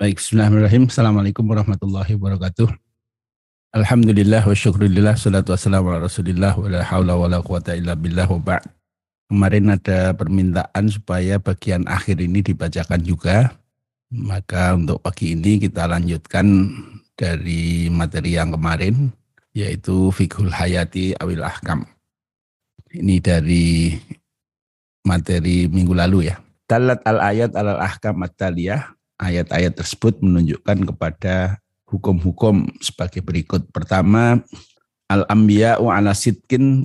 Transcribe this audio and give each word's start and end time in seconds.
Baik, 0.00 0.16
bismillahirrahmanirrahim. 0.16 0.88
Assalamualaikum 0.88 1.44
warahmatullahi 1.44 2.16
wabarakatuh. 2.16 2.72
Alhamdulillah 3.76 4.40
wa 4.48 4.56
syukurillah, 4.56 5.12
salatu 5.12 5.52
wassalamu 5.52 5.92
ala 5.92 6.08
rasulillah, 6.08 6.56
wa 6.56 6.72
la 6.72 6.80
hawla 6.80 7.20
wa 7.20 7.28
la 7.28 7.44
quwata 7.44 7.76
illa 7.76 7.92
billah 7.92 8.24
wa 8.24 8.40
ba'd. 8.40 8.64
Kemarin 9.28 9.76
ada 9.76 10.16
permintaan 10.16 10.88
supaya 10.88 11.36
bagian 11.36 11.84
akhir 11.84 12.16
ini 12.16 12.40
dibacakan 12.40 12.96
juga. 13.04 13.52
Maka 14.08 14.72
untuk 14.72 15.04
pagi 15.04 15.36
ini 15.36 15.60
kita 15.60 15.84
lanjutkan 15.84 16.48
dari 17.12 17.92
materi 17.92 18.40
yang 18.40 18.56
kemarin, 18.56 19.12
yaitu 19.52 20.08
Fikhul 20.16 20.48
Hayati 20.48 21.12
Awil 21.20 21.44
Ahkam. 21.44 21.84
Ini 22.88 23.20
dari 23.20 24.00
materi 25.04 25.68
minggu 25.68 25.92
lalu 25.92 26.32
ya. 26.32 26.40
Talat 26.64 27.04
al-ayat 27.04 27.52
al-ahkam 27.52 28.16
at-taliyah. 28.24 28.96
Ayat-ayat 29.20 29.76
tersebut 29.76 30.24
menunjukkan 30.24 30.88
kepada 30.88 31.60
hukum-hukum 31.84 32.72
sebagai 32.80 33.20
berikut. 33.20 33.68
Pertama, 33.68 34.40
al-anbiya 35.12 35.76
wa 35.76 35.92
ala 35.92 36.16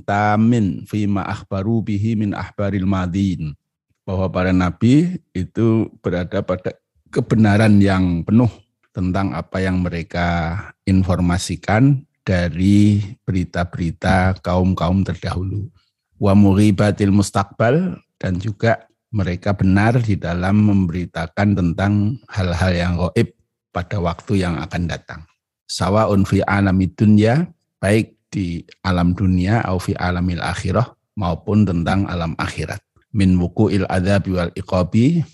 tamin 0.04 0.84
fima 0.84 1.24
akhbaru 1.24 1.80
bihi 1.80 2.12
min 2.12 2.36
ahbaril 2.36 2.84
madin. 2.84 3.56
Bahwa 4.04 4.28
para 4.28 4.52
nabi 4.52 5.16
itu 5.32 5.88
berada 6.04 6.44
pada 6.44 6.76
kebenaran 7.08 7.80
yang 7.80 8.20
penuh 8.20 8.52
tentang 8.92 9.32
apa 9.32 9.64
yang 9.64 9.80
mereka 9.80 10.60
informasikan 10.84 12.04
dari 12.26 13.00
berita-berita 13.24 14.36
kaum-kaum 14.44 15.06
terdahulu. 15.06 15.72
Wa 16.20 16.36
muribatil 16.36 17.14
mustaqbal 17.14 17.96
dan 18.18 18.36
juga 18.40 18.84
mereka 19.14 19.54
benar 19.54 20.02
di 20.02 20.18
dalam 20.18 20.66
memberitakan 20.66 21.54
tentang 21.54 22.18
hal-hal 22.30 22.72
yang 22.74 22.92
goib 22.98 23.28
pada 23.70 24.00
waktu 24.00 24.42
yang 24.42 24.58
akan 24.58 24.88
datang. 24.88 25.20
Sawaun 25.66 26.22
fi 26.24 26.42
alamid 26.46 26.94
dunya, 26.94 27.46
baik 27.82 28.16
di 28.30 28.62
alam 28.82 29.14
dunia 29.14 29.62
atau 29.62 29.78
fi 29.78 29.92
alamil 29.98 30.42
akhirah 30.42 30.96
maupun 31.18 31.66
tentang 31.66 32.06
alam 32.06 32.34
akhirat. 32.38 32.80
Min 33.16 33.40
wuku'il 33.40 33.88
adabi 33.88 34.36
wal 34.36 34.52
iqabi, 34.52 35.24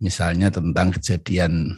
misalnya 0.00 0.48
tentang 0.48 0.92
kejadian 0.96 1.76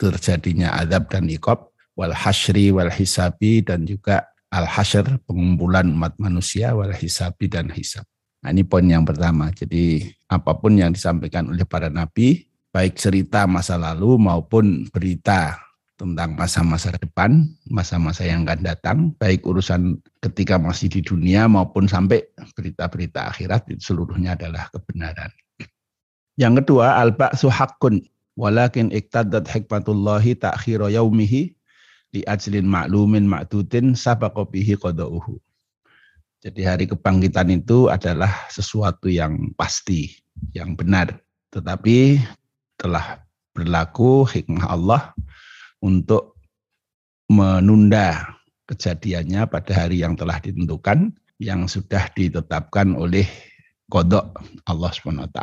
terjadinya 0.00 0.78
adab 0.78 1.10
dan 1.10 1.26
iqab, 1.26 1.70
wal 1.98 2.14
hasyri 2.14 2.72
wal 2.72 2.88
hisabi 2.88 3.60
dan 3.60 3.84
juga 3.84 4.30
al 4.50 4.66
hasyr 4.66 5.20
pengumpulan 5.26 5.86
umat 5.90 6.16
manusia 6.18 6.72
wal 6.74 6.94
hisabi 6.94 7.46
dan 7.46 7.70
hisab. 7.70 8.06
Nah, 8.40 8.48
ini 8.56 8.64
poin 8.64 8.88
yang 8.88 9.04
pertama. 9.04 9.52
Jadi 9.52 10.08
apa 10.32 10.56
pun 10.56 10.76
yang 10.78 10.96
disampaikan 10.96 11.52
oleh 11.52 11.68
para 11.68 11.92
nabi 11.92 12.48
baik 12.70 12.96
cerita 12.96 13.44
masa 13.44 13.76
lalu 13.76 14.16
maupun 14.16 14.88
berita 14.88 15.58
tentang 16.00 16.32
masa-masa 16.32 16.96
depan, 16.96 17.44
masa-masa 17.68 18.24
yang 18.24 18.48
akan 18.48 18.60
datang, 18.64 18.98
baik 19.20 19.44
urusan 19.44 20.00
ketika 20.24 20.56
masih 20.56 20.88
di 20.88 21.04
dunia 21.04 21.44
maupun 21.44 21.84
sampai 21.84 22.24
berita-berita 22.56 23.28
akhirat 23.28 23.68
seluruhnya 23.84 24.32
adalah 24.32 24.72
kebenaran. 24.72 25.28
Yang 26.40 26.64
kedua, 26.64 26.96
al-ba'su 27.04 27.52
haqqun 27.52 28.00
walakin 28.32 28.88
iktadat 28.96 29.44
hikmatullahi 29.44 30.40
ta'khira 30.40 30.88
yaumihi 30.88 31.52
li 32.16 32.24
ajlin 32.24 32.64
ma'lumin 32.64 33.28
ma'dudin 33.28 33.92
sabaqa 33.92 34.48
bihi. 34.48 34.80
Jadi 36.40 36.64
hari 36.64 36.84
kebangkitan 36.88 37.52
itu 37.52 37.92
adalah 37.92 38.48
sesuatu 38.48 39.12
yang 39.12 39.52
pasti, 39.60 40.08
yang 40.56 40.72
benar. 40.72 41.20
Tetapi 41.52 42.16
telah 42.80 43.20
berlaku 43.52 44.24
hikmah 44.24 44.64
Allah 44.64 45.02
untuk 45.84 46.40
menunda 47.28 48.40
kejadiannya 48.64 49.44
pada 49.52 49.84
hari 49.84 50.00
yang 50.00 50.16
telah 50.16 50.40
ditentukan 50.40 51.12
yang 51.36 51.68
sudah 51.68 52.08
ditetapkan 52.16 52.96
oleh 52.96 53.28
kodok 53.92 54.32
Allah 54.64 54.90
SWT. 54.96 55.40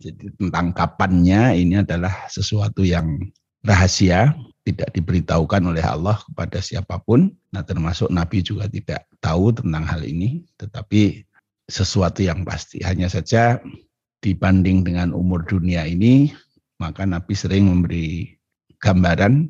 Jadi 0.00 0.32
tentang 0.40 0.72
kapannya 0.72 1.60
ini 1.60 1.84
adalah 1.84 2.24
sesuatu 2.32 2.80
yang 2.80 3.20
rahasia, 3.60 4.32
tidak 4.64 4.92
diberitahukan 4.92 5.62
oleh 5.72 5.84
Allah 5.84 6.20
kepada 6.20 6.60
siapa 6.60 7.00
pun. 7.00 7.32
Nah 7.52 7.64
termasuk 7.64 8.12
Nabi 8.12 8.44
juga 8.44 8.68
tidak 8.68 9.08
tahu 9.18 9.56
tentang 9.56 9.84
hal 9.88 10.04
ini, 10.04 10.44
tetapi 10.60 11.24
sesuatu 11.70 12.20
yang 12.20 12.44
pasti. 12.44 12.82
Hanya 12.84 13.08
saja 13.08 13.62
dibanding 14.20 14.84
dengan 14.84 15.16
umur 15.16 15.46
dunia 15.48 15.88
ini, 15.88 16.34
maka 16.76 17.08
Nabi 17.08 17.32
sering 17.32 17.70
memberi 17.70 18.36
gambaran 18.80 19.48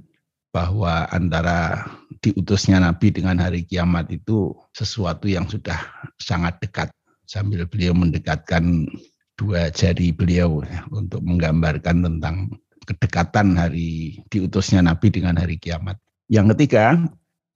bahwa 0.50 1.06
antara 1.10 1.86
diutusnya 2.22 2.82
Nabi 2.82 3.14
dengan 3.14 3.38
hari 3.38 3.62
kiamat 3.62 4.10
itu 4.10 4.54
sesuatu 4.74 5.30
yang 5.30 5.46
sudah 5.46 5.78
sangat 6.18 6.58
dekat. 6.62 6.90
Sambil 7.30 7.62
beliau 7.70 7.94
mendekatkan 7.94 8.90
dua 9.38 9.70
jari 9.70 10.10
beliau 10.10 10.66
ya, 10.66 10.82
untuk 10.90 11.22
menggambarkan 11.22 12.02
tentang 12.02 12.50
kedekatan 12.90 13.54
hari 13.54 14.18
diutusnya 14.26 14.82
Nabi 14.82 15.14
dengan 15.14 15.38
hari 15.38 15.54
kiamat. 15.54 15.94
Yang 16.26 16.58
ketiga, 16.58 16.98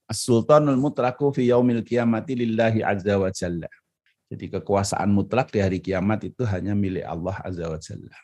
As-Sultanul 0.07 0.79
Mutraku 0.79 1.35
fi 1.35 1.51
yaumil 1.51 1.83
kiamati 1.83 2.39
lillahi 2.39 2.87
azza 2.87 3.19
wa 3.19 3.31
jalla. 3.35 3.71
Jadi 4.35 4.51
kekuasaan 4.51 5.15
mutlak 5.15 5.55
di 5.55 5.63
hari 5.63 5.79
kiamat 5.79 6.27
itu 6.27 6.43
hanya 6.49 6.75
milik 6.75 7.07
Allah 7.07 7.39
Azza 7.47 7.71
wa 7.71 7.79
Jalla. 7.79 8.19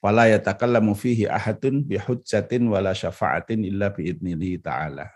Fala 0.00 0.24
yatakallamu 0.24 0.96
fihi 0.96 1.28
ahadun 1.28 1.84
bihujjatin 1.84 2.72
wala 2.72 2.96
syafa'atin 2.96 3.60
illa 3.68 3.92
biidnihi 3.92 4.64
ta'ala. 4.64 5.12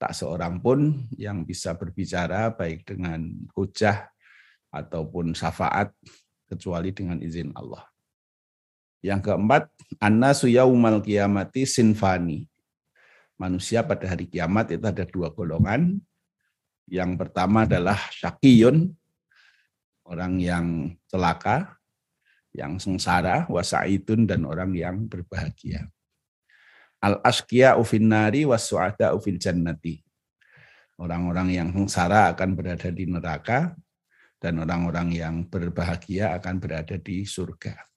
Tak 0.00 0.16
seorang 0.16 0.56
pun 0.56 1.04
yang 1.20 1.44
bisa 1.44 1.76
berbicara 1.76 2.48
baik 2.56 2.88
dengan 2.88 3.28
hujah 3.52 4.08
ataupun 4.72 5.36
syafaat 5.36 5.92
kecuali 6.48 6.90
dengan 6.96 7.20
izin 7.20 7.52
Allah. 7.52 7.91
Yang 9.02 9.20
keempat, 9.26 9.66
annasu 9.98 10.46
yaumal 10.46 11.02
kiamati 11.02 11.66
sinfani. 11.66 12.46
Manusia 13.34 13.82
pada 13.82 14.06
hari 14.06 14.30
kiamat 14.30 14.70
itu 14.70 14.86
ada 14.86 15.02
dua 15.02 15.34
golongan. 15.34 15.98
Yang 16.86 17.18
pertama 17.18 17.66
adalah 17.66 17.98
syakiyun, 18.14 18.94
orang 20.06 20.38
yang 20.38 20.66
celaka, 21.10 21.82
yang 22.54 22.78
sengsara, 22.78 23.50
wasaitun 23.50 24.30
dan 24.30 24.46
orang 24.46 24.70
yang 24.70 25.10
berbahagia. 25.10 25.90
Al 27.02 27.18
askia 27.26 27.74
ufin 27.74 28.06
nari 28.06 28.46
wasu'ada 28.46 29.10
ufil 29.18 29.42
jannati. 29.42 29.98
Orang-orang 30.94 31.50
yang 31.50 31.68
sengsara 31.74 32.30
akan 32.30 32.54
berada 32.54 32.86
di 32.94 33.10
neraka 33.10 33.74
dan 34.38 34.62
orang-orang 34.62 35.10
yang 35.10 35.34
berbahagia 35.50 36.38
akan 36.38 36.62
berada 36.62 36.94
di 36.94 37.26
surga. 37.26 37.91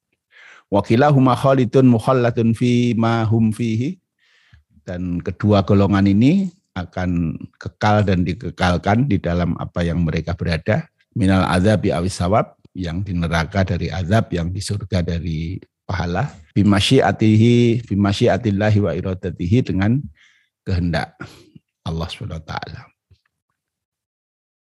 Wakilahuma 0.74 1.38
khalidun 1.38 1.90
mukhallatun 1.90 2.58
fi 2.58 2.94
ma 2.98 3.26
hum 3.26 3.54
fihi. 3.54 3.98
Dan 4.86 5.22
kedua 5.22 5.66
golongan 5.66 6.06
ini 6.06 6.50
akan 6.78 7.40
kekal 7.58 8.06
dan 8.06 8.22
dikekalkan 8.28 9.08
di 9.10 9.18
dalam 9.18 9.56
apa 9.58 9.82
yang 9.82 10.04
mereka 10.04 10.36
berada 10.36 10.86
minal 11.16 11.48
azab 11.48 11.88
awis 11.90 12.20
sawab 12.20 12.54
yang 12.76 13.02
di 13.02 13.16
neraka 13.16 13.64
dari 13.64 13.88
azab 13.88 14.30
yang 14.36 14.52
di 14.52 14.60
surga 14.60 15.00
dari 15.00 15.58
pahala 15.88 16.28
bimasyiatihi 16.52 17.88
bimasyiatillahi 17.88 18.80
wa 18.84 18.92
iradatihi 18.92 19.64
dengan 19.64 20.04
kehendak 20.68 21.16
Allah 21.86 22.10
SWT. 22.10 22.54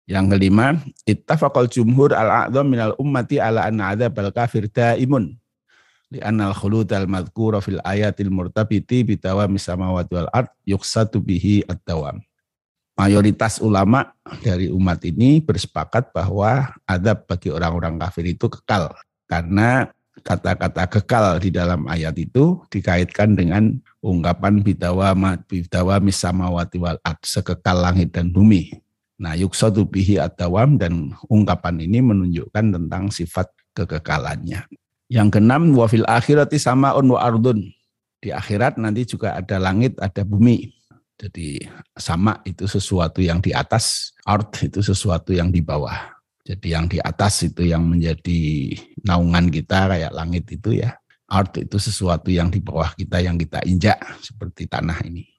Yang 0.09 0.25
kelima, 0.33 0.73
ittafaqal 1.05 1.69
jumhur 1.69 2.17
al-a'zam 2.17 2.65
minal 2.65 2.97
ummati 2.97 3.37
ala 3.37 3.69
anna 3.69 3.93
azab 3.93 4.17
al-kafir 4.17 4.65
daimun. 4.69 5.37
Li'anna 6.09 6.49
al-khulud 6.49 6.89
al-madhkura 6.89 7.61
fil 7.61 7.77
ayatil 7.85 8.33
murtabiti 8.33 9.05
bitawami 9.05 9.61
samawati 9.61 10.11
wal 10.17 10.29
ard 10.33 10.49
yuksatu 10.65 11.21
bihi 11.21 11.61
ad-dawam 11.69 12.17
mayoritas 12.99 13.63
ulama 13.63 14.11
dari 14.43 14.67
umat 14.67 14.99
ini 15.07 15.39
bersepakat 15.39 16.11
bahwa 16.11 16.75
adab 16.83 17.23
bagi 17.23 17.47
orang-orang 17.47 17.95
kafir 17.95 18.27
itu 18.27 18.51
kekal 18.51 18.91
karena 19.23 19.87
kata-kata 20.19 20.83
kekal 20.99 21.39
di 21.39 21.47
dalam 21.47 21.87
ayat 21.87 22.19
itu 22.19 22.59
dikaitkan 22.67 23.39
dengan 23.39 23.79
ungkapan 24.03 24.59
bidawa 24.59 25.15
bidawa 25.47 26.03
misamawati 26.03 26.75
wal 26.75 26.99
ad 27.07 27.23
sekekal 27.23 27.79
langit 27.79 28.11
dan 28.11 28.35
bumi. 28.35 28.75
Nah, 29.19 29.35
yuksadu 29.35 29.87
bihi 29.87 30.19
adawam 30.19 30.75
dan 30.75 31.15
ungkapan 31.31 31.79
ini 31.79 32.03
menunjukkan 32.03 32.65
tentang 32.75 33.11
sifat 33.11 33.47
kekekalannya. 33.75 34.63
Yang 35.09 35.41
keenam, 35.41 35.73
wafil 35.73 36.05
akhirati 36.05 36.61
sama 36.61 36.93
on 36.93 37.09
wa 37.09 37.19
ardun. 37.19 37.65
Di 38.21 38.29
akhirat 38.29 38.77
nanti 38.77 39.09
juga 39.09 39.33
ada 39.33 39.57
langit, 39.57 39.97
ada 39.97 40.21
bumi. 40.21 40.69
Jadi 41.19 41.59
sama 41.97 42.39
itu 42.47 42.63
sesuatu 42.69 43.19
yang 43.19 43.43
di 43.43 43.51
atas, 43.51 44.15
art 44.23 44.55
itu 44.63 44.79
sesuatu 44.79 45.35
yang 45.35 45.51
di 45.51 45.59
bawah. 45.59 46.15
Jadi 46.45 46.67
yang 46.71 46.87
di 46.87 47.01
atas 47.01 47.43
itu 47.43 47.67
yang 47.67 47.83
menjadi 47.83 48.73
naungan 49.03 49.51
kita 49.51 49.91
kayak 49.91 50.13
langit 50.15 50.47
itu 50.47 50.79
ya. 50.79 50.95
Art 51.29 51.57
itu 51.57 51.77
sesuatu 51.77 52.31
yang 52.31 52.49
di 52.49 52.63
bawah 52.63 52.93
kita 52.95 53.21
yang 53.21 53.37
kita 53.37 53.61
injak 53.67 53.99
seperti 54.23 54.65
tanah 54.65 54.97
ini. 55.05 55.29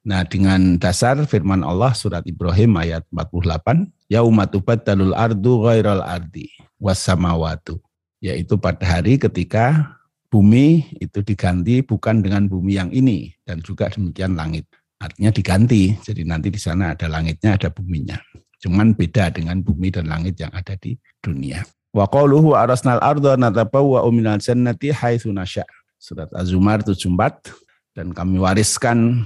Nah, 0.00 0.24
dengan 0.24 0.80
dasar 0.80 1.18
firman 1.26 1.60
Allah 1.60 1.92
surat 1.92 2.24
Ibrahim 2.24 2.78
ayat 2.80 3.04
48, 3.12 3.90
yaumatubat 4.08 4.86
talul 4.86 5.12
ardu 5.12 5.66
ghairal 5.66 6.00
ardi 6.00 6.48
wassamawatu. 6.80 7.82
Yaitu 8.20 8.60
pada 8.60 8.84
hari 8.84 9.16
ketika 9.16 9.96
bumi 10.30 10.92
itu 11.00 11.24
diganti 11.24 11.80
bukan 11.80 12.20
dengan 12.20 12.46
bumi 12.46 12.76
yang 12.76 12.92
ini 12.92 13.32
dan 13.42 13.64
juga 13.64 13.88
demikian 13.88 14.36
langit. 14.36 14.68
Artinya 15.00 15.32
diganti. 15.32 15.96
Jadi 16.04 16.28
nanti 16.28 16.52
di 16.52 16.60
sana 16.60 16.92
ada 16.92 17.08
langitnya, 17.08 17.56
ada 17.56 17.72
buminya. 17.72 18.20
Cuman 18.60 18.92
beda 18.92 19.32
dengan 19.32 19.64
bumi 19.64 19.88
dan 19.88 20.12
langit 20.12 20.36
yang 20.36 20.52
ada 20.52 20.76
di 20.76 21.00
dunia. 21.24 21.64
Wa 21.96 22.04
qauluhu 22.04 22.52
arasnal 22.52 23.00
arda 23.00 23.40
natabawwa 23.40 24.04
minal 24.12 24.36
jannati 24.36 24.92
haitsu 24.92 25.32
nasya. 25.32 25.64
Surat 25.96 26.28
Az-Zumar 26.36 26.84
74 26.84 27.96
dan 27.96 28.12
kami 28.12 28.36
wariskan 28.36 29.24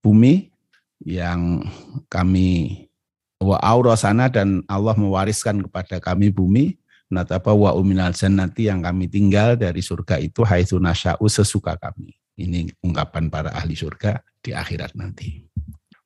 bumi 0.00 0.48
yang 1.04 1.64
kami 2.08 2.88
wa 3.40 3.56
aurasana 3.60 4.28
dan 4.28 4.64
Allah 4.68 4.96
mewariskan 4.96 5.64
kepada 5.64 5.96
kami 6.00 6.28
bumi 6.28 6.79
natabawwa 7.10 7.74
minal 7.82 8.14
jannati 8.14 8.70
yang 8.70 8.80
kami 8.80 9.10
tinggal 9.10 9.58
dari 9.58 9.82
surga 9.82 10.22
itu 10.22 10.46
haitsu 10.46 10.78
nasya'u 10.78 11.26
sesuka 11.26 11.74
kami. 11.76 12.14
Ini 12.38 12.72
ungkapan 12.80 13.28
para 13.28 13.52
ahli 13.52 13.76
surga 13.76 14.22
di 14.40 14.54
akhirat 14.56 14.96
nanti. 14.96 15.44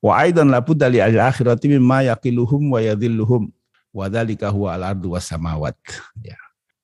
Wa 0.02 0.24
aidan 0.24 0.50
labudda 0.50 0.90
li 0.90 0.98
ahli 0.98 1.20
akhirati 1.20 1.70
mimma 1.70 2.10
yaqiluhum 2.10 2.74
wa 2.74 2.80
yadhilluhum 2.82 3.52
Wadhalika 3.94 4.50
huwa 4.50 4.74
al-ardu 4.74 5.14
samawat. 5.22 5.78
Ya. 6.18 6.34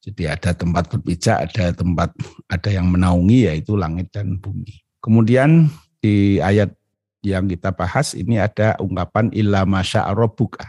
Jadi 0.01 0.31
ada 0.31 0.55
tempat 0.55 0.87
berpijak, 0.89 1.51
ada 1.51 1.75
tempat 1.75 2.15
ada 2.47 2.71
yang 2.71 2.87
menaungi 2.89 3.51
yaitu 3.51 3.75
langit 3.75 4.09
dan 4.15 4.39
bumi. 4.39 4.81
Kemudian 5.03 5.69
di 6.01 6.39
ayat 6.41 6.73
yang 7.21 7.51
kita 7.51 7.75
bahas 7.75 8.17
ini 8.17 8.41
ada 8.41 8.79
ungkapan 8.81 9.29
illa 9.35 9.67
masya 9.69 10.09
rabbuka. 10.15 10.65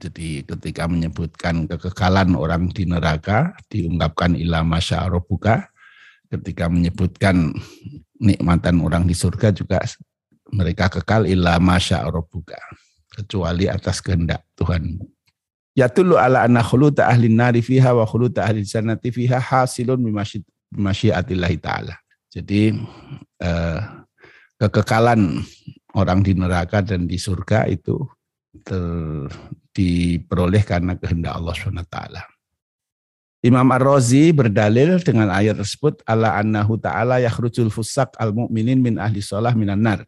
Jadi 0.00 0.40
ketika 0.48 0.88
menyebutkan 0.88 1.68
kekekalan 1.68 2.32
orang 2.32 2.72
di 2.72 2.88
neraka 2.88 3.52
diungkapkan 3.68 4.32
illa 4.32 4.64
masya 4.64 5.04
rabbuka. 5.12 5.68
Ketika 6.30 6.70
menyebutkan 6.70 7.52
nikmatan 8.22 8.80
orang 8.80 9.04
di 9.04 9.12
surga 9.12 9.50
juga 9.50 9.82
mereka 10.54 10.86
kekal 10.88 11.26
illa 11.26 11.58
masya 11.60 12.06
rabbuka 12.06 12.56
kecuali 13.10 13.66
atas 13.66 13.98
kehendak 13.98 14.46
Tuhanmu. 14.54 15.04
Yatulu 15.74 16.18
ala 16.18 16.46
anna 16.46 16.62
khuluta 16.62 17.10
ahli 17.10 17.30
nari 17.30 17.60
fiha 17.60 17.94
wa 17.94 18.06
khuluta 18.06 18.46
ahli 18.46 18.62
jannati 18.62 19.10
fiha 19.10 19.38
hasilun 19.38 20.00
bimasyiatillahi 20.00 21.56
ta'ala. 21.58 21.94
Jadi 22.30 22.74
eh, 23.42 23.80
kekekalan 24.58 25.42
orang 25.98 26.20
di 26.22 26.32
neraka 26.38 26.82
dan 26.82 27.10
di 27.10 27.18
surga 27.18 27.66
itu 27.66 28.06
ter, 28.62 28.78
diperoleh 29.74 30.62
karena 30.66 30.98
kehendak 30.98 31.36
Allah 31.38 31.54
SWT. 31.54 31.96
Imam 33.40 33.64
Ar-Razi 33.72 34.36
berdalil 34.36 35.00
dengan 35.00 35.32
ayat 35.32 35.56
tersebut 35.56 36.04
ala 36.04 36.36
annahu 36.36 36.76
ta'ala 36.76 37.24
yakhrujul 37.24 37.72
fusak 37.72 38.12
al-mu'minin 38.20 38.76
min 38.76 39.00
ahli 39.00 39.24
sholah 39.24 39.56
minan 39.56 39.80
nar. 39.80 40.04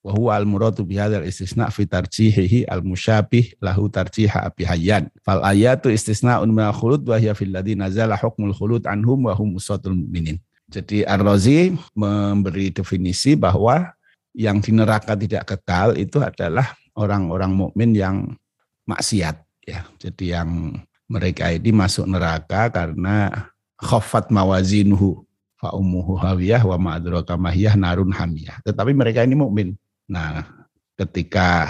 Wa 0.00 0.16
huwa 0.16 0.38
al 0.38 0.48
muradu 0.48 0.80
bi 0.86 0.96
hadzal 0.96 1.26
istisna 1.26 1.68
fi 1.68 1.84
tarjihihi 1.84 2.64
al 2.70 2.80
musyabih 2.80 3.60
lahu 3.60 3.92
tarjiha 3.92 4.48
abi 4.48 4.64
hayyan. 4.64 5.12
Fal 5.20 5.44
ayatu 5.44 5.92
istisnaun 5.92 6.48
min 6.48 6.64
al 6.64 6.72
khulud 6.72 7.04
wa 7.04 7.20
hiya 7.20 7.36
fil 7.36 7.52
ladzi 7.52 7.76
nazala 7.76 8.16
hukmul 8.16 8.56
khulud 8.56 8.88
anhum 8.88 9.28
wa 9.28 9.36
hum 9.36 9.60
usatul 9.60 9.92
mu'minin. 9.92 10.40
Jadi 10.72 11.04
Ar-Razi 11.04 11.76
memberi 11.92 12.72
definisi 12.72 13.36
bahwa 13.36 13.92
yang 14.32 14.64
di 14.64 14.72
neraka 14.72 15.12
tidak 15.12 15.44
kekal 15.44 15.92
itu 15.92 16.24
adalah 16.24 16.72
orang-orang 16.96 17.52
mukmin 17.52 17.92
yang 17.92 18.32
maksiat 18.86 19.36
ya. 19.66 19.84
Jadi 19.98 20.32
yang 20.32 20.78
mereka 21.10 21.50
ini 21.50 21.70
masuk 21.74 22.06
neraka 22.06 22.70
karena 22.70 23.50
khafat 23.78 24.32
mawazinuhu 24.32 25.26
fa 25.58 25.74
ummuhu 25.74 26.16
hawiyah 26.18 26.62
wa 26.64 26.78
ma'adraka 26.78 27.34
mahiyah 27.36 27.74
narun 27.76 28.14
hamiyah. 28.14 28.62
Tetapi 28.64 28.92
mereka 28.94 29.22
ini 29.26 29.34
mukmin. 29.36 29.74
Nah, 30.06 30.46
ketika 30.96 31.68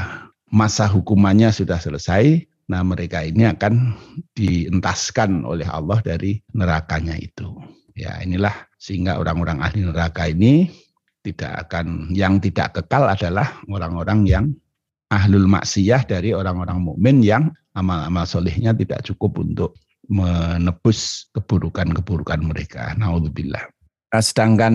masa 0.53 0.87
hukumannya 0.87 1.51
sudah 1.51 1.81
selesai, 1.81 2.47
nah 2.69 2.85
mereka 2.85 3.25
ini 3.25 3.49
akan 3.49 3.97
dientaskan 4.37 5.43
oleh 5.43 5.67
Allah 5.67 5.99
dari 6.05 6.39
nerakanya 6.55 7.17
itu. 7.19 7.57
Ya, 7.97 8.21
inilah 8.21 8.53
sehingga 8.77 9.17
orang-orang 9.17 9.65
ahli 9.65 9.89
neraka 9.89 10.29
ini 10.29 10.69
tidak 11.25 11.67
akan 11.67 12.13
yang 12.13 12.39
tidak 12.39 12.77
kekal 12.77 13.09
adalah 13.09 13.57
orang-orang 13.67 14.21
yang 14.29 14.45
ahlul 15.13 15.47
maksiyah 15.47 16.03
dari 16.07 16.35
orang-orang 16.35 16.83
mukmin 16.83 17.23
yang 17.23 17.55
amal-amal 17.77 18.27
solehnya 18.27 18.75
tidak 18.75 19.05
cukup 19.07 19.43
untuk 19.43 19.79
menebus 20.07 21.31
keburukan-keburukan 21.35 22.41
mereka. 22.43 22.95
Naudzubillah. 22.95 23.71
Nah, 24.15 24.23
sedangkan 24.23 24.75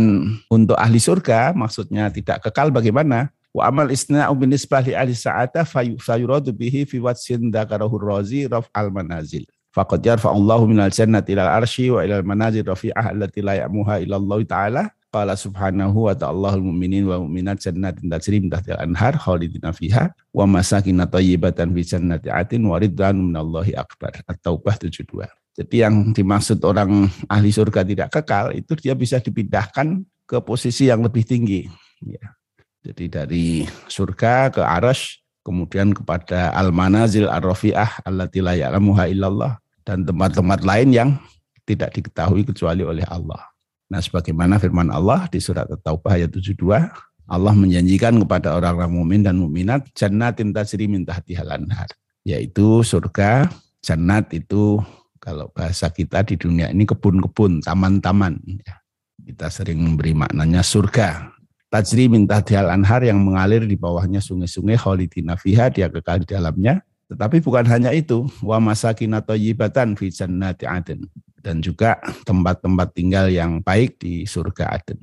untuk 0.52 0.76
ahli 0.76 1.00
surga 1.00 1.56
maksudnya 1.56 2.12
tidak 2.12 2.44
kekal 2.44 2.70
bagaimana? 2.70 3.32
Wa 3.52 3.68
amal 3.68 3.92
istina'u 3.92 4.32
bin 4.36 4.52
nisbah 4.52 4.84
li 4.84 4.96
ahli 4.96 5.12
sa'ata 5.12 5.68
fayuradu 6.00 6.56
bihi 6.56 6.88
fi 6.88 7.04
watsin 7.04 7.52
dakarahu 7.52 8.00
razi 8.00 8.48
raf 8.48 8.68
al 8.72 8.92
manazil. 8.92 9.44
Faqad 9.72 10.04
yarfa'ullahu 10.04 10.68
minal 10.68 10.92
jannati 10.92 11.32
ilal 11.32 11.48
arsy 11.48 11.88
wa 11.92 12.04
ilal 12.04 12.24
manazil 12.28 12.68
rafi'ah 12.68 13.16
allati 13.16 13.40
la 13.40 13.66
ya'muha 13.66 14.04
ila 14.04 14.16
Allah 14.20 14.40
ta'ala. 14.44 14.84
Qala 15.12 15.36
subhanahu 15.36 16.08
wa 16.08 16.16
ta'ala 16.16 16.56
mu'minin 16.56 17.04
wa 17.04 17.20
mu'minat 17.20 17.60
jannatin 17.60 18.08
tajri 18.08 18.40
min 18.40 18.48
tahtil 18.48 18.80
anhar 18.80 19.20
khalidina 19.20 19.76
fiha 19.76 20.08
wa 20.32 20.48
masakin 20.48 21.04
thayyibatan 21.04 21.68
fi 21.76 21.82
jannati 21.84 22.32
atin 22.32 22.64
wa 22.64 22.80
ridwanun 22.80 23.28
minallahi 23.28 23.76
akbar. 23.76 24.24
At-Taubah 24.24 24.80
72. 24.80 25.28
Jadi 25.52 25.76
yang 25.84 26.16
dimaksud 26.16 26.64
orang 26.64 27.12
ahli 27.28 27.52
surga 27.52 27.84
tidak 27.84 28.08
kekal 28.16 28.56
itu 28.56 28.72
dia 28.80 28.96
bisa 28.96 29.20
dipindahkan 29.20 30.00
ke 30.24 30.40
posisi 30.40 30.88
yang 30.88 31.04
lebih 31.04 31.28
tinggi. 31.28 31.68
Ya. 32.08 32.32
Jadi 32.80 33.12
dari 33.12 33.46
surga 33.92 34.48
ke 34.48 34.64
arash, 34.64 35.20
kemudian 35.44 35.92
kepada 35.92 36.56
al-manazil 36.56 37.28
ar-rafi'ah 37.28 38.08
allati 38.08 38.40
la 38.40 38.56
ya'lamuha 38.56 39.12
illallah 39.12 39.60
dan 39.84 40.08
tempat-tempat 40.08 40.64
lain 40.64 40.90
yang 40.96 41.10
tidak 41.68 42.00
diketahui 42.00 42.48
kecuali 42.48 42.88
oleh 42.88 43.04
Allah. 43.12 43.51
Nah, 43.92 44.00
sebagaimana 44.00 44.56
firman 44.56 44.88
Allah 44.88 45.28
di 45.28 45.44
surat 45.44 45.68
At-Taubah 45.68 46.16
ayat 46.16 46.32
72, 46.32 46.64
Allah 47.28 47.54
menjanjikan 47.54 48.16
kepada 48.24 48.56
orang-orang 48.56 48.92
mukmin 48.96 49.20
dan 49.20 49.36
mukminat 49.36 49.92
jannatin 49.92 50.56
tajri 50.56 50.88
min 50.88 51.04
tahtihal 51.04 51.52
anhar, 51.52 51.92
yaitu 52.24 52.88
surga. 52.88 53.52
Jannat 53.82 54.30
itu 54.32 54.80
kalau 55.20 55.50
bahasa 55.52 55.90
kita 55.92 56.24
di 56.24 56.40
dunia 56.40 56.70
ini 56.72 56.88
kebun-kebun, 56.88 57.60
taman-taman. 57.66 58.40
Kita 59.26 59.52
sering 59.52 59.82
memberi 59.84 60.16
maknanya 60.16 60.64
surga 60.64 61.34
tajri 61.72 62.12
min 62.12 62.28
tahtial 62.28 62.68
anhar 62.68 63.00
yang 63.00 63.24
mengalir 63.24 63.64
di 63.64 63.80
bawahnya 63.80 64.20
sungai-sungai 64.20 64.76
khalidina 64.76 65.40
fiha 65.40 65.72
dia 65.72 65.88
kekal 65.88 66.20
di 66.20 66.28
dalamnya 66.28 66.84
tetapi 67.08 67.40
bukan 67.40 67.64
hanya 67.72 67.96
itu 67.96 68.28
wa 68.44 68.60
masakin 68.60 69.16
thayyibatan 69.24 69.96
fi 69.96 70.12
jannati 70.12 70.68
adn 70.68 71.08
dan 71.42 71.60
juga 71.60 71.98
tempat-tempat 72.24 72.94
tinggal 72.94 73.28
yang 73.28 73.60
baik 73.60 73.98
di 73.98 74.24
surga 74.24 74.78
Aden. 74.78 75.02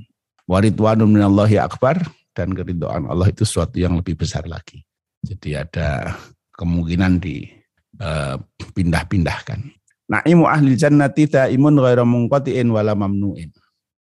Waridwanun 0.49 1.11
minallahi 1.11 1.61
akbar 1.61 2.01
dan 2.33 2.55
keridhaan 2.55 3.11
Allah 3.11 3.29
itu 3.29 3.45
sesuatu 3.45 3.77
yang 3.77 3.99
lebih 3.99 4.17
besar 4.17 4.47
lagi. 4.49 4.81
Jadi 5.21 5.59
ada 5.59 6.15
kemungkinan 6.57 7.21
di 7.21 7.45
uh, 8.01 8.39
pindah-pindahkan. 8.73 9.61
Na'imu 10.09 10.49
ahli 10.49 10.73
jannati 10.79 11.29
ta'imun 11.29 11.77
ghairu 11.77 12.07
munqati'in 12.09 12.71
wala 12.73 12.97
mamnu'in 12.97 13.53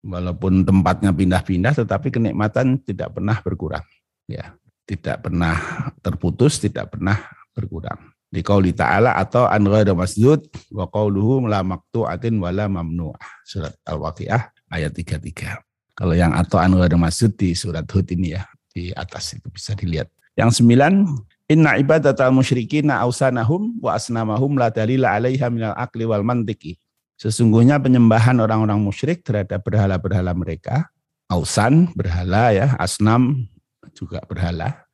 walaupun 0.04 0.64
tempatnya 0.64 1.12
pindah-pindah 1.12 1.76
tetapi 1.84 2.08
kenikmatan 2.08 2.80
tidak 2.80 3.12
pernah 3.12 3.36
berkurang 3.44 3.84
ya 4.24 4.56
tidak 4.88 5.28
pernah 5.28 5.56
terputus 6.00 6.56
tidak 6.56 6.96
pernah 6.96 7.20
berkurang 7.52 8.09
di 8.30 8.40
qauli 8.46 8.70
ta'ala 8.70 9.18
atau 9.18 9.50
an 9.50 9.66
ghairu 9.66 9.98
masjud 9.98 10.38
wa 10.70 10.86
qauluhu 10.86 11.44
la 11.50 11.66
maqtu'atin 11.66 12.38
wala 12.38 12.70
mamnu'ah. 12.70 13.42
Surat 13.42 13.74
al-waqiah 13.84 14.54
ayat 14.70 14.94
33 14.94 15.58
kalau 15.98 16.14
yang 16.16 16.32
atau 16.32 16.62
an 16.62 16.78
ghairu 16.78 16.96
di 17.34 17.52
surat 17.52 17.84
Hud 17.84 18.08
ini 18.14 18.38
ya 18.38 18.46
di 18.70 18.94
atas 18.94 19.36
itu 19.36 19.50
bisa 19.50 19.74
dilihat. 19.74 20.08
Yang 20.38 20.62
sembilan 20.62 21.04
Inna 21.50 21.74
ibadatal 21.74 22.30
musyrikina 22.30 23.02
ausanahum 23.02 23.74
wa 23.82 23.98
asnamahum 23.98 24.54
la 24.54 24.70
dalila 24.70 25.18
alaiha 25.18 25.50
minal 25.50 25.74
akli 25.74 26.06
wal 26.06 26.22
mantiki. 26.22 26.78
Sesungguhnya 27.18 27.82
penyembahan 27.82 28.38
orang-orang 28.38 28.78
musyrik 28.78 29.26
terhadap 29.26 29.66
berhala-berhala 29.66 30.30
mereka, 30.30 30.86
ausan, 31.26 31.90
berhala 31.98 32.54
ya, 32.54 32.78
asnam 32.78 33.50
juga 33.98 34.22
berhala. 34.30 34.86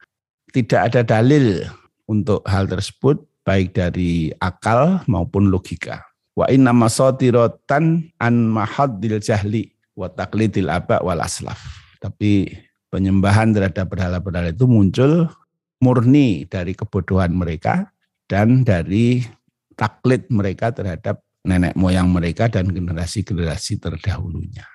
Tidak 0.49 0.81
ada 0.81 1.05
dalil 1.05 1.69
untuk 2.07 2.43
hal 2.47 2.71
tersebut 2.71 3.23
baik 3.47 3.79
dari 3.79 4.35
akal 4.43 5.03
maupun 5.07 5.51
logika. 5.51 6.03
Wa 6.35 6.51
inna 6.51 6.75
masatirotan 6.75 8.11
an 8.19 8.35
mahaddil 8.51 9.23
jahli 9.23 9.71
wa 9.95 10.11
taqlidil 10.11 10.69
aba 10.69 11.01
wal 11.01 11.23
aslaf. 11.23 11.59
Tapi 12.03 12.51
penyembahan 12.91 13.55
terhadap 13.55 13.89
berhala-berhala 13.89 14.53
itu 14.53 14.69
muncul 14.69 15.31
murni 15.81 16.45
dari 16.51 16.75
kebodohan 16.77 17.33
mereka 17.33 17.89
dan 18.27 18.67
dari 18.67 19.23
taklid 19.79 20.27
mereka 20.29 20.73
terhadap 20.73 21.23
nenek 21.47 21.79
moyang 21.79 22.11
mereka 22.11 22.51
dan 22.51 22.67
generasi-generasi 22.69 23.79
terdahulunya. 23.79 24.67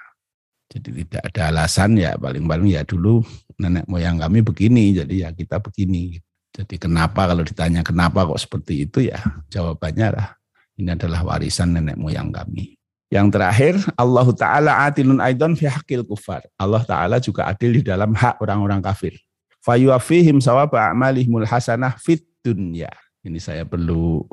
Jadi 0.72 1.04
tidak 1.04 1.36
ada 1.36 1.52
alasan 1.52 2.00
ya 2.00 2.16
paling-paling 2.16 2.72
ya 2.72 2.88
dulu 2.88 3.20
nenek 3.60 3.84
moyang 3.92 4.24
kami 4.24 4.40
begini, 4.40 4.96
jadi 4.96 5.28
ya 5.28 5.30
kita 5.36 5.60
begini. 5.60 6.16
Jadi 6.51 6.75
kenapa 6.75 7.31
kalau 7.31 7.48
ditanya 7.48 7.79
kenapa 7.79 8.27
kok 8.27 8.39
seperti 8.39 8.84
itu 8.84 9.08
ya 9.08 9.20
jawabannya 9.48 10.08
lah 10.12 10.27
ini 10.75 10.91
adalah 10.91 11.22
warisan 11.24 11.77
nenek 11.77 11.96
moyang 11.96 12.34
kami. 12.34 12.75
Yang 13.12 13.27
terakhir, 13.36 13.75
Allah 14.00 14.27
Ta'ala 14.31 14.72
atilun 14.88 15.20
aidon 15.20 15.53
fi 15.60 15.67
hakil 15.67 16.08
kufar. 16.08 16.48
Allah 16.55 16.79
Ta'ala 16.88 17.20
juga 17.20 17.43
adil 17.43 17.79
di 17.79 17.84
dalam 17.84 18.15
hak 18.15 18.39
orang-orang 18.39 18.79
kafir. 18.79 19.20
Fayuafihim 19.62 20.39
sawaba 20.39 20.89
a'malihimul 20.89 21.43
hasanah 21.43 22.00
fit 22.00 22.24
dunya. 22.39 22.88
Ini 23.22 23.38
saya 23.38 23.67
perlu 23.67 24.24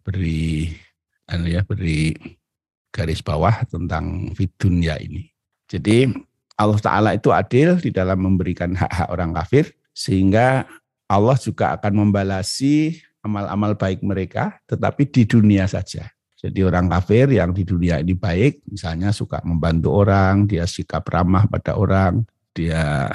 beri 0.00 0.72
anu 1.28 1.46
ya 1.46 1.62
beri 1.62 2.16
garis 2.90 3.20
bawah 3.20 3.62
tentang 3.68 4.32
fidunya 4.32 4.96
ini. 4.96 5.28
Jadi 5.68 6.08
Allah 6.56 6.80
Ta'ala 6.80 7.10
itu 7.12 7.28
adil 7.30 7.76
di 7.78 7.92
dalam 7.92 8.16
memberikan 8.24 8.72
hak-hak 8.72 9.12
orang 9.12 9.36
kafir 9.36 9.76
sehingga 9.92 10.64
Allah 11.06 11.38
juga 11.38 11.74
akan 11.78 12.06
membalasi 12.06 12.98
amal-amal 13.22 13.74
baik 13.78 14.02
mereka 14.02 14.58
tetapi 14.66 15.06
di 15.10 15.22
dunia 15.26 15.66
saja. 15.66 16.10
Jadi 16.36 16.60
orang 16.62 16.86
kafir 16.92 17.32
yang 17.32 17.50
di 17.56 17.64
dunia 17.64 17.98
ini 17.98 18.12
baik, 18.12 18.68
misalnya 18.68 19.08
suka 19.10 19.40
membantu 19.42 20.04
orang, 20.04 20.44
dia 20.44 20.68
sikap 20.68 21.08
ramah 21.08 21.48
pada 21.48 21.74
orang, 21.80 22.28
dia 22.52 23.08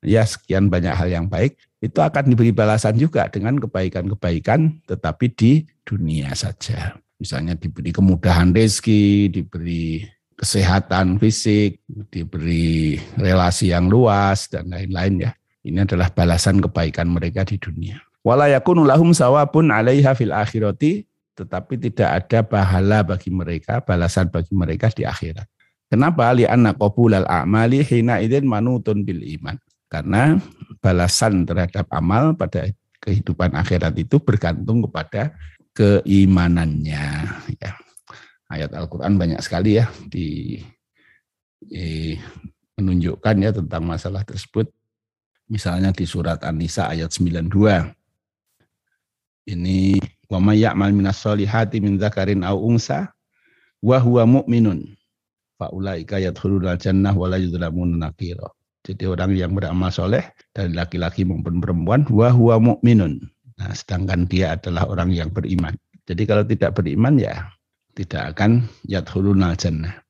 ya 0.00 0.22
sekian 0.22 0.70
banyak 0.70 0.94
hal 0.94 1.08
yang 1.10 1.26
baik, 1.26 1.58
itu 1.82 1.98
akan 1.98 2.30
diberi 2.30 2.54
balasan 2.54 2.94
juga 2.94 3.26
dengan 3.26 3.58
kebaikan-kebaikan 3.58 4.86
tetapi 4.86 5.26
di 5.34 5.52
dunia 5.82 6.30
saja 6.32 6.94
misalnya 7.20 7.52
diberi 7.54 7.92
kemudahan 7.92 8.50
rezeki, 8.56 9.28
diberi 9.28 10.08
kesehatan 10.40 11.20
fisik, 11.20 11.84
diberi 12.08 12.96
relasi 13.20 13.76
yang 13.76 13.92
luas 13.92 14.48
dan 14.48 14.72
lain-lain 14.72 15.28
ya. 15.28 15.32
Ini 15.60 15.84
adalah 15.84 16.08
balasan 16.08 16.60
kebaikan 16.64 17.12
mereka 17.12 17.44
di 17.44 17.60
dunia. 17.60 18.00
Wala 18.20 18.48
lahum 18.48 19.12
sawabun 19.12 19.72
'alaiha 19.72 20.12
fil 20.16 20.32
akhirati, 20.32 21.04
tetapi 21.36 21.80
tidak 21.80 22.08
ada 22.24 22.44
pahala 22.44 23.00
bagi 23.04 23.32
mereka, 23.32 23.80
balasan 23.80 24.28
bagi 24.28 24.52
mereka 24.52 24.92
di 24.92 25.08
akhirat. 25.08 25.48
Kenapa? 25.90 26.30
Li'anna 26.30 26.76
qabulal 26.76 27.26
a'mali 27.26 27.82
hina 27.82 28.22
idzin 28.22 28.46
manutun 28.46 29.02
bil 29.02 29.24
iman. 29.40 29.56
Karena 29.90 30.38
balasan 30.78 31.42
terhadap 31.42 31.90
amal 31.90 32.38
pada 32.38 32.70
kehidupan 33.02 33.56
akhirat 33.58 33.98
itu 33.98 34.22
bergantung 34.22 34.86
kepada 34.86 35.34
keimanannya. 35.74 37.04
Ya. 37.58 37.72
Ayat 38.46 38.70
Al-Quran 38.70 39.18
banyak 39.18 39.40
sekali 39.42 39.82
ya 39.82 39.90
di, 40.06 40.58
di 41.58 42.14
menunjukkan 42.78 43.34
ya 43.42 43.50
tentang 43.50 43.82
masalah 43.82 44.22
tersebut. 44.22 44.70
Misalnya 45.50 45.90
di 45.90 46.06
surat 46.06 46.40
An-Nisa 46.46 46.86
ayat 46.86 47.10
92. 47.10 47.50
Ini 49.50 49.98
wa 50.30 50.38
may 50.38 50.62
ya'mal 50.62 50.94
minas 50.94 51.18
solihati 51.18 51.82
min 51.82 51.98
dzakarin 51.98 52.46
aw 52.46 52.54
unsa 52.54 53.10
wa 53.82 53.98
huwa 53.98 54.22
mu'minun 54.40 54.94
fa 55.58 55.74
ulaika 55.74 56.22
yadkhulul 56.22 56.70
jannah 56.78 57.10
wa 57.10 57.26
la 57.26 57.42
yudlamuna 57.42 58.08
nakira. 58.08 58.46
Jadi 58.86 59.10
orang 59.10 59.34
yang 59.34 59.52
beramal 59.52 59.90
soleh 59.90 60.22
dari 60.54 60.70
laki-laki 60.70 61.26
maupun 61.26 61.58
perempuan 61.58 62.06
wa 62.08 62.30
huwa 62.30 62.56
mu'minun 62.62 63.18
Nah, 63.60 63.76
sedangkan 63.76 64.24
dia 64.24 64.56
adalah 64.56 64.88
orang 64.88 65.12
yang 65.12 65.28
beriman. 65.28 65.76
Jadi 66.08 66.24
kalau 66.24 66.48
tidak 66.48 66.80
beriman 66.80 67.20
ya 67.20 67.44
tidak 67.92 68.32
akan 68.32 68.64
yadkhuluna 68.88 69.52
jannah. 69.52 70.00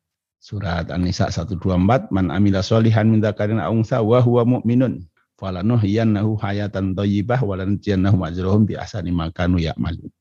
Surat 0.40 0.88
An-Nisa 0.88 1.28
124, 1.28 2.14
man 2.14 2.30
amila 2.30 2.62
solihan 2.62 3.10
min 3.10 3.20
dzakarin 3.20 3.58
aw 3.58 3.74
unsa 3.74 4.00
wa 4.00 4.22
huwa 4.22 4.46
mu'minun 4.46 5.02
falanuhyiyannahu 5.40 6.36
hayatan 6.36 6.92
thayyibah 6.92 7.40
wa 7.40 7.56
lanajziyannahu 7.56 8.20
ajrahum 8.28 8.68
bi 8.68 8.76
ahsani 8.76 9.10
ma 9.10 9.32
kanu 9.32 9.56
ya'malun. 9.56 10.12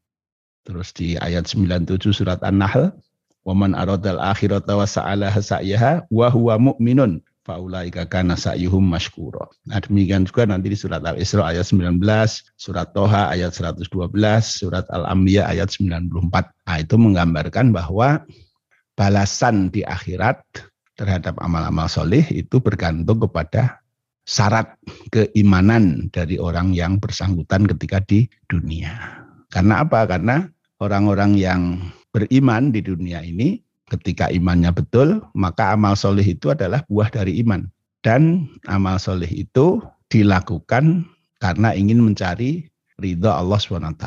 Terus 0.63 0.95
di 0.95 1.19
ayat 1.19 1.51
97 1.51 2.15
surat 2.15 2.39
An-Nahl, 2.39 2.95
wa 3.43 3.53
man 3.55 3.75
aradal 3.75 4.19
akhirata 4.23 4.79
wa 4.79 4.87
sa'alaha 4.87 5.39
sa'yaha 5.43 6.07
wa 6.07 6.27
huwa 6.31 6.55
mu'minun 6.71 7.19
faulaika 7.49 8.05
kana 8.05 8.37
sa'yuhum 8.37 8.85
masykura. 8.85 9.49
Nah, 9.65 9.81
demikian 9.81 10.29
juga 10.29 10.45
nanti 10.45 10.69
di 10.69 10.77
surat 10.77 11.01
Al-Isra 11.01 11.49
ayat 11.49 11.65
19, 11.65 11.97
surat 12.61 12.93
Toha 12.93 13.33
ayat 13.33 13.57
112, 13.57 13.89
surat 14.45 14.85
Al-Anbiya 14.93 15.49
ayat 15.49 15.73
94. 15.73 16.05
Nah, 16.45 16.77
itu 16.77 16.95
menggambarkan 17.01 17.73
bahwa 17.73 18.21
balasan 18.93 19.73
di 19.73 19.81
akhirat 19.81 20.45
terhadap 20.93 21.39
amal-amal 21.41 21.87
soleh 21.89 22.27
itu 22.29 22.59
bergantung 22.61 23.23
kepada 23.23 23.81
syarat 24.29 24.77
keimanan 25.09 26.13
dari 26.13 26.37
orang 26.37 26.77
yang 26.77 27.01
bersangkutan 27.01 27.65
ketika 27.65 27.97
di 28.05 28.29
dunia. 28.45 28.93
Karena 29.49 29.81
apa? 29.81 30.05
Karena 30.05 30.45
orang-orang 30.77 31.33
yang 31.33 31.81
beriman 32.13 32.69
di 32.69 32.85
dunia 32.85 33.25
ini 33.25 33.57
Ketika 33.89 34.29
imannya 34.29 34.69
betul, 34.69 35.25
maka 35.33 35.73
amal 35.73 35.97
soleh 35.97 36.21
itu 36.21 36.53
adalah 36.53 36.85
buah 36.85 37.09
dari 37.09 37.41
iman. 37.41 37.65
Dan 38.05 38.45
amal 38.69 39.01
soleh 39.01 39.27
itu 39.27 39.81
dilakukan 40.13 41.09
karena 41.41 41.73
ingin 41.73 42.05
mencari 42.05 42.69
ridho 43.01 43.33
Allah 43.33 43.57
SWT. 43.57 44.05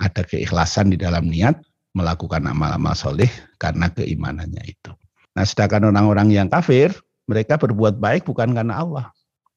Ada 0.00 0.22
keikhlasan 0.24 0.90
di 0.90 0.98
dalam 0.98 1.28
niat 1.28 1.60
melakukan 1.92 2.48
amal-amal 2.48 2.96
soleh 2.96 3.28
karena 3.60 3.92
keimanannya 3.92 4.64
itu. 4.64 4.90
Nah 5.36 5.44
sedangkan 5.44 5.92
orang-orang 5.92 6.32
yang 6.32 6.48
kafir, 6.48 6.96
mereka 7.28 7.60
berbuat 7.60 8.00
baik 8.00 8.24
bukan 8.24 8.56
karena 8.56 8.80
Allah. 8.80 9.12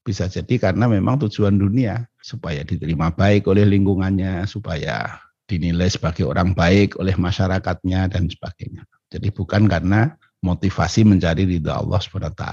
Bisa 0.05 0.29
jadi 0.29 0.61
karena 0.61 0.85
memang 0.85 1.17
tujuan 1.25 1.57
dunia, 1.57 2.05
supaya 2.21 2.61
diterima 2.61 3.09
baik 3.09 3.49
oleh 3.49 3.65
lingkungannya, 3.65 4.45
supaya 4.45 5.17
dinilai 5.49 5.89
sebagai 5.89 6.29
orang 6.29 6.53
baik 6.53 7.01
oleh 7.01 7.17
masyarakatnya 7.17 8.13
dan 8.13 8.29
sebagainya. 8.29 8.85
Jadi 9.09 9.33
bukan 9.33 9.65
karena 9.65 10.13
motivasi 10.45 11.01
mencari 11.09 11.49
ridho 11.49 11.73
Allah 11.73 11.97
SWT. 11.97 12.45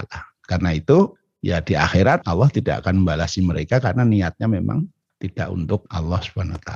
Karena 0.49 0.69
itu 0.73 1.13
ya 1.45 1.61
di 1.61 1.77
akhirat 1.77 2.25
Allah 2.25 2.49
tidak 2.49 2.81
akan 2.81 3.05
membalasi 3.05 3.45
mereka 3.45 3.77
karena 3.77 4.01
niatnya 4.01 4.49
memang 4.49 4.89
tidak 5.21 5.53
untuk 5.53 5.85
Allah 5.93 6.21
SWT. 6.21 6.69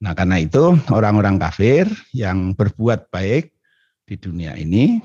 Nah 0.00 0.12
karena 0.16 0.40
itu 0.40 0.80
orang-orang 0.88 1.36
kafir 1.36 1.84
yang 2.16 2.56
berbuat 2.56 3.12
baik 3.12 3.52
di 4.08 4.16
dunia 4.16 4.56
ini, 4.56 4.98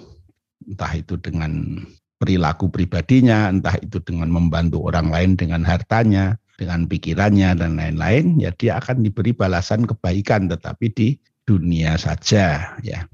entah 0.64 0.94
itu 0.96 1.20
dengan 1.20 1.84
perilaku 2.25 2.74
pribadinya, 2.74 3.53
entah 3.53 3.77
itu 3.77 4.01
dengan 4.01 4.34
membantu 4.34 4.82
orang 4.89 5.13
lain 5.13 5.38
dengan 5.38 5.62
hartanya, 5.62 6.41
dengan 6.58 6.89
pikirannya 6.89 7.53
dan 7.53 7.77
lain-lain, 7.77 8.41
ya 8.41 8.50
dia 8.58 8.82
akan 8.82 9.05
diberi 9.05 9.38
balasan 9.38 9.86
kebaikan 9.86 10.50
tetapi 10.50 10.89
di 10.89 11.08
dunia 11.46 11.94
saja 12.01 12.74
ya. 12.82 13.05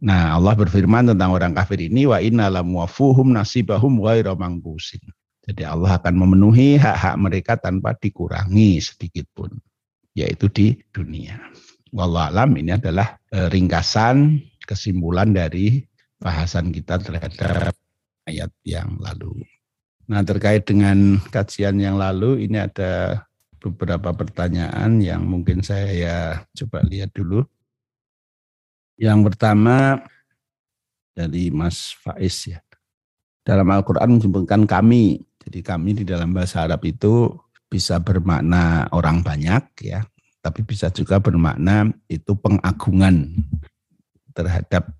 Nah, 0.00 0.40
Allah 0.40 0.56
berfirman 0.56 1.12
tentang 1.12 1.36
orang 1.36 1.52
kafir 1.52 1.84
ini 1.84 2.08
wa 2.08 2.16
inna 2.16 2.48
lam 2.48 2.72
wafuhum 2.72 3.36
nasibahum 3.36 4.00
ghaira 4.00 4.32
mangkusin. 4.32 5.04
Jadi 5.44 5.60
Allah 5.68 6.00
akan 6.00 6.14
memenuhi 6.16 6.80
hak-hak 6.80 7.16
mereka 7.20 7.60
tanpa 7.60 7.92
dikurangi 7.92 8.80
sedikit 8.80 9.28
pun, 9.36 9.52
yaitu 10.16 10.48
di 10.48 10.66
dunia. 10.88 11.36
Wallah 11.92 12.32
alam 12.32 12.56
ini 12.56 12.72
adalah 12.72 13.20
e, 13.28 13.52
ringkasan 13.52 14.40
kesimpulan 14.64 15.36
dari 15.36 15.84
bahasan 16.16 16.72
kita 16.72 17.02
terhadap 17.02 17.76
ayat 18.30 18.50
yang 18.62 18.94
lalu. 19.02 19.42
Nah, 20.10 20.22
terkait 20.22 20.66
dengan 20.66 21.18
kajian 21.30 21.78
yang 21.78 21.98
lalu 21.98 22.46
ini 22.46 22.58
ada 22.58 23.26
beberapa 23.60 24.10
pertanyaan 24.10 24.98
yang 24.98 25.22
mungkin 25.22 25.60
saya 25.60 25.90
ya 25.92 26.16
coba 26.56 26.82
lihat 26.82 27.12
dulu. 27.14 27.44
Yang 28.98 29.32
pertama 29.32 30.02
dari 31.14 31.52
Mas 31.52 31.94
Faiz 32.00 32.48
ya. 32.48 32.60
Dalam 33.44 33.68
Al-Quran 33.70 34.18
menyebutkan 34.18 34.64
kami. 34.64 35.20
Jadi 35.40 35.64
kami 35.64 35.90
di 35.96 36.04
dalam 36.04 36.36
bahasa 36.36 36.68
Arab 36.68 36.84
itu 36.84 37.32
bisa 37.70 37.96
bermakna 38.02 38.90
orang 38.92 39.24
banyak 39.24 39.62
ya. 39.84 40.04
Tapi 40.40 40.64
bisa 40.64 40.88
juga 40.92 41.20
bermakna 41.20 41.88
itu 42.08 42.32
pengagungan 42.36 43.40
terhadap 44.32 44.99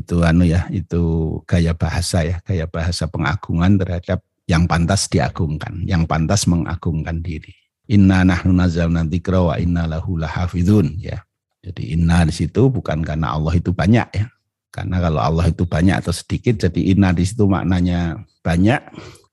itu 0.00 0.24
anu 0.24 0.48
ya, 0.48 0.64
itu 0.72 1.36
gaya 1.44 1.76
bahasa 1.76 2.24
ya, 2.24 2.40
gaya 2.42 2.64
bahasa 2.64 3.04
pengagungan 3.06 3.76
terhadap 3.76 4.24
yang 4.48 4.64
pantas 4.66 5.06
diagungkan, 5.06 5.84
yang 5.86 6.08
pantas 6.08 6.48
mengagungkan 6.48 7.22
diri. 7.22 7.52
Inna 7.90 8.24
nahnu 8.24 8.56
nazzalna 8.56 9.06
dzikra 9.06 9.40
wa 9.44 9.54
inna 9.60 9.86
lahu 9.86 10.18
lahafizun 10.18 10.98
ya. 10.98 11.22
Jadi 11.60 11.92
inna 11.92 12.24
di 12.24 12.32
situ 12.32 12.72
bukan 12.72 13.04
karena 13.04 13.36
Allah 13.36 13.52
itu 13.52 13.70
banyak 13.70 14.08
ya. 14.16 14.26
Karena 14.70 15.02
kalau 15.02 15.20
Allah 15.20 15.50
itu 15.50 15.66
banyak 15.66 15.98
atau 15.98 16.14
sedikit, 16.14 16.54
jadi 16.66 16.94
inna 16.94 17.10
di 17.10 17.26
situ 17.26 17.44
maknanya 17.50 18.22
banyak, 18.40 18.78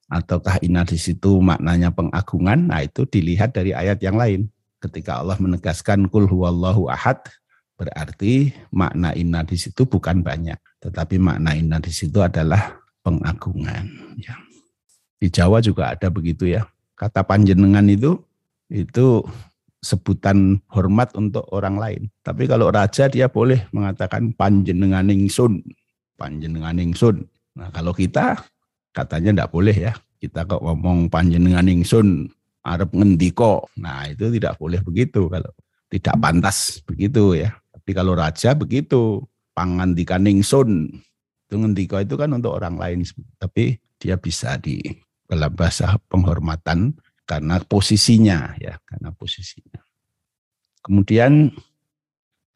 ataukah 0.10 0.58
inna 0.66 0.82
di 0.82 0.98
situ 0.98 1.38
maknanya 1.38 1.94
pengagungan, 1.94 2.74
nah 2.74 2.82
itu 2.82 3.06
dilihat 3.06 3.54
dari 3.54 3.72
ayat 3.72 4.02
yang 4.02 4.18
lain. 4.18 4.50
Ketika 4.82 5.22
Allah 5.22 5.38
menegaskan 5.38 6.10
kul 6.10 6.26
huwallahu 6.26 6.90
ahad, 6.90 7.22
berarti 7.78 8.52
makna 8.74 9.14
inna 9.14 9.46
di 9.46 9.56
situ 9.56 9.86
bukan 9.86 10.26
banyak, 10.26 10.58
tetapi 10.82 11.22
makna 11.22 11.54
inna 11.54 11.78
di 11.78 11.94
situ 11.94 12.20
adalah 12.20 12.82
pengagungan. 13.06 13.86
Ya. 14.18 14.36
Di 15.18 15.30
Jawa 15.30 15.62
juga 15.62 15.94
ada 15.94 16.10
begitu 16.10 16.50
ya. 16.50 16.66
Kata 16.98 17.22
panjenengan 17.22 17.86
itu 17.86 18.18
itu 18.68 19.22
sebutan 19.80 20.60
hormat 20.74 21.14
untuk 21.14 21.46
orang 21.54 21.78
lain. 21.78 22.02
Tapi 22.26 22.50
kalau 22.50 22.74
raja 22.74 23.06
dia 23.08 23.30
boleh 23.30 23.70
mengatakan 23.70 24.34
panjenenganing 24.34 25.30
sun, 25.30 25.62
panjenenganing 26.18 26.92
sun. 26.98 27.24
Nah 27.54 27.70
kalau 27.70 27.94
kita 27.94 28.42
katanya 28.92 29.46
tidak 29.46 29.52
boleh 29.54 29.78
ya. 29.78 29.94
Kita 30.18 30.50
kok 30.50 30.66
ngomong 30.66 31.14
panjenenganing 31.14 31.86
sun, 31.86 32.26
Arab 32.66 32.90
ngendiko. 32.90 33.70
Nah 33.78 34.10
itu 34.10 34.34
tidak 34.34 34.58
boleh 34.58 34.82
begitu 34.82 35.30
kalau 35.30 35.54
tidak 35.88 36.16
pantas 36.18 36.82
begitu 36.84 37.38
ya. 37.38 37.54
Tapi 37.88 37.96
kalau 37.96 38.20
raja 38.20 38.51
begitu, 38.51 39.24
pangandikaning 39.56 40.44
sun. 40.44 40.91
Itu 41.48 41.56
ngendiko 41.56 41.96
itu 42.03 42.20
kan 42.20 42.36
untuk 42.36 42.51
orang 42.60 42.75
lain. 42.75 43.08
Tapi 43.39 43.79
dia 43.96 44.20
bisa 44.20 44.60
di 44.60 44.84
dalam 45.24 45.48
bahasa 45.56 45.96
penghormatan 46.12 47.00
karena 47.24 47.63
posisinya 47.63 48.60
ya, 48.60 48.75
karena 48.84 49.15
posisinya. 49.15 49.79
Kemudian 50.84 51.56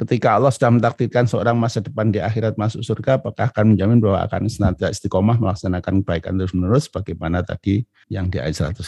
ketika 0.04 0.36
Allah 0.36 0.52
sudah 0.52 0.68
mentakdirkan 0.68 1.24
seorang 1.32 1.56
masa 1.56 1.80
depan 1.80 2.12
di 2.12 2.20
akhirat 2.20 2.60
masuk 2.60 2.84
surga, 2.84 3.24
apakah 3.24 3.56
akan 3.56 3.72
menjamin 3.72 4.04
bahwa 4.04 4.28
akan 4.28 4.52
senantiasa 4.52 5.00
istiqomah 5.00 5.40
melaksanakan 5.40 6.04
kebaikan 6.04 6.36
terus-menerus 6.36 6.92
bagaimana 6.92 7.40
tadi 7.40 7.88
yang 8.12 8.28
di 8.28 8.36
ayat 8.36 8.76
105. 8.76 8.84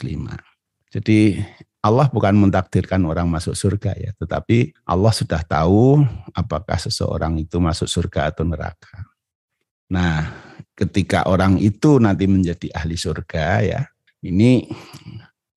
Jadi 0.91 1.39
Allah 1.83 2.07
bukan 2.07 2.31
mentakdirkan 2.47 3.03
orang 3.03 3.27
masuk 3.27 3.59
surga 3.59 3.91
ya, 3.99 4.15
tetapi 4.15 4.71
Allah 4.87 5.11
sudah 5.11 5.43
tahu 5.43 5.99
apakah 6.31 6.79
seseorang 6.79 7.35
itu 7.43 7.59
masuk 7.59 7.91
surga 7.91 8.31
atau 8.31 8.47
neraka. 8.47 9.03
Nah, 9.91 10.31
ketika 10.79 11.27
orang 11.27 11.59
itu 11.59 11.99
nanti 11.99 12.23
menjadi 12.23 12.71
ahli 12.71 12.95
surga 12.95 13.45
ya, 13.67 13.81
ini 14.23 14.71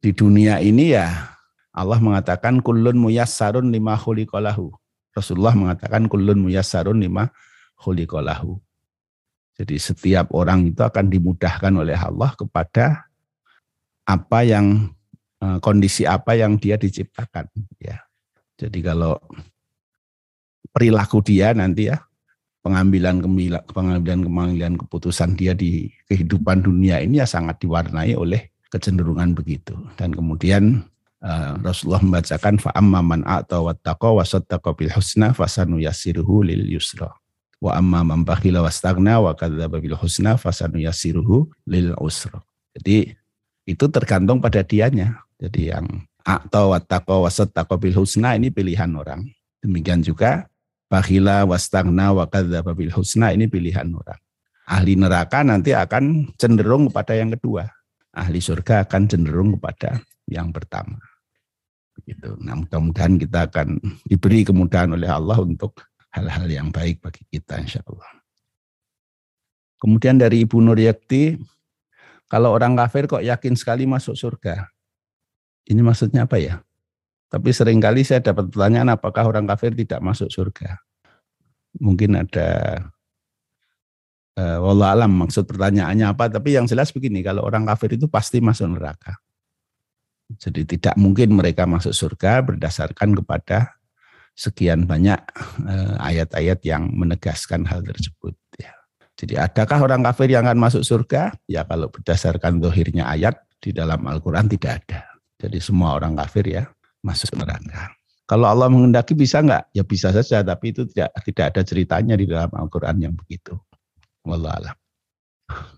di 0.02 0.10
dunia 0.10 0.58
ini 0.58 0.98
ya 0.98 1.30
Allah 1.76 2.02
mengatakan 2.02 2.58
kullun 2.58 2.98
muyassarun 2.98 3.70
lima 3.70 3.94
khuliqalahu. 3.94 4.74
Rasulullah 5.14 5.54
mengatakan 5.54 6.10
kullun 6.10 6.42
muyassarun 6.42 6.98
lima 6.98 7.30
khuliqalahu. 7.78 8.58
Jadi 9.62 9.76
setiap 9.78 10.34
orang 10.34 10.74
itu 10.74 10.82
akan 10.82 11.06
dimudahkan 11.06 11.70
oleh 11.70 11.96
Allah 11.96 12.34
kepada 12.34 13.06
apa 14.08 14.38
yang 14.42 14.95
kondisi 15.60 16.08
apa 16.08 16.36
yang 16.36 16.56
dia 16.56 16.80
diciptakan 16.80 17.48
ya. 17.80 18.00
Jadi 18.56 18.80
kalau 18.80 19.20
perilaku 20.72 21.20
dia 21.20 21.52
nanti 21.52 21.92
ya 21.92 22.00
pengambilan 22.64 23.20
pengambilan 23.70 24.20
pengambilan 24.26 24.74
keputusan 24.80 25.36
dia 25.36 25.52
di 25.52 25.92
kehidupan 26.08 26.64
dunia 26.64 26.98
ini 27.04 27.20
ya 27.20 27.28
sangat 27.28 27.60
diwarnai 27.62 28.16
oleh 28.16 28.50
kecenderungan 28.72 29.36
begitu 29.36 29.76
dan 29.94 30.10
kemudian 30.10 30.82
uh, 31.22 31.54
Rasulullah 31.62 32.02
membacakan 32.02 32.58
fa 32.58 32.74
amman 32.74 33.22
atau 33.22 33.70
wattaqa 33.70 34.08
wa 34.10 34.24
bil 34.74 34.92
husna 34.92 35.30
fasanu 35.36 35.78
yasiruhu 35.78 36.42
lil 36.42 36.66
yusra 36.66 37.12
wa 37.60 37.72
amma 37.76 38.04
man 38.04 38.20
bakhila 38.26 38.60
wa 38.60 39.32
kadzdzaba 39.32 39.80
bil 39.80 39.96
husna 39.96 40.36
fasanu 40.36 40.82
yasiruhu 40.82 41.48
lil 41.64 41.96
usra. 41.96 42.44
Jadi 42.76 43.16
itu 43.66 43.84
tergantung 43.88 44.38
pada 44.38 44.60
dianya. 44.60 45.25
Jadi 45.36 45.72
yang 45.72 45.86
atau 46.26 46.74
wattaqa 46.74 47.22
wa 47.22 47.30
saddaqa 47.30 47.76
bil 47.78 47.94
husna 47.94 48.34
ini 48.34 48.50
pilihan 48.50 48.90
orang. 48.96 49.22
Demikian 49.62 50.02
juga 50.02 50.50
bakhila 50.90 51.46
wastaghna 51.46 52.14
wa 52.14 52.24
kadzdzaba 52.26 52.74
husna 52.74 53.30
ini 53.30 53.46
pilihan 53.46 53.86
orang. 53.92 54.18
Ahli 54.66 54.98
neraka 54.98 55.46
nanti 55.46 55.70
akan 55.70 56.34
cenderung 56.34 56.90
kepada 56.90 57.14
yang 57.14 57.30
kedua. 57.38 57.70
Ahli 58.10 58.42
surga 58.42 58.82
akan 58.88 59.02
cenderung 59.06 59.54
kepada 59.54 60.02
yang 60.26 60.50
pertama. 60.50 60.98
Begitu. 61.94 62.34
Nah, 62.42 62.58
mudah-mudahan 62.58 63.14
kita 63.16 63.46
akan 63.46 63.78
diberi 64.04 64.42
kemudahan 64.42 64.90
oleh 64.90 65.06
Allah 65.06 65.38
untuk 65.38 65.78
hal-hal 66.10 66.50
yang 66.50 66.68
baik 66.74 66.98
bagi 66.98 67.22
kita 67.30 67.62
insya 67.62 67.80
Allah. 67.86 68.10
Kemudian 69.78 70.18
dari 70.18 70.42
Ibu 70.42 70.58
Nuryakti, 70.58 71.38
kalau 72.26 72.50
orang 72.56 72.74
kafir 72.74 73.06
kok 73.06 73.22
yakin 73.22 73.54
sekali 73.54 73.86
masuk 73.86 74.18
surga? 74.18 74.66
Ini 75.66 75.80
maksudnya 75.82 76.30
apa 76.30 76.38
ya? 76.38 76.62
Tapi 77.26 77.50
sering 77.50 77.82
kali 77.82 78.06
saya 78.06 78.22
dapat 78.22 78.54
pertanyaan 78.54 78.94
apakah 78.94 79.26
orang 79.26 79.50
kafir 79.50 79.74
tidak 79.74 79.98
masuk 79.98 80.30
surga? 80.30 80.78
Mungkin 81.82 82.14
ada 82.22 82.48
uh, 84.38 84.58
wallah 84.62 84.94
alam 84.94 85.26
maksud 85.26 85.42
pertanyaannya 85.44 86.06
apa, 86.06 86.30
tapi 86.30 86.54
yang 86.54 86.70
jelas 86.70 86.94
begini, 86.94 87.26
kalau 87.26 87.42
orang 87.42 87.66
kafir 87.66 87.98
itu 87.98 88.06
pasti 88.06 88.38
masuk 88.38 88.78
neraka. 88.78 89.18
Jadi 90.38 90.66
tidak 90.66 90.94
mungkin 90.98 91.34
mereka 91.34 91.66
masuk 91.66 91.94
surga 91.94 92.42
berdasarkan 92.42 93.14
kepada 93.22 93.78
sekian 94.36 94.86
banyak 94.86 95.18
uh, 95.66 95.96
ayat-ayat 96.02 96.62
yang 96.62 96.92
menegaskan 96.94 97.66
hal 97.66 97.82
tersebut. 97.82 98.38
Ya. 98.58 98.74
Jadi 99.16 99.34
adakah 99.34 99.82
orang 99.82 100.04
kafir 100.04 100.28
yang 100.30 100.44
akan 100.44 100.60
masuk 100.60 100.82
surga? 100.84 101.34
Ya 101.48 101.64
kalau 101.64 101.88
berdasarkan 101.88 102.60
dohirnya 102.60 103.08
ayat 103.08 103.40
di 103.58 103.72
dalam 103.72 104.04
Al-Quran 104.04 104.46
tidak 104.46 104.84
ada. 104.84 105.15
Jadi 105.36 105.58
semua 105.60 105.96
orang 105.96 106.16
kafir 106.16 106.48
ya 106.48 106.64
masuk 107.04 107.36
neraka. 107.36 107.92
Kalau 108.26 108.50
Allah 108.50 108.66
mengendaki 108.66 109.14
bisa 109.14 109.38
nggak? 109.38 109.70
Ya 109.70 109.86
bisa 109.86 110.10
saja, 110.10 110.42
tapi 110.42 110.74
itu 110.74 110.82
tidak 110.90 111.14
tidak 111.22 111.44
ada 111.54 111.62
ceritanya 111.62 112.14
di 112.18 112.26
dalam 112.26 112.50
Al-Quran 112.50 112.98
yang 112.98 113.14
begitu. 113.14 113.54
Wallahualam. 114.26 114.74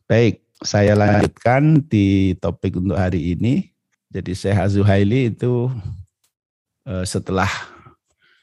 Baik, 0.09 0.49
saya 0.64 0.97
lanjutkan 0.97 1.85
di 1.85 2.33
topik 2.40 2.81
untuk 2.81 2.97
hari 2.97 3.37
ini. 3.37 3.68
Jadi 4.09 4.33
Syekh 4.33 4.57
Azuhaili 4.57 5.37
itu 5.37 5.68
eh, 6.88 7.05
setelah 7.05 7.53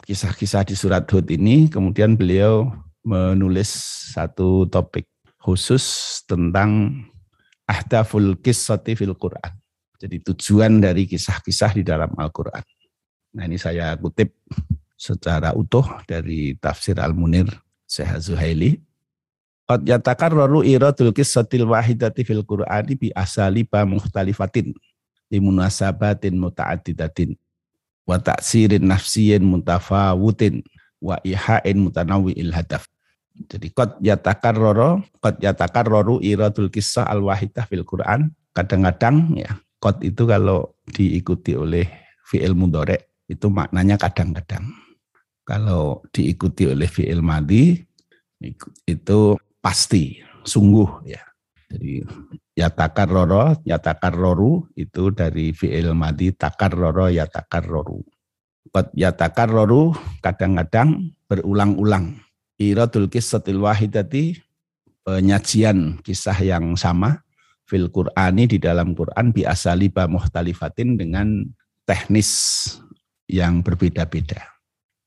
kisah-kisah 0.06 0.62
di 0.70 0.78
surat 0.78 1.02
Hud 1.10 1.26
ini, 1.34 1.66
kemudian 1.66 2.14
beliau 2.14 2.70
menulis 3.02 3.74
satu 4.14 4.70
topik 4.70 5.10
khusus 5.42 6.22
tentang 6.30 7.02
ahdaful 7.66 8.38
kisati 8.38 8.94
fil 8.94 9.18
Quran. 9.18 9.65
Jadi 9.96 10.22
tujuan 10.32 10.84
dari 10.84 11.08
kisah-kisah 11.08 11.72
di 11.76 11.84
dalam 11.84 12.12
Al-Quran. 12.16 12.64
Nah 13.36 13.44
ini 13.48 13.60
saya 13.60 13.96
kutip 14.00 14.36
secara 14.96 15.52
utuh 15.52 15.84
dari 16.08 16.56
tafsir 16.56 16.96
Al-Munir 17.00 17.48
Syekh 17.84 18.12
Zuhaili. 18.20 18.80
Qad 19.66 19.82
yatakarraru 19.82 20.62
iradul 20.62 21.10
qissatil 21.10 21.66
wahidati 21.66 22.22
fil 22.22 22.46
Qur'ani 22.46 22.94
bi 22.94 23.10
asaliba 23.18 23.82
mukhtalifatin 23.82 24.78
limunasabatin 25.34 26.38
muta'addidatin 26.38 27.34
wa 28.06 28.22
ta'sirin 28.22 28.86
nafsiyin 28.86 29.42
mutafawutin 29.42 30.62
wa 31.02 31.18
ihain 31.26 31.82
mutanawwi'il 31.82 32.54
hadaf. 32.54 32.86
Jadi 33.36 33.74
qad 33.74 33.98
yatakarraru 34.00 35.02
qad 35.20 35.42
yatakarraru 35.42 36.22
iradul 36.22 36.70
qissah 36.70 37.04
al 37.10 37.26
wahidah 37.26 37.66
fil 37.66 37.84
Qur'an 37.84 38.32
kadang-kadang 38.56 39.36
ya 39.36 39.60
qad 39.86 40.02
itu 40.02 40.26
kalau 40.26 40.82
diikuti 40.90 41.54
oleh 41.54 41.86
fi'il 42.26 42.58
mudhari 42.58 42.98
itu 43.30 43.54
maknanya 43.54 44.02
kadang-kadang. 44.02 44.66
Kalau 45.46 46.02
diikuti 46.10 46.66
oleh 46.66 46.90
fi'il 46.90 47.22
madi 47.22 47.78
itu 48.90 49.20
pasti, 49.62 50.18
sungguh 50.42 51.06
ya. 51.06 51.22
Jadi 51.70 52.02
ya 52.58 52.74
takar 52.74 53.10
roro, 53.10 53.54
ya 53.62 53.78
takar 53.78 54.18
roru 54.18 54.66
itu 54.74 55.14
dari 55.14 55.54
fi'il 55.54 55.94
madi 55.94 56.34
takar 56.34 56.74
roro, 56.74 57.06
ya 57.14 57.30
takar 57.30 57.62
roru. 57.62 58.02
Ya 58.98 59.14
takar 59.14 59.54
roru 59.54 59.94
kadang-kadang 60.26 61.14
berulang-ulang. 61.30 62.18
Iradul 62.58 63.12
kissatil 63.12 63.62
wahidati 63.62 64.42
penyajian 65.06 66.02
kisah 66.02 66.40
yang 66.42 66.74
sama 66.74 67.25
fil 67.66 67.90
Qur'ani 67.90 68.46
di 68.46 68.58
dalam 68.62 68.94
Quran 68.94 69.34
bi 69.34 69.44
asaliba 69.46 70.06
muhtalifatin 70.06 70.98
dengan 70.98 71.46
teknis 71.86 72.30
yang 73.26 73.62
berbeda-beda. 73.66 74.42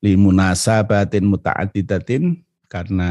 Li 0.03 0.15
munasabatin 0.15 1.27
karena 2.71 3.11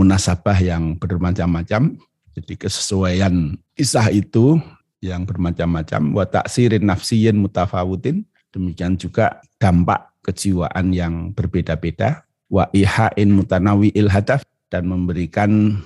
munasabah 0.00 0.58
yang 0.58 0.96
bermacam-macam. 0.96 1.98
Jadi 2.34 2.54
kesesuaian 2.56 3.58
kisah 3.74 4.08
itu 4.10 4.58
yang 5.02 5.26
bermacam-macam. 5.26 6.02
Wa 6.14 6.24
taksirin 6.26 6.86
nafsiyin 6.86 7.36
mutafawutin. 7.36 8.26
Demikian 8.50 8.98
juga 8.98 9.38
dampak 9.62 10.10
kejiwaan 10.26 10.90
yang 10.90 11.30
berbeda-beda. 11.36 12.26
Wa 12.50 12.66
ihain 12.74 13.30
mutanawi 13.30 13.94
hadaf 14.10 14.42
dan 14.70 14.86
memberikan 14.90 15.78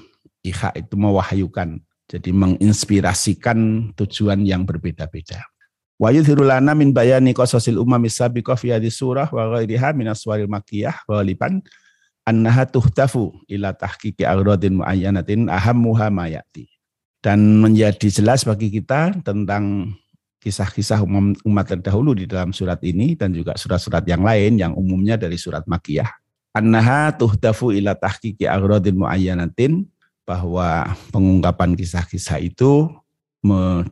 iha 0.44 0.72
itu 0.76 0.94
mewahyukan. 0.96 1.80
Jadi 2.04 2.30
menginspirasikan 2.36 3.90
tujuan 3.96 4.44
yang 4.44 4.68
berbeda-beda. 4.68 5.40
Wa 5.96 6.10
yudhiru 6.10 6.44
lana 6.44 6.74
min 6.74 6.90
bayani 6.90 7.32
qasasil 7.32 7.78
umam 7.80 8.04
sabiqah 8.04 8.58
fi 8.58 8.74
hadhihi 8.74 8.92
surah 8.92 9.30
wa 9.30 9.56
ghairiha 9.56 9.94
min 9.94 10.10
aswaril 10.10 10.50
makkiyah 10.50 11.06
ghaliban 11.06 11.62
annaha 12.26 12.66
tuhtafu 12.66 13.32
ila 13.46 13.72
tahqiqi 13.72 14.26
agradin 14.26 14.82
muayyanatin 14.82 15.48
ahammuha 15.48 16.10
ma 16.10 16.28
ya'ti. 16.28 16.68
Dan 17.24 17.64
menjadi 17.64 18.12
jelas 18.12 18.44
bagi 18.44 18.68
kita 18.68 19.16
tentang 19.24 19.96
kisah-kisah 20.44 21.00
umat 21.40 21.64
terdahulu 21.64 22.12
di 22.12 22.28
dalam 22.28 22.52
surat 22.52 22.76
ini 22.84 23.16
dan 23.16 23.32
juga 23.32 23.56
surat-surat 23.56 24.04
yang 24.04 24.20
lain 24.20 24.60
yang 24.60 24.76
umumnya 24.76 25.16
dari 25.16 25.40
surat 25.40 25.64
Makiyah. 25.64 26.10
Annaha 26.52 27.16
tuhdafu 27.16 27.72
ila 27.72 27.96
tahqiqi 27.96 28.44
agradin 28.44 29.00
muayyanatin 29.00 29.88
bahwa 30.24 30.88
pengungkapan 31.12 31.76
kisah-kisah 31.76 32.40
itu 32.40 32.88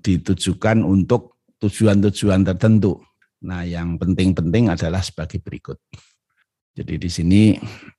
ditujukan 0.01 0.81
untuk 0.81 1.37
tujuan-tujuan 1.61 2.43
tertentu. 2.43 2.99
Nah, 3.45 3.69
yang 3.69 4.01
penting-penting 4.01 4.73
adalah 4.73 5.05
sebagai 5.05 5.39
berikut. 5.45 5.77
Jadi 6.73 6.95
di 6.97 7.11
sini 7.13 7.43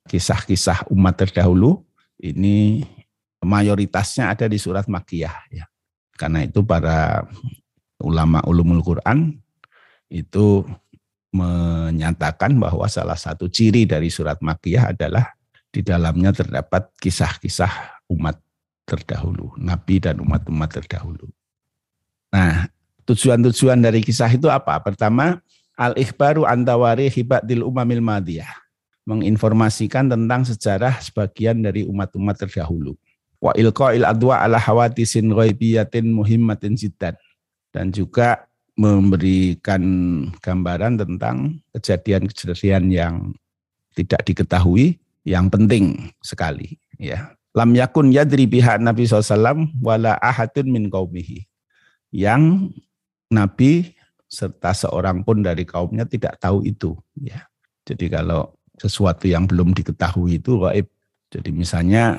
kisah-kisah 0.10 0.90
umat 0.90 1.14
terdahulu 1.22 1.86
ini 2.18 2.82
mayoritasnya 3.46 4.34
ada 4.34 4.50
di 4.50 4.58
surat 4.58 4.90
Makiyah 4.90 5.38
ya. 5.54 5.70
Karena 6.18 6.42
itu 6.42 6.66
para 6.66 7.22
ulama 8.02 8.42
ulumul 8.50 8.82
Quran 8.82 9.38
itu 10.10 10.66
menyatakan 11.34 12.58
bahwa 12.58 12.90
salah 12.90 13.18
satu 13.18 13.46
ciri 13.46 13.86
dari 13.86 14.10
surat 14.10 14.42
Makiyah 14.42 14.98
adalah 14.98 15.38
di 15.70 15.86
dalamnya 15.86 16.34
terdapat 16.34 16.90
kisah-kisah 16.98 18.03
umat 18.14 18.38
terdahulu, 18.86 19.56
nabi 19.58 19.98
dan 20.00 20.20
umat-umat 20.22 20.70
terdahulu. 20.70 21.28
Nah, 22.34 22.68
tujuan-tujuan 23.08 23.80
dari 23.80 24.04
kisah 24.04 24.30
itu 24.30 24.50
apa? 24.50 24.78
Pertama, 24.82 25.40
al-ikhbaru 25.78 26.46
antawari 26.46 27.10
hibatil 27.10 27.64
umamil 27.64 28.04
madiyah. 28.04 28.50
Menginformasikan 29.04 30.08
tentang 30.08 30.48
sejarah 30.48 30.96
sebagian 31.04 31.60
dari 31.60 31.84
umat-umat 31.84 32.40
terdahulu. 32.40 32.96
Wa 33.44 33.52
ilqa'il 33.52 34.08
adwa 34.08 34.40
ala 34.40 34.56
hawatisin 34.56 35.28
ghaibiyatin 35.28 36.08
muhimmatin 36.08 36.80
jiddan 36.80 37.20
dan 37.76 37.92
juga 37.92 38.48
memberikan 38.80 39.84
gambaran 40.40 41.04
tentang 41.04 41.60
kejadian-kejadian 41.76 42.84
yang 42.90 43.16
tidak 43.94 44.24
diketahui 44.26 44.98
yang 45.28 45.52
penting 45.52 46.10
sekali 46.24 46.80
ya 46.98 47.36
lam 47.54 47.70
yakun 47.78 48.10
yadri 48.10 48.50
pihak 48.50 48.82
Nabi 48.82 49.06
SAW 49.06 49.70
wala 49.80 50.18
ahadun 50.20 50.70
min 50.74 50.90
qaumihi. 50.90 51.46
Yang 52.14 52.74
Nabi 53.30 53.94
serta 54.30 54.74
seorang 54.74 55.22
pun 55.22 55.46
dari 55.46 55.66
kaumnya 55.66 56.06
tidak 56.10 56.42
tahu 56.42 56.66
itu 56.66 56.98
ya. 57.22 57.46
Jadi 57.86 58.10
kalau 58.10 58.54
sesuatu 58.78 59.30
yang 59.30 59.46
belum 59.46 59.78
diketahui 59.78 60.42
itu 60.42 60.58
gaib 60.58 60.90
jadi 61.30 61.50
misalnya 61.54 62.18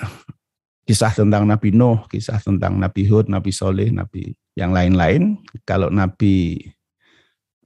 kisah 0.87 1.11
tentang 1.11 1.47
Nabi 1.51 1.75
Nuh 1.75 2.07
kisah 2.07 2.38
tentang 2.38 2.79
Nabi 2.79 3.11
Hud 3.11 3.27
Nabi 3.27 3.51
Soleh 3.51 3.90
Nabi 3.90 4.35
yang 4.55 4.70
lain-lain 4.70 5.42
kalau 5.66 5.90
Nabi 5.90 6.62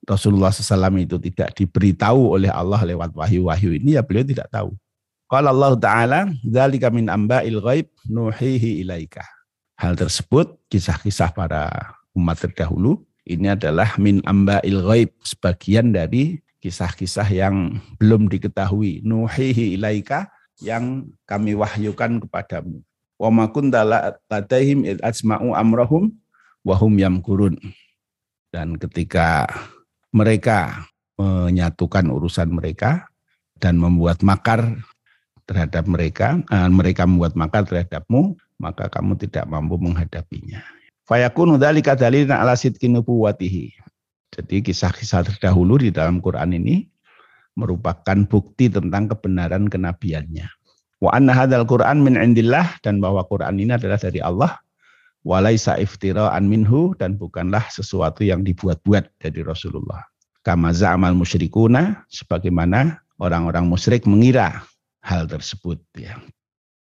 Rasulullah 0.09 0.49
SAW 0.49 0.89
itu 0.97 1.21
tidak 1.21 1.53
diberitahu 1.53 2.33
oleh 2.41 2.49
Allah 2.49 2.81
lewat 2.81 3.13
wahyu-wahyu 3.13 3.77
ini 3.77 4.01
ya 4.01 4.01
beliau 4.01 4.25
tidak 4.25 4.49
tahu. 4.49 4.73
Kalau 5.29 5.53
Allah 5.53 5.73
Ta'ala, 5.77 6.21
Zalika 6.41 6.89
min 6.89 7.13
amba'il 7.13 7.61
ghaib 7.61 7.93
nuhihi 8.09 8.81
ilaika. 8.81 9.21
Hal 9.77 9.93
tersebut, 9.93 10.57
kisah-kisah 10.73 11.37
para 11.37 11.69
umat 12.17 12.41
terdahulu, 12.41 13.05
ini 13.29 13.53
adalah 13.53 13.93
min 14.01 14.25
amba'il 14.25 14.81
ghaib, 14.81 15.13
sebagian 15.21 15.93
dari 15.93 16.41
kisah-kisah 16.65 17.29
yang 17.29 17.77
belum 18.01 18.33
diketahui. 18.33 19.05
Nuhihi 19.05 19.77
ilaika, 19.77 20.33
yang 20.65 21.13
kami 21.29 21.53
wahyukan 21.53 22.25
kepadamu. 22.25 22.81
Wa 23.21 23.29
ma 23.29 23.53
kunta 23.53 23.85
ladaihim 24.33 24.87
asma'u 25.05 25.53
amrahum 25.53 26.09
wahum 26.65 26.97
yamkurun. 26.97 27.61
Dan 28.49 28.81
ketika 28.81 29.45
mereka 30.09 30.89
menyatukan 31.21 32.09
urusan 32.09 32.49
mereka 32.49 33.13
dan 33.59 33.77
membuat 33.77 34.23
makar 34.23 34.79
terhadap 35.49 35.89
mereka, 35.89 36.39
eh, 36.53 36.69
mereka 36.69 37.09
membuat 37.09 37.33
makar 37.33 37.65
terhadapmu, 37.65 38.37
maka 38.61 38.93
kamu 38.93 39.17
tidak 39.17 39.49
mampu 39.49 39.81
menghadapinya. 39.81 40.61
Fayakunu 41.09 41.57
dzalika 41.57 41.97
dalilun 41.97 42.37
ala 42.37 42.53
sidqi. 42.53 42.93
Jadi 44.29 44.57
kisah-kisah 44.61 45.25
terdahulu 45.25 45.81
di 45.81 45.89
dalam 45.89 46.21
Quran 46.21 46.53
ini 46.53 46.85
merupakan 47.57 48.29
bukti 48.29 48.69
tentang 48.69 49.09
kebenaran 49.09 49.73
kenabiannya. 49.73 50.47
Wa 51.01 51.17
anna 51.17 51.33
hadzal 51.33 51.65
Quran 51.65 52.05
min 52.05 52.21
indillah 52.21 52.77
dan 52.85 53.01
bahwa 53.01 53.25
Quran 53.25 53.57
ini 53.57 53.73
adalah 53.73 53.97
dari 53.97 54.21
Allah 54.21 54.53
walaisa 55.25 55.81
iftira'an 55.81 56.45
minhu 56.45 56.93
dan 57.01 57.17
bukanlah 57.17 57.65
sesuatu 57.73 58.21
yang 58.23 58.45
dibuat-buat 58.45 59.09
dari 59.17 59.41
Rasulullah. 59.43 60.05
Kama 60.45 60.77
za'amal 60.77 61.17
musyrikuna 61.17 62.05
sebagaimana 62.13 63.01
orang-orang 63.19 63.67
musyrik 63.67 64.05
mengira 64.05 64.63
hal 65.09 65.25
tersebut 65.25 65.81
ya. 65.97 66.21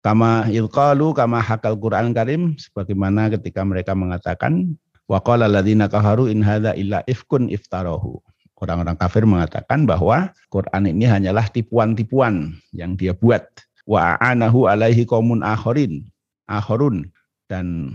Kama 0.02 0.46
ilqalu 0.50 1.14
kama 1.14 1.42
hakal 1.42 1.74
Quran 1.74 2.14
Karim 2.14 2.54
sebagaimana 2.54 3.30
ketika 3.34 3.66
mereka 3.66 3.98
mengatakan 3.98 4.78
wa 5.10 5.18
qala 5.18 5.50
alladziina 5.50 5.90
kafaru 5.90 6.30
in 6.30 6.42
hadza 6.42 6.78
illa 6.78 7.02
ifkun 7.10 7.50
iftarahu. 7.50 8.22
Orang-orang 8.62 8.94
kafir 8.94 9.26
mengatakan 9.26 9.90
bahwa 9.90 10.30
Quran 10.46 10.86
ini 10.86 11.02
hanyalah 11.02 11.50
tipuan-tipuan 11.50 12.54
yang 12.70 12.94
dia 12.94 13.10
buat. 13.10 13.42
Wa 13.82 14.14
anahu 14.22 14.70
alaihi 14.70 15.02
qaumun 15.02 15.42
akharin. 15.42 16.06
Akharun 16.46 17.10
dan 17.50 17.90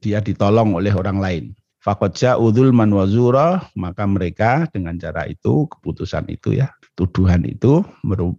dia 0.00 0.24
ditolong 0.24 0.72
oleh 0.72 0.88
orang 0.96 1.20
lain. 1.20 1.44
Fakotja 1.84 2.40
udul 2.40 2.72
manwazura, 2.72 3.68
maka 3.76 4.08
mereka 4.08 4.68
dengan 4.72 4.96
cara 4.96 5.28
itu, 5.28 5.68
keputusan 5.68 6.28
itu 6.32 6.56
ya, 6.56 6.72
tuduhan 7.00 7.48
itu 7.48 7.80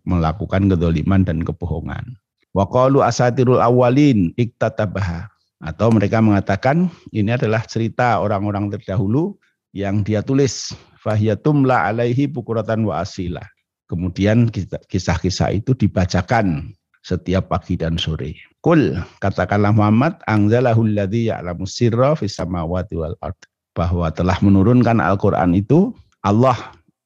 melakukan 0.05 0.69
kedoliman 0.69 1.25
dan 1.25 1.41
kebohongan. 1.41 2.13
Waqalu 2.53 3.01
asatirul 3.01 3.57
awalin 3.57 4.29
iktatabaha. 4.37 5.25
Atau 5.61 5.93
mereka 5.93 6.21
mengatakan 6.21 6.89
ini 7.13 7.33
adalah 7.33 7.65
cerita 7.65 8.21
orang-orang 8.21 8.69
terdahulu 8.69 9.37
yang 9.73 10.05
dia 10.05 10.21
tulis. 10.21 10.77
Fahiyatumla 11.01 11.89
alaihi 11.89 12.29
bukuratan 12.29 12.85
wa 12.85 13.01
asila. 13.01 13.41
Kemudian 13.89 14.53
kisah-kisah 14.89 15.57
itu 15.57 15.73
dibacakan 15.73 16.77
setiap 17.01 17.49
pagi 17.49 17.73
dan 17.77 17.97
sore. 17.97 18.37
Kul 18.61 18.93
katakanlah 19.17 19.73
Muhammad 19.73 20.21
anzalahul 20.29 20.93
ladzi 20.93 21.33
ya'lamu 21.33 21.65
sirra 21.65 22.13
fis 22.13 22.37
samawati 22.37 22.93
wal 22.93 23.17
ard 23.25 23.37
bahwa 23.73 24.13
telah 24.13 24.37
menurunkan 24.45 25.01
Al-Qur'an 25.01 25.57
itu 25.57 25.97
Allah 26.21 26.55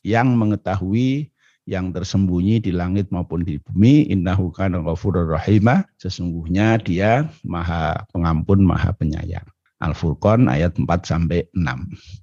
yang 0.03 0.35
mengetahui 0.35 1.31
yang 1.65 1.89
tersembunyi 1.89 2.61
di 2.61 2.69
langit 2.69 3.09
maupun 3.09 3.41
di 3.41 3.57
bumi 3.57 4.09
innahu 4.13 4.53
kana 4.53 4.85
ghafurur 4.85 5.33
rahima 5.33 5.81
sesungguhnya 5.97 6.77
dia 6.77 7.25
maha 7.41 8.05
pengampun 8.13 8.61
maha 8.61 8.93
penyayang. 8.93 9.45
Al-Furqan 9.81 10.47
ayat 10.47 10.77
4 10.79 10.87
sampai 11.03 11.45
6 11.51 11.65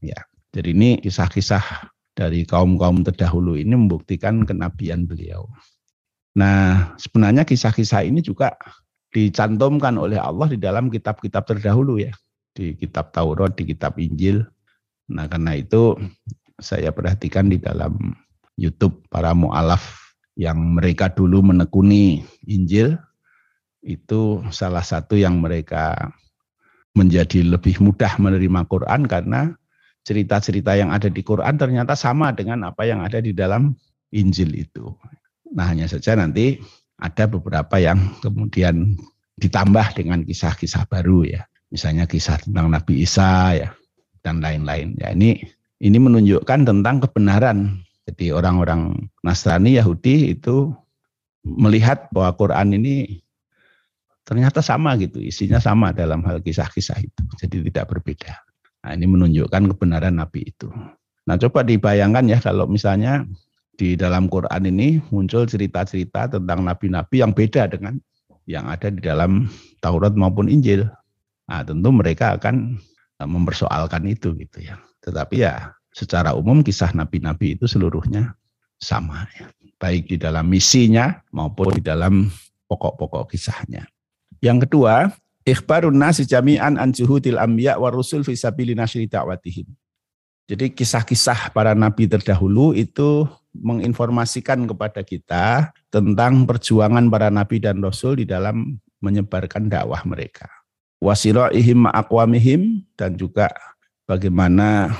ya. 0.01 0.17
Jadi 0.55 0.69
ini 0.73 0.91
kisah-kisah 1.03 1.93
dari 2.13 2.45
kaum-kaum 2.45 3.05
terdahulu 3.05 3.57
ini 3.57 3.77
membuktikan 3.77 4.45
kenabian 4.45 5.05
beliau. 5.05 5.49
Nah, 6.33 6.93
sebenarnya 6.97 7.45
kisah-kisah 7.45 8.09
ini 8.09 8.25
juga 8.25 8.57
dicantumkan 9.13 10.01
oleh 10.01 10.17
Allah 10.17 10.49
di 10.49 10.57
dalam 10.57 10.89
kitab-kitab 10.89 11.45
terdahulu 11.45 12.01
ya, 12.01 12.13
di 12.57 12.73
kitab 12.73 13.13
Taurat, 13.13 13.53
di 13.53 13.69
kitab 13.69 14.01
Injil. 14.01 14.45
Nah, 15.13 15.29
karena 15.29 15.61
itu 15.61 15.97
saya 16.57 16.89
perhatikan 16.93 17.53
di 17.53 17.61
dalam 17.61 18.17
YouTube 18.57 19.05
para 19.09 19.33
mu'alaf 19.33 19.83
yang 20.37 20.77
mereka 20.77 21.13
dulu 21.13 21.45
menekuni 21.45 22.25
Injil, 22.49 22.97
itu 23.83 24.41
salah 24.55 24.85
satu 24.85 25.19
yang 25.19 25.43
mereka 25.43 26.13
menjadi 26.93 27.43
lebih 27.43 27.81
mudah 27.81 28.21
menerima 28.21 28.69
Quran 28.69 29.09
karena 29.09 29.57
cerita-cerita 30.03 30.77
yang 30.77 30.93
ada 30.93 31.09
di 31.09 31.23
Quran 31.23 31.57
ternyata 31.57 31.97
sama 31.97 32.35
dengan 32.35 32.69
apa 32.69 32.85
yang 32.85 33.03
ada 33.03 33.19
di 33.23 33.33
dalam 33.33 33.75
Injil 34.13 34.53
itu. 34.55 34.93
Nah 35.53 35.73
hanya 35.73 35.89
saja 35.89 36.17
nanti 36.19 36.61
ada 37.01 37.25
beberapa 37.27 37.81
yang 37.81 37.99
kemudian 38.21 38.99
ditambah 39.41 39.97
dengan 39.97 40.23
kisah-kisah 40.23 40.87
baru 40.87 41.25
ya. 41.27 41.43
Misalnya 41.73 42.05
kisah 42.05 42.37
tentang 42.37 42.69
Nabi 42.69 43.03
Isa 43.03 43.57
ya 43.57 43.69
dan 44.21 44.45
lain-lain. 44.45 44.95
Ya 45.01 45.17
ini 45.17 45.41
ini 45.81 45.99
menunjukkan 45.99 46.69
tentang 46.69 47.01
kebenaran. 47.03 47.83
Jadi 48.13 48.29
orang-orang 48.29 49.09
Nasrani 49.25 49.81
Yahudi 49.81 50.37
itu 50.37 50.69
melihat 51.41 52.13
bahwa 52.13 52.37
Quran 52.37 52.77
ini 52.77 53.25
ternyata 54.29 54.61
sama 54.61 54.95
gitu, 55.01 55.17
isinya 55.17 55.57
sama 55.57 55.97
dalam 55.97 56.21
hal 56.29 56.45
kisah-kisah 56.45 57.01
itu. 57.01 57.23
Jadi 57.41 57.73
tidak 57.73 57.89
berbeda. 57.89 58.37
Nah, 58.85 58.93
ini 58.93 59.09
menunjukkan 59.09 59.73
kebenaran 59.73 60.21
Nabi 60.21 60.53
itu. 60.53 60.69
Nah, 61.25 61.41
coba 61.41 61.65
dibayangkan 61.65 62.29
ya 62.29 62.39
kalau 62.43 62.69
misalnya 62.69 63.25
di 63.81 63.97
dalam 63.97 64.29
Quran 64.29 64.63
ini 64.69 65.01
muncul 65.09 65.49
cerita-cerita 65.49 66.29
tentang 66.37 66.69
nabi-nabi 66.69 67.25
yang 67.25 67.33
beda 67.33 67.73
dengan 67.73 67.97
yang 68.45 68.69
ada 68.69 68.93
di 68.93 69.01
dalam 69.01 69.49
Taurat 69.81 70.13
maupun 70.13 70.53
Injil. 70.53 70.85
Nah, 71.49 71.65
tentu 71.65 71.89
mereka 71.89 72.37
akan 72.37 72.77
eh, 73.19 73.29
mempersoalkan 73.29 74.05
itu 74.05 74.37
gitu 74.37 74.61
ya. 74.61 74.77
Tetapi 75.01 75.37
ya 75.41 75.73
secara 75.93 76.33
umum 76.33 76.65
kisah 76.65 76.91
nabi-nabi 76.97 77.55
itu 77.55 77.69
seluruhnya 77.69 78.35
sama 78.81 79.29
ya. 79.37 79.49
Baik 79.79 80.15
di 80.15 80.17
dalam 80.19 80.47
misinya 80.47 81.21
maupun 81.35 81.75
di 81.79 81.83
dalam 81.83 82.31
pokok-pokok 82.71 83.35
kisahnya. 83.35 83.85
Yang 84.39 84.67
kedua, 84.67 85.11
ikhbarun 85.43 85.99
nasi 85.99 86.23
jami'an 86.23 86.79
an 86.79 86.95
juhudil 86.95 87.39
anbiya 87.39 87.77
wa 87.79 87.91
rusul 87.91 88.23
fi 88.23 88.39
sabili 88.39 88.79
nasri 88.79 89.11
da'watihim. 89.11 89.67
Jadi 90.47 90.75
kisah-kisah 90.75 91.51
para 91.55 91.75
nabi 91.75 92.07
terdahulu 92.07 92.75
itu 92.75 93.27
menginformasikan 93.53 94.65
kepada 94.71 95.05
kita 95.05 95.75
tentang 95.93 96.49
perjuangan 96.49 97.07
para 97.11 97.29
nabi 97.29 97.61
dan 97.61 97.83
rasul 97.83 98.19
di 98.19 98.27
dalam 98.27 98.79
menyebarkan 99.03 99.67
dakwah 99.67 100.03
mereka. 100.07 100.47
Wasira'ihim 101.03 101.91
ma'akwamihim 101.91 102.87
dan 102.95 103.19
juga 103.19 103.51
bagaimana 104.07 104.95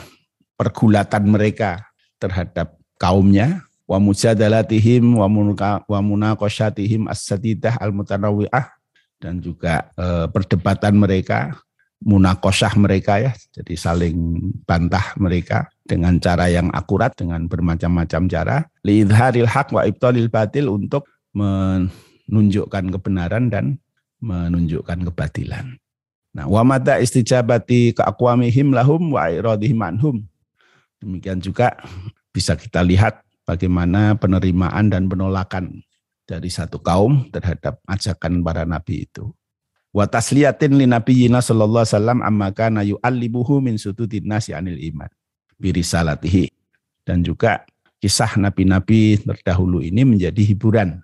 pergulatan 0.63 1.27
mereka 1.27 1.83
terhadap 2.23 2.79
kaumnya 3.03 3.67
wa 3.91 3.99
mujadalatihim 3.99 5.19
wa 5.19 5.99
munaqasyatihim 5.99 7.11
as-sadidah 7.11 7.83
al-mutanawi'ah 7.83 8.71
dan 9.19 9.43
juga 9.43 9.91
e, 9.99 10.31
perdebatan 10.31 10.95
mereka, 10.95 11.59
munakosyah 12.03 12.79
mereka 12.79 13.19
ya, 13.19 13.35
jadi 13.55 13.75
saling 13.75 14.39
bantah 14.63 15.19
mereka 15.19 15.67
dengan 15.83 16.19
cara 16.23 16.47
yang 16.47 16.71
akurat 16.71 17.11
dengan 17.15 17.47
bermacam-macam 17.51 18.23
cara 18.31 18.57
liidharil 18.87 19.51
haq 19.51 19.75
wa 19.75 19.83
ibtalil 19.83 20.31
batil 20.31 20.71
untuk 20.71 21.11
menunjukkan 21.35 22.91
kebenaran 22.99 23.51
dan 23.51 23.83
menunjukkan 24.23 25.11
kebatilan. 25.11 25.79
Nah, 26.33 26.49
wa 26.49 26.65
mata 26.65 26.97
istijabati 26.97 27.93
keakwamihim 27.93 28.73
lahum 28.73 29.13
wa 29.13 29.29
iradihim 29.29 29.79
anhum. 29.85 30.25
Demikian 31.03 31.43
juga 31.43 31.75
bisa 32.31 32.55
kita 32.55 32.79
lihat 32.87 33.27
bagaimana 33.43 34.15
penerimaan 34.15 34.87
dan 34.87 35.11
penolakan 35.11 35.83
dari 36.23 36.47
satu 36.47 36.79
kaum 36.79 37.27
terhadap 37.35 37.83
ajakan 37.91 38.39
para 38.47 38.63
nabi 38.63 39.11
itu. 39.11 39.35
Wa 39.91 40.07
tasliyatin 40.07 40.79
li 40.79 40.87
nabiyyina 40.87 41.43
sallallahu 41.43 41.85
alaihi 41.85 41.95
wasallam 41.99 42.21
amma 42.23 42.49
kana 42.55 42.81
yu'allibuhu 42.87 43.59
min 43.59 43.77
sududin 43.77 44.25
nasi 44.25 44.55
anil 44.55 44.79
iman 44.79 45.11
birisalatihi. 45.59 46.49
Dan 47.03 47.27
juga 47.27 47.67
kisah 47.99 48.39
nabi-nabi 48.39 49.19
terdahulu 49.21 49.83
ini 49.83 50.07
menjadi 50.07 50.39
hiburan 50.39 51.03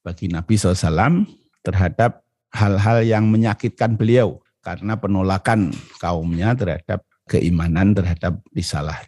bagi 0.00 0.32
Nabi 0.32 0.56
SAW 0.56 1.28
terhadap 1.60 2.24
hal-hal 2.48 3.04
yang 3.04 3.28
menyakitkan 3.28 3.96
beliau 3.96 4.40
karena 4.64 4.96
penolakan 4.96 5.68
kaumnya 6.00 6.56
terhadap 6.56 7.04
keimanan 7.28 7.92
terhadap 7.92 8.40
risalah 8.52 9.04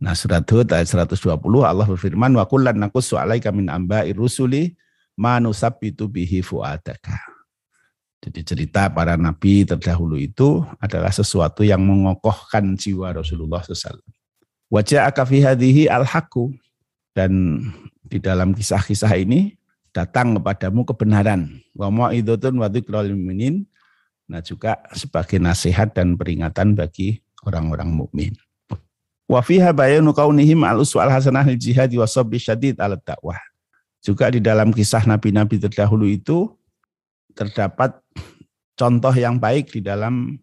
Nah 0.00 0.16
surat 0.16 0.48
Hud 0.48 0.72
ayat 0.72 0.88
120 0.88 1.36
Allah 1.60 1.84
berfirman 1.84 2.32
wa 2.32 2.48
kullan 2.48 2.80
naqussu 2.80 3.20
alaika 3.20 3.52
min 3.52 3.68
amba'i 3.68 4.16
rusuli 4.16 4.72
ma 5.20 5.36
nusabbitu 5.36 6.08
bihi 6.08 6.40
fuadaka. 6.40 7.20
Jadi 8.20 8.40
cerita 8.44 8.88
para 8.88 9.20
nabi 9.20 9.64
terdahulu 9.68 10.16
itu 10.16 10.64
adalah 10.80 11.12
sesuatu 11.12 11.64
yang 11.64 11.84
mengokohkan 11.84 12.76
jiwa 12.76 13.12
Rasulullah 13.16 13.60
SAW. 13.60 14.00
Wajah 14.72 15.08
akafi 15.08 15.44
hadihi 15.44 15.88
al 15.88 16.08
haku 16.08 16.52
dan 17.12 17.60
di 18.04 18.20
dalam 18.20 18.56
kisah-kisah 18.56 19.12
ini 19.20 19.56
datang 19.92 20.36
kepadamu 20.40 20.84
kebenaran. 20.88 21.60
Wa 21.76 21.92
ma'idotun 21.92 22.56
wa. 22.56 22.68
Nah 24.30 24.40
juga 24.44 24.80
sebagai 24.96 25.36
nasihat 25.40 25.92
dan 25.92 26.16
peringatan 26.16 26.72
bagi 26.72 27.20
orang-orang 27.44 27.88
mukmin. 27.92 28.32
Wa 29.30 29.46
fiha 29.46 29.70
bayanu 29.70 30.10
kaunihim 30.10 30.66
al 30.66 30.82
uswal 30.82 31.06
hasanah 31.06 31.46
lil 31.46 31.54
jihad 31.54 31.94
wa 31.94 32.02
sabri 32.02 32.42
syadid 32.42 32.82
ala 32.82 32.98
dakwah. 32.98 33.38
Juga 34.02 34.26
di 34.26 34.42
dalam 34.42 34.74
kisah 34.74 35.06
nabi-nabi 35.06 35.62
terdahulu 35.62 36.10
itu 36.10 36.50
terdapat 37.38 37.94
contoh 38.74 39.14
yang 39.14 39.38
baik 39.38 39.70
di 39.70 39.86
dalam 39.86 40.34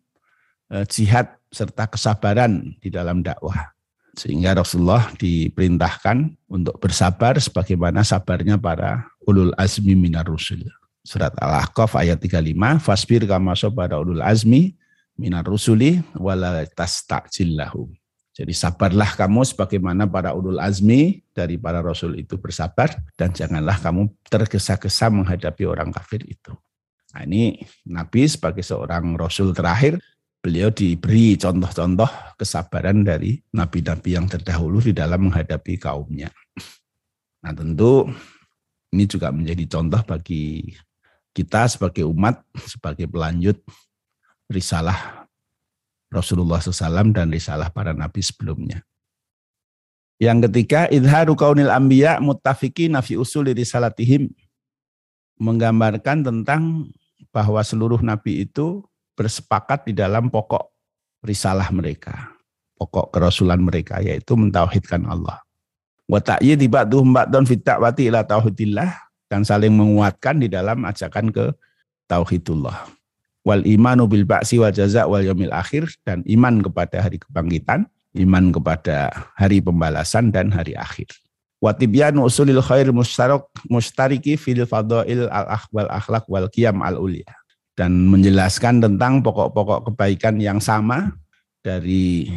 eh, 0.72 0.88
jihad 0.88 1.36
serta 1.52 1.92
kesabaran 1.92 2.80
di 2.80 2.88
dalam 2.88 3.20
dakwah. 3.20 3.76
Sehingga 4.16 4.56
Rasulullah 4.56 5.12
diperintahkan 5.20 6.48
untuk 6.48 6.80
bersabar 6.80 7.36
sebagaimana 7.38 8.08
sabarnya 8.08 8.56
para 8.56 9.04
ulul 9.28 9.52
azmi 9.60 10.00
minar 10.00 10.26
rusul. 10.26 10.64
Surat 11.04 11.36
Al-Ahqaf 11.38 11.94
ayat 12.00 12.24
35, 12.24 12.80
fasbir 12.80 13.28
kama 13.28 13.52
sabara 13.54 14.00
ulul 14.00 14.24
azmi 14.24 14.74
minar 15.20 15.44
rusuli 15.44 16.02
wala 16.16 16.64
tasta'jillahum. 16.66 17.94
Jadi 18.38 18.54
sabarlah 18.54 19.18
kamu 19.18 19.42
sebagaimana 19.50 20.06
para 20.06 20.38
ulul 20.38 20.62
azmi 20.62 21.26
dari 21.34 21.58
para 21.58 21.82
rasul 21.82 22.14
itu 22.22 22.38
bersabar 22.38 22.94
dan 23.18 23.34
janganlah 23.34 23.82
kamu 23.82 24.14
tergesa-gesa 24.30 25.10
menghadapi 25.10 25.66
orang 25.66 25.90
kafir 25.90 26.22
itu. 26.22 26.54
Nah, 27.18 27.26
ini 27.26 27.66
Nabi 27.90 28.30
sebagai 28.30 28.62
seorang 28.62 29.18
rasul 29.18 29.58
terakhir 29.58 29.98
beliau 30.38 30.70
diberi 30.70 31.34
contoh-contoh 31.36 32.38
kesabaran 32.38 33.04
dari 33.04 33.42
nabi-nabi 33.52 34.16
yang 34.16 34.30
terdahulu 34.30 34.80
di 34.80 34.94
dalam 34.94 35.28
menghadapi 35.28 35.82
kaumnya. 35.82 36.32
Nah 37.44 37.52
tentu 37.52 38.08
ini 38.96 39.04
juga 39.10 39.34
menjadi 39.34 39.68
contoh 39.68 40.02
bagi 40.08 40.72
kita 41.36 41.68
sebagai 41.68 42.08
umat, 42.08 42.48
sebagai 42.64 43.12
pelanjut 43.12 43.60
risalah 44.48 45.27
Rasulullah 46.08 46.64
SAW 46.64 47.12
dan 47.12 47.28
risalah 47.32 47.68
para 47.72 47.92
nabi 47.92 48.24
sebelumnya. 48.24 48.84
Yang 50.18 50.50
ketiga, 50.50 50.90
idharu 50.90 51.38
kaunil 51.38 51.70
ambiya 51.70 52.18
muttafiki 52.18 52.90
nafi 52.90 53.20
usul 53.20 53.54
risalatihim. 53.54 54.32
Menggambarkan 55.38 56.26
tentang 56.26 56.90
bahwa 57.30 57.62
seluruh 57.62 58.02
nabi 58.02 58.50
itu 58.50 58.82
bersepakat 59.14 59.86
di 59.86 59.94
dalam 59.94 60.34
pokok 60.34 60.74
risalah 61.22 61.70
mereka. 61.70 62.34
Pokok 62.78 63.14
kerasulan 63.14 63.62
mereka, 63.62 64.02
yaitu 64.02 64.34
mentauhidkan 64.34 65.06
Allah. 65.06 65.38
Wa 66.10 66.18
ta'yid 66.18 66.66
ba'duhum 66.66 67.14
ba'dun 67.14 67.46
fit 67.46 67.62
ta'wati 67.62 68.10
ila 68.10 68.26
tauhidillah. 68.26 68.90
Dan 69.28 69.44
saling 69.44 69.76
menguatkan 69.76 70.40
di 70.40 70.48
dalam 70.48 70.88
ajakan 70.88 71.36
ke 71.36 71.52
tauhidullah 72.08 72.97
wal 73.48 73.64
imanu 73.64 74.12
bil 74.12 74.28
ba'si 74.28 74.60
wal 74.60 74.76
jaza 74.76 75.08
wal 75.08 75.24
yamil 75.24 75.56
akhir 75.56 75.88
dan 76.04 76.20
iman 76.28 76.60
kepada 76.60 77.00
hari 77.00 77.16
kebangkitan, 77.16 77.88
iman 78.20 78.52
kepada 78.52 79.16
hari 79.40 79.64
pembalasan 79.64 80.36
dan 80.36 80.52
hari 80.52 80.76
akhir. 80.76 81.08
Wa 81.64 81.72
tibyanu 81.72 82.28
usulil 82.28 82.60
khair 82.60 82.92
mustarak 82.92 83.48
mustariki 83.72 84.36
fil 84.36 84.68
fadail 84.68 85.32
al 85.32 85.48
akhwal 85.48 85.88
akhlak 85.88 86.28
wal 86.28 86.52
qiyam 86.52 86.84
al 86.84 87.00
ulia 87.00 87.32
dan 87.80 88.12
menjelaskan 88.12 88.84
tentang 88.84 89.24
pokok-pokok 89.24 89.90
kebaikan 89.90 90.44
yang 90.44 90.60
sama 90.60 91.16
dari 91.64 92.28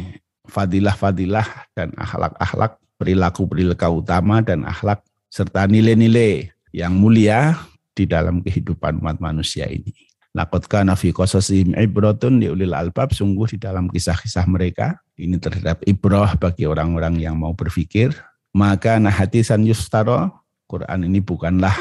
fadilah-fadilah 0.47 1.73
dan 1.75 1.91
akhlak-akhlak 1.99 2.79
perilaku-perilaku 2.97 4.05
utama 4.05 4.39
dan 4.45 4.63
akhlak 4.63 5.03
serta 5.33 5.65
nilai-nilai 5.65 6.53
yang 6.71 6.93
mulia 6.93 7.57
di 7.91 8.05
dalam 8.07 8.39
kehidupan 8.45 9.01
umat 9.01 9.19
manusia 9.19 9.67
ini. 9.67 10.10
Laqad 10.31 10.67
kana 10.71 10.95
fi 10.95 11.11
qasasihim 11.11 11.75
ibratun 11.75 12.39
liulil 12.39 12.71
albab. 12.71 13.11
Sungguh 13.11 13.51
di 13.51 13.57
dalam 13.59 13.91
kisah-kisah 13.91 14.47
mereka 14.47 14.99
ini 15.19 15.35
terhadap 15.35 15.83
ibrah 15.83 16.33
bagi 16.39 16.63
orang-orang 16.65 17.19
yang 17.19 17.35
mau 17.35 17.51
berpikir 17.51 18.15
maka 18.51 18.99
nahatisan 18.99 19.63
yustaro 19.63 20.31
Quran 20.67 21.07
ini 21.07 21.19
bukanlah 21.19 21.75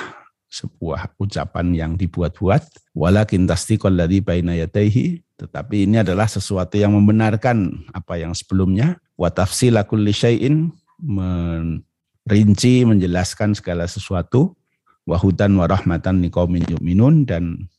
sebuah 0.50 1.14
ucapan 1.14 1.70
yang 1.74 1.92
dibuat-buat. 1.94 2.90
Walakin 2.94 3.46
tasdiqal 3.46 3.94
ladzi 3.94 4.18
baina 4.18 4.58
tetapi 4.66 5.86
ini 5.86 6.02
adalah 6.02 6.26
sesuatu 6.26 6.74
yang 6.74 6.98
membenarkan 6.98 7.86
apa 7.94 8.18
yang 8.18 8.34
sebelumnya. 8.34 8.98
Wa 9.14 9.30
tafsila 9.30 9.86
kulli 9.86 10.10
syai'in 10.10 10.74
merinci 10.98 12.82
menjelaskan 12.82 13.54
segala 13.54 13.86
sesuatu. 13.86 14.58
Wahudan 15.06 15.54
warahmatan 15.54 16.22
liqaumin 16.22 16.66
yu'minun 16.66 17.30
dan 17.30 17.70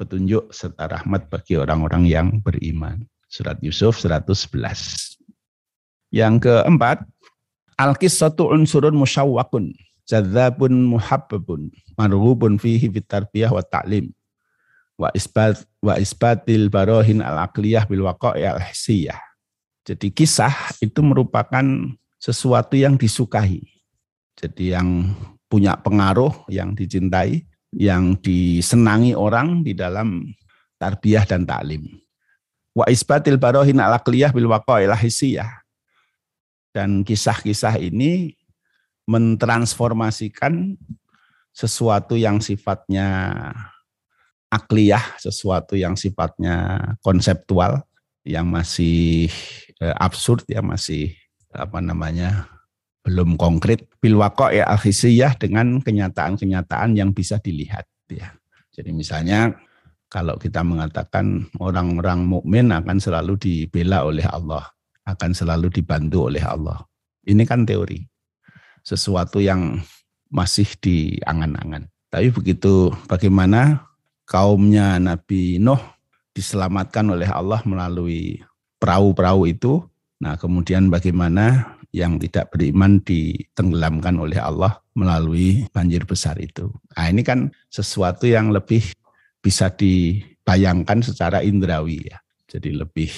petunjuk 0.00 0.48
serta 0.48 0.88
rahmat 0.88 1.28
bagi 1.28 1.60
orang-orang 1.60 2.08
yang 2.08 2.28
beriman. 2.40 3.04
Surat 3.28 3.60
Yusuf 3.60 4.00
111. 4.00 5.20
Yang 6.08 6.48
keempat, 6.48 7.04
Al-qissatu 7.80 8.52
unsurun 8.52 8.92
musyawwakun, 8.92 9.72
jadzabun 10.04 10.84
muhabbabun, 10.84 11.72
marhubun 11.96 12.60
fihi 12.60 12.92
fit 12.92 13.08
tarbiyah 13.08 13.52
wa 13.52 13.64
ta'lim. 13.64 14.12
wa 15.00 15.08
isbat 15.16 15.64
wa 15.80 15.96
isbatil 15.96 16.68
barohin 16.68 17.24
al 17.24 17.48
aqliyah 17.48 17.88
bil 17.88 18.04
waqa'i 18.04 18.44
al 18.44 18.60
hissiyah. 18.60 19.16
Jadi 19.88 20.12
kisah 20.12 20.52
itu 20.84 21.00
merupakan 21.00 21.64
sesuatu 22.20 22.76
yang 22.76 23.00
disukai. 23.00 23.64
Jadi 24.36 24.76
yang 24.76 25.16
punya 25.48 25.72
pengaruh, 25.80 26.44
yang 26.52 26.76
dicintai, 26.76 27.48
yang 27.74 28.18
disenangi 28.18 29.14
orang 29.14 29.62
di 29.62 29.74
dalam 29.74 30.26
tarbiyah 30.78 31.24
dan 31.26 31.46
taklim. 31.46 31.86
Wa 32.74 32.86
isbatil 32.90 33.38
barohin 33.38 33.78
al 33.78 33.98
aqliyah 33.98 34.34
bil 34.34 34.50
hissiyah. 34.94 35.62
Dan 36.70 37.02
kisah-kisah 37.02 37.82
ini 37.82 38.38
mentransformasikan 39.10 40.78
sesuatu 41.50 42.14
yang 42.14 42.38
sifatnya 42.38 43.34
akliyah, 44.46 45.18
sesuatu 45.18 45.74
yang 45.74 45.98
sifatnya 45.98 46.78
konseptual, 47.02 47.82
yang 48.22 48.46
masih 48.46 49.26
eh, 49.82 49.94
absurd, 49.98 50.46
yang 50.46 50.70
masih 50.70 51.10
apa 51.50 51.82
namanya 51.82 52.46
belum 53.00 53.40
konkret 53.40 53.88
bil 53.98 54.20
ya 54.52 54.64
alhisiyah 54.68 55.36
dengan 55.40 55.80
kenyataan-kenyataan 55.80 56.96
yang 56.96 57.16
bisa 57.16 57.40
dilihat 57.40 57.88
ya. 58.12 58.36
Jadi 58.70 58.92
misalnya 58.92 59.56
kalau 60.10 60.36
kita 60.36 60.60
mengatakan 60.66 61.48
orang-orang 61.62 62.26
mukmin 62.26 62.74
akan 62.74 62.98
selalu 62.98 63.38
dibela 63.38 64.02
oleh 64.04 64.26
Allah, 64.26 64.66
akan 65.06 65.30
selalu 65.32 65.70
dibantu 65.70 66.28
oleh 66.28 66.42
Allah. 66.42 66.82
Ini 67.24 67.46
kan 67.46 67.62
teori. 67.62 68.02
Sesuatu 68.82 69.38
yang 69.38 69.78
masih 70.32 70.66
di 70.80 71.14
angan-angan. 71.22 71.86
Tapi 72.10 72.32
begitu 72.34 72.90
bagaimana 73.06 73.86
kaumnya 74.26 74.98
Nabi 74.98 75.62
Nuh 75.62 75.78
diselamatkan 76.34 77.06
oleh 77.10 77.30
Allah 77.30 77.62
melalui 77.62 78.42
perahu-perahu 78.82 79.46
itu. 79.46 79.82
Nah, 80.18 80.34
kemudian 80.38 80.90
bagaimana 80.90 81.76
yang 81.90 82.22
tidak 82.22 82.54
beriman 82.54 83.02
ditenggelamkan 83.02 84.14
oleh 84.18 84.38
Allah 84.38 84.78
melalui 84.94 85.66
banjir 85.74 86.06
besar 86.06 86.38
itu. 86.38 86.70
Nah, 86.94 87.06
ini 87.10 87.26
kan 87.26 87.50
sesuatu 87.66 88.30
yang 88.30 88.54
lebih 88.54 88.94
bisa 89.42 89.70
dibayangkan 89.74 91.02
secara 91.02 91.42
indrawi 91.42 92.06
ya. 92.06 92.18
Jadi 92.50 92.74
lebih 92.74 93.10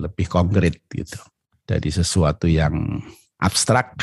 lebih 0.00 0.26
konkret 0.28 0.80
gitu. 0.92 1.20
Dari 1.64 1.88
sesuatu 1.88 2.44
yang 2.44 3.00
abstrak 3.40 3.96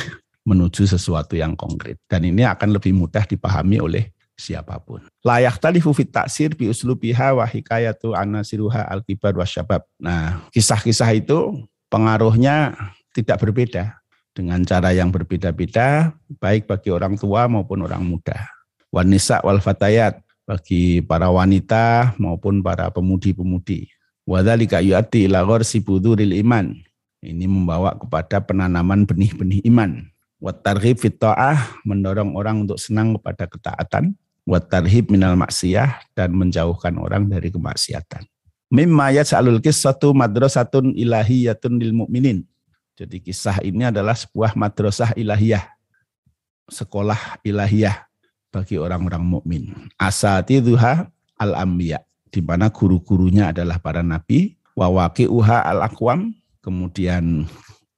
menuju 0.45 0.89
sesuatu 0.89 1.37
yang 1.37 1.53
konkret. 1.53 2.01
Dan 2.09 2.25
ini 2.25 2.41
akan 2.45 2.77
lebih 2.77 2.93
mudah 2.93 3.25
dipahami 3.25 3.77
oleh 3.77 4.09
siapa 4.33 4.81
pun. 4.81 5.05
Layak 5.21 5.61
tadi 5.61 5.77
fit 5.77 6.09
taksir 6.09 6.57
bi 6.57 6.65
uslubiha 6.65 7.37
wa 7.37 7.45
hikayatu 7.45 8.17
anasiruha 8.17 8.89
al-kibar 8.89 9.37
wa 9.37 9.45
syabab. 9.45 9.85
Nah, 10.01 10.41
kisah-kisah 10.49 11.13
itu 11.13 11.61
pengaruhnya 11.93 12.73
tidak 13.13 13.37
berbeda 13.45 14.00
dengan 14.31 14.63
cara 14.63 14.95
yang 14.95 15.11
berbeda-beda 15.11 16.15
baik 16.39 16.67
bagi 16.67 16.89
orang 16.91 17.19
tua 17.19 17.47
maupun 17.51 17.83
orang 17.83 18.03
muda. 18.03 18.47
Wanisa 18.91 19.39
wal 19.43 19.59
fatayat 19.63 20.19
bagi 20.43 20.99
para 21.03 21.31
wanita 21.31 22.15
maupun 22.19 22.59
para 22.59 22.91
pemudi-pemudi. 22.91 23.91
Wadzalika 24.27 24.83
yu'ati 24.83 25.27
ila 25.27 25.43
gharsi 25.43 25.83
buduril 25.83 26.35
iman. 26.43 26.75
Ini 27.21 27.45
membawa 27.45 27.93
kepada 27.95 28.41
penanaman 28.41 29.05
benih-benih 29.05 29.61
iman. 29.69 30.07
Wat 30.41 30.65
targhib 30.65 30.97
fit 30.97 31.21
mendorong 31.85 32.33
orang 32.33 32.65
untuk 32.65 32.81
senang 32.81 33.13
kepada 33.15 33.45
ketaatan 33.45 34.17
watarhib 34.45 35.09
minal 35.13 35.37
maksiyah 35.37 36.01
dan 36.17 36.33
menjauhkan 36.33 36.97
orang 36.97 37.29
dari 37.29 37.53
kemaksiatan. 37.53 38.25
Mimma 38.71 39.11
yaj'alul 39.11 39.59
qissatu 39.59 40.15
madrasatun 40.15 40.95
ilahiyatun 40.95 41.75
lil 41.75 41.91
mu'minin. 41.91 42.47
Jadi 42.95 43.17
kisah 43.23 43.63
ini 43.63 43.87
adalah 43.87 44.13
sebuah 44.13 44.53
madrasah 44.53 45.15
ilahiyah. 45.15 45.63
Sekolah 46.67 47.41
ilahiyah 47.41 48.07
bagi 48.51 48.75
orang-orang 48.79 49.23
mukmin. 49.23 49.63
Asatiduha 49.95 51.07
al-anbiya 51.39 52.03
di 52.31 52.39
mana 52.39 52.71
guru-gurunya 52.71 53.51
adalah 53.51 53.77
para 53.77 53.99
nabi, 53.99 54.55
wawaqi'uha 54.79 55.67
al-aqwam, 55.67 56.31
kemudian 56.63 57.43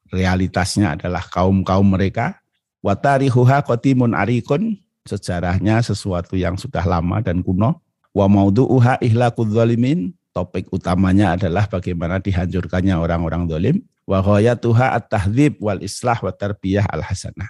realitasnya 0.10 0.98
adalah 0.98 1.22
kaum-kaum 1.30 1.86
mereka, 1.86 2.42
watarihuha 2.82 3.62
qatimun 3.62 4.18
arikun, 4.18 4.82
sejarahnya 5.06 5.86
sesuatu 5.86 6.34
yang 6.34 6.58
sudah 6.58 6.82
lama 6.84 7.22
dan 7.22 7.46
kuno. 7.46 7.80
Wa 8.14 8.26
maudu'uha 8.26 9.02
ihlaqudz 9.02 9.54
zalimin, 9.54 10.14
topik 10.34 10.70
utamanya 10.74 11.38
adalah 11.38 11.70
bagaimana 11.70 12.18
dihancurkannya 12.18 12.98
orang-orang 12.98 13.46
zalim. 13.50 13.78
Wa 14.04 14.20
ghayatuha 14.20 15.00
at-tahdzib 15.00 15.64
wal 15.64 15.80
islah 15.80 16.20
wa 16.20 16.32
tarbiyah 16.36 16.84
al-hasanah. 16.92 17.48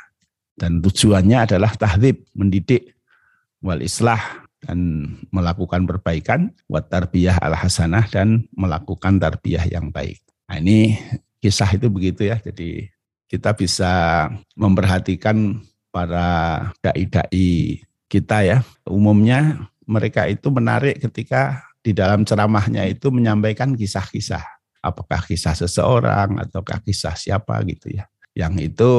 Dan 0.54 0.86
tujuannya 0.86 1.50
adalah 1.50 1.74
tahdzib, 1.74 2.30
mendidik 2.38 2.94
wal 3.64 3.82
islah 3.82 4.22
dan 4.64 5.10
melakukan 5.34 5.84
perbaikan 5.84 6.54
wa 6.70 6.80
tarbiyah 6.80 7.42
al-hasanah 7.42 8.08
dan 8.14 8.48
melakukan 8.54 9.18
tarbiyah 9.18 9.66
yang 9.68 9.90
baik. 9.90 10.22
Nah, 10.48 10.62
ini 10.62 10.96
kisah 11.42 11.74
itu 11.74 11.90
begitu 11.90 12.30
ya. 12.30 12.38
Jadi 12.40 12.88
kita 13.28 13.58
bisa 13.58 14.30
memperhatikan 14.54 15.58
para 15.90 16.70
dai-dai 16.86 17.82
kita 18.06 18.46
ya, 18.46 18.58
umumnya 18.86 19.70
mereka 19.90 20.30
itu 20.30 20.54
menarik 20.54 21.02
ketika 21.02 21.66
di 21.84 21.92
dalam 21.92 22.24
ceramahnya 22.24 22.86
itu 22.88 23.10
menyampaikan 23.10 23.76
kisah-kisah. 23.76 24.46
Apakah 24.84 25.24
kisah 25.24 25.56
seseorang 25.56 26.44
ataukah 26.44 26.84
kisah 26.84 27.16
siapa 27.16 27.56
gitu 27.64 27.88
ya. 27.88 28.04
Yang 28.36 28.74
itu 28.74 28.92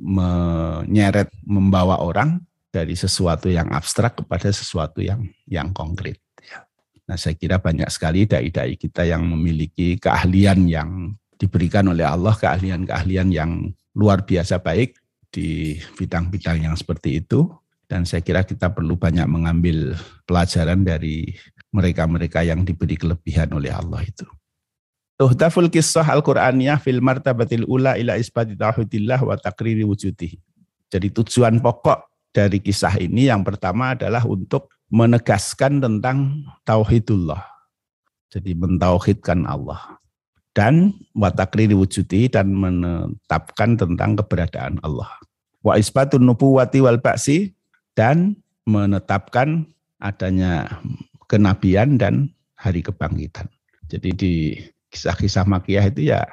menyeret 0.00 1.28
membawa 1.44 2.00
orang 2.00 2.40
dari 2.72 2.96
sesuatu 2.96 3.52
yang 3.52 3.68
abstrak 3.72 4.24
kepada 4.24 4.48
sesuatu 4.48 5.04
yang 5.04 5.28
yang 5.44 5.76
konkret. 5.76 6.16
Ya. 6.40 6.64
Nah 7.04 7.20
saya 7.20 7.36
kira 7.36 7.60
banyak 7.60 7.88
sekali 7.92 8.24
dai-dai 8.24 8.80
kita 8.80 9.04
yang 9.04 9.28
memiliki 9.28 10.00
keahlian 10.00 10.64
yang 10.64 11.12
diberikan 11.36 11.84
oleh 11.92 12.08
Allah, 12.08 12.32
keahlian-keahlian 12.32 13.28
yang 13.28 13.76
luar 13.92 14.24
biasa 14.24 14.60
baik 14.64 14.96
di 15.28 15.76
bidang-bidang 16.00 16.64
yang 16.64 16.76
seperti 16.76 17.20
itu 17.20 17.48
dan 17.86 18.02
saya 18.02 18.22
kira 18.22 18.42
kita 18.42 18.72
perlu 18.74 18.98
banyak 18.98 19.26
mengambil 19.30 19.94
pelajaran 20.26 20.82
dari 20.82 21.32
mereka-mereka 21.70 22.42
yang 22.42 22.66
diberi 22.66 22.98
kelebihan 22.98 23.52
oleh 23.54 23.70
Allah 23.70 24.02
itu. 24.02 24.26
Tuhtaful 25.16 25.72
kisah 25.72 26.04
Al-Qur'aniyah 26.04 26.76
fil 26.76 27.00
martabatil 27.00 27.64
ula 27.64 27.96
ila 27.96 28.20
isbati 28.20 28.52
tauhidillah 28.52 29.24
wa 29.24 29.36
takriri 29.40 29.80
wujudih. 29.80 30.36
Jadi 30.92 31.08
tujuan 31.08 31.56
pokok 31.64 32.04
dari 32.36 32.60
kisah 32.60 33.00
ini 33.00 33.32
yang 33.32 33.40
pertama 33.40 33.96
adalah 33.96 34.28
untuk 34.28 34.68
menegaskan 34.92 35.80
tentang 35.80 36.44
tauhidullah. 36.68 37.40
Jadi 38.28 38.52
mentauhidkan 38.52 39.48
Allah 39.48 39.96
dan 40.52 40.92
watakri 41.16 41.64
diwujudi 41.68 42.28
dan 42.28 42.52
menetapkan 42.52 43.80
tentang 43.80 44.20
keberadaan 44.20 44.76
Allah. 44.84 45.08
Wa 45.64 45.80
isbatun 45.80 46.28
nubuwati 46.28 46.84
wal 46.84 47.00
ba'si 47.00 47.56
dan 47.96 48.36
menetapkan 48.68 49.64
adanya 49.96 50.80
kenabian 51.28 51.96
dan 51.96 52.36
hari 52.52 52.84
kebangkitan. 52.84 53.48
Jadi 53.88 54.10
di 54.12 54.34
kisah-kisah 54.96 55.44
makiyah 55.44 55.92
itu 55.92 56.08
ya 56.16 56.24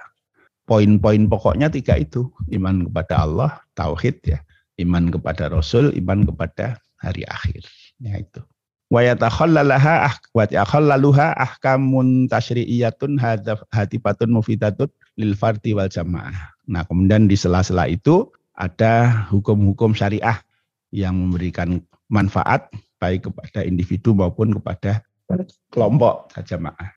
poin-poin 0.63 1.27
pokoknya 1.27 1.67
tiga 1.67 1.99
itu. 1.99 2.31
Iman 2.47 2.87
kepada 2.87 3.27
Allah, 3.27 3.51
tauhid 3.75 4.23
ya. 4.23 4.39
Iman 4.79 5.11
kepada 5.11 5.51
Rasul, 5.51 5.91
iman 5.99 6.23
kepada 6.23 6.79
hari 7.03 7.27
akhir. 7.27 7.67
Ya 7.99 8.23
itu 8.23 8.41
wa 8.93 9.01
yatakhallalaha 9.01 10.13
yatakhallaluha 10.37 11.33
ahkamun 11.33 12.29
tasyri'iyatun 12.29 13.17
hatifatun 13.73 14.29
mufidatun 14.29 14.85
lil 15.17 15.33
fardi 15.33 15.73
wal 15.73 15.89
jamaah. 15.89 16.53
Nah, 16.69 16.85
kemudian 16.85 17.25
di 17.25 17.33
sela-sela 17.33 17.89
itu 17.89 18.29
ada 18.53 19.25
hukum-hukum 19.33 19.97
syariah 19.97 20.37
yang 20.93 21.17
memberikan 21.17 21.81
manfaat 22.13 22.69
baik 23.01 23.25
kepada 23.25 23.65
individu 23.65 24.13
maupun 24.13 24.53
kepada 24.61 25.01
kelompok 25.73 26.29
jamaah. 26.45 26.93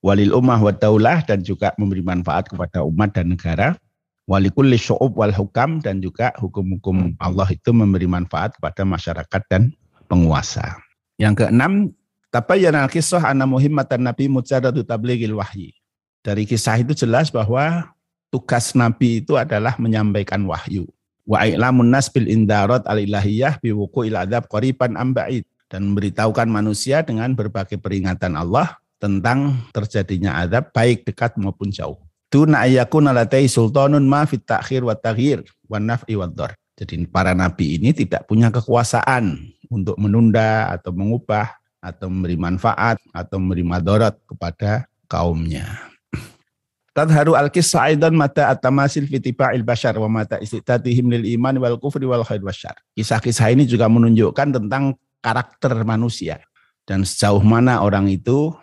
Walil 0.00 0.32
ummah 0.32 0.56
wa 0.56 0.72
daulah 0.72 1.20
dan 1.28 1.44
juga 1.44 1.76
memberi 1.76 2.00
manfaat 2.00 2.48
kepada 2.48 2.80
umat 2.88 3.12
dan 3.12 3.36
negara. 3.36 3.76
Walikulli 4.24 4.80
syu'ub 4.80 5.12
wal 5.12 5.34
hukam 5.34 5.84
dan 5.84 6.00
juga 6.00 6.32
hukum-hukum 6.40 7.18
Allah 7.20 7.48
itu 7.52 7.74
memberi 7.74 8.08
manfaat 8.08 8.56
kepada 8.56 8.86
masyarakat 8.86 9.42
dan 9.52 9.74
penguasa. 10.08 10.80
Yang 11.20 11.44
keenam, 11.44 11.92
tabayyana 12.32 12.88
kisah 12.88 13.20
anna 13.20 13.44
muhimmatan 13.44 14.00
nabi 14.00 14.30
mujarradu 14.32 14.86
tablighil 14.86 15.36
wahyi. 15.36 15.76
Dari 16.24 16.48
kisah 16.48 16.80
itu 16.80 16.96
jelas 16.96 17.28
bahwa 17.28 17.92
tugas 18.32 18.72
nabi 18.72 19.20
itu 19.20 19.36
adalah 19.36 19.76
menyampaikan 19.76 20.40
wahyu. 20.48 20.88
Wa 21.28 21.44
i'lamun 21.44 21.92
nas 21.92 22.08
bil 22.08 22.24
indarat 22.24 22.88
al 22.88 23.04
ilahiyah 23.04 23.60
bi 23.60 23.74
wuqu'il 23.76 24.16
adzab 24.16 24.48
qariban 24.48 24.96
am 24.96 25.12
ba'id 25.12 25.44
dan 25.68 25.92
memberitahukan 25.92 26.48
manusia 26.48 27.04
dengan 27.04 27.36
berbagai 27.36 27.76
peringatan 27.76 28.38
Allah 28.38 28.80
tentang 29.00 29.56
terjadinya 29.72 30.44
azab 30.44 30.70
baik 30.76 31.08
dekat 31.08 31.34
maupun 31.40 31.72
jauh. 31.72 31.96
Tuna 32.30 32.62
ayakun 32.62 33.10
alatai 33.10 33.50
sultanun 33.50 34.06
ma 34.06 34.22
fit 34.28 34.44
takhir 34.44 34.86
wa 34.86 34.94
taghir 34.94 35.42
wa 35.66 35.82
naf'i 35.82 36.14
wa 36.14 36.30
dhar. 36.30 36.54
Jadi 36.78 37.08
para 37.10 37.34
nabi 37.34 37.80
ini 37.80 37.90
tidak 37.90 38.28
punya 38.30 38.52
kekuasaan 38.54 39.36
untuk 39.66 39.98
menunda 39.98 40.70
atau 40.70 40.94
mengubah 40.94 41.58
atau 41.80 42.06
memberi 42.12 42.36
manfaat 42.36 43.00
atau 43.10 43.40
memberi 43.40 43.64
madarat 43.66 44.14
kepada 44.28 44.86
kaumnya. 45.10 45.66
Tadharu 46.96 47.34
al-kisah 47.34 47.90
aidan 47.90 48.14
mata 48.14 48.52
at-tamasil 48.52 49.08
fi 49.10 49.18
tiba'il 49.18 49.64
bashar 49.64 49.96
wa 49.98 50.06
mata 50.06 50.38
istitatihim 50.38 51.10
lil 51.10 51.24
iman 51.40 51.56
wal 51.58 51.76
kufri 51.80 52.06
wal 52.06 52.22
khair 52.22 52.40
wasyar. 52.44 52.78
Kisah-kisah 52.94 53.50
ini 53.50 53.66
juga 53.66 53.90
menunjukkan 53.90 54.60
tentang 54.60 54.94
karakter 55.20 55.82
manusia 55.82 56.40
dan 56.88 57.04
sejauh 57.04 57.44
mana 57.44 57.84
orang 57.84 58.08
itu 58.08 58.54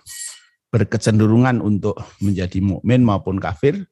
berkecenderungan 0.72 1.64
untuk 1.64 1.96
menjadi 2.20 2.60
mukmin 2.60 3.02
maupun 3.04 3.40
kafir, 3.40 3.88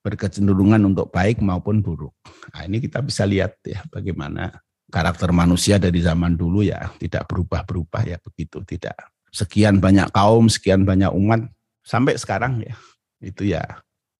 berkecenderungan 0.00 0.80
untuk 0.86 1.10
baik 1.12 1.42
maupun 1.42 1.82
buruk. 1.84 2.14
Nah, 2.54 2.64
ini 2.64 2.80
kita 2.80 3.02
bisa 3.04 3.26
lihat 3.28 3.58
ya 3.66 3.84
bagaimana 3.90 4.62
karakter 4.90 5.30
manusia 5.30 5.76
dari 5.78 6.02
zaman 6.02 6.34
dulu 6.34 6.64
ya 6.66 6.90
tidak 6.98 7.28
berubah-berubah 7.30 8.02
ya 8.06 8.16
begitu, 8.22 8.62
tidak 8.64 8.96
sekian 9.30 9.78
banyak 9.78 10.10
kaum, 10.10 10.50
sekian 10.50 10.82
banyak 10.82 11.10
umat 11.12 11.46
sampai 11.84 12.16
sekarang 12.16 12.62
ya. 12.64 12.74
Itu 13.20 13.44
ya 13.44 13.62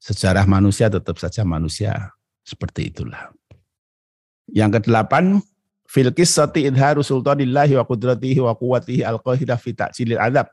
sejarah 0.02 0.44
manusia 0.44 0.92
tetap 0.92 1.16
saja 1.16 1.46
manusia 1.46 2.12
seperti 2.44 2.92
itulah. 2.92 3.32
Yang 4.50 4.82
kedelapan, 4.82 5.38
fil 5.86 6.10
qissati 6.10 6.66
idharu 6.66 7.00
sultanillahi 7.00 7.78
wa 7.78 7.84
qudratihi 7.86 8.40
wa 8.42 8.52
quwwatihi 8.52 9.06
al-qahira 9.06 9.54
fi 9.56 9.70
ta'jilil 9.72 10.18
adab 10.18 10.50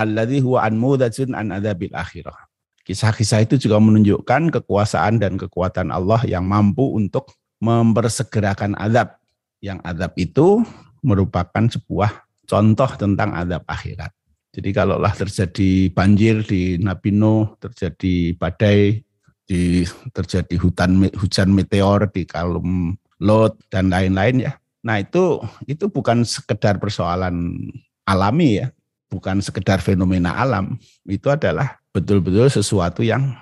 alladhi 0.00 0.40
huwa 0.40 0.64
anmudajun 0.64 1.36
an 1.36 1.52
adabil 1.52 1.92
akhirah. 1.92 2.48
Kisah-kisah 2.80 3.44
itu 3.44 3.60
juga 3.60 3.76
menunjukkan 3.78 4.50
kekuasaan 4.50 5.20
dan 5.20 5.36
kekuatan 5.36 5.92
Allah 5.92 6.24
yang 6.24 6.48
mampu 6.48 6.96
untuk 6.96 7.36
mempersegerakan 7.60 8.74
adab. 8.80 9.20
Yang 9.60 9.78
adab 9.84 10.12
itu 10.16 10.64
merupakan 11.04 11.68
sebuah 11.68 12.24
contoh 12.48 12.90
tentang 12.96 13.36
adab 13.36 13.62
akhirat. 13.68 14.10
Jadi 14.50 14.74
kalaulah 14.74 15.14
terjadi 15.14 15.92
banjir 15.94 16.42
di 16.42 16.80
Nabi 16.80 17.14
Nuh, 17.14 17.54
terjadi 17.62 18.34
badai, 18.34 18.98
di, 19.46 19.86
terjadi 20.10 20.56
hutan 20.58 21.06
hujan 21.14 21.54
meteor 21.54 22.10
di 22.10 22.26
kalum 22.26 22.98
Lot 23.20 23.60
dan 23.68 23.92
lain-lain 23.92 24.48
ya, 24.48 24.52
Nah 24.80 24.96
itu 25.00 25.44
itu 25.68 25.92
bukan 25.92 26.24
sekedar 26.24 26.80
persoalan 26.80 27.68
alami 28.08 28.64
ya, 28.64 28.72
bukan 29.10 29.42
sekedar 29.42 29.82
fenomena 29.82 30.38
alam. 30.38 30.78
Itu 31.04 31.28
adalah 31.28 31.82
betul-betul 31.90 32.48
sesuatu 32.48 33.02
yang 33.02 33.34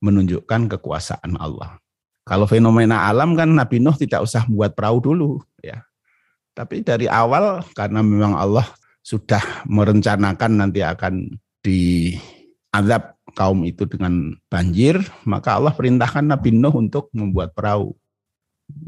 menunjukkan 0.00 0.72
kekuasaan 0.76 1.36
Allah. 1.36 1.76
Kalau 2.24 2.48
fenomena 2.48 3.06
alam 3.06 3.36
kan 3.36 3.52
Nabi 3.52 3.78
Nuh 3.78 3.94
tidak 3.94 4.24
usah 4.24 4.48
buat 4.48 4.72
perahu 4.72 4.98
dulu 5.04 5.30
ya. 5.60 5.84
Tapi 6.56 6.82
dari 6.82 7.06
awal 7.06 7.62
karena 7.76 8.00
memang 8.00 8.34
Allah 8.34 8.66
sudah 9.04 9.40
merencanakan 9.68 10.50
nanti 10.60 10.80
akan 10.84 11.36
diadab 11.60 13.16
kaum 13.36 13.62
itu 13.62 13.86
dengan 13.86 14.34
banjir, 14.50 14.98
maka 15.28 15.56
Allah 15.60 15.72
perintahkan 15.76 16.26
Nabi 16.26 16.50
Nuh 16.56 16.74
untuk 16.74 17.12
membuat 17.14 17.54
perahu. 17.54 17.94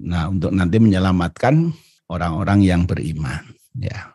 Nah, 0.02 0.30
untuk 0.30 0.54
nanti 0.54 0.78
menyelamatkan 0.78 1.74
orang-orang 2.06 2.62
yang 2.62 2.82
beriman 2.86 3.42
ya. 3.74 4.14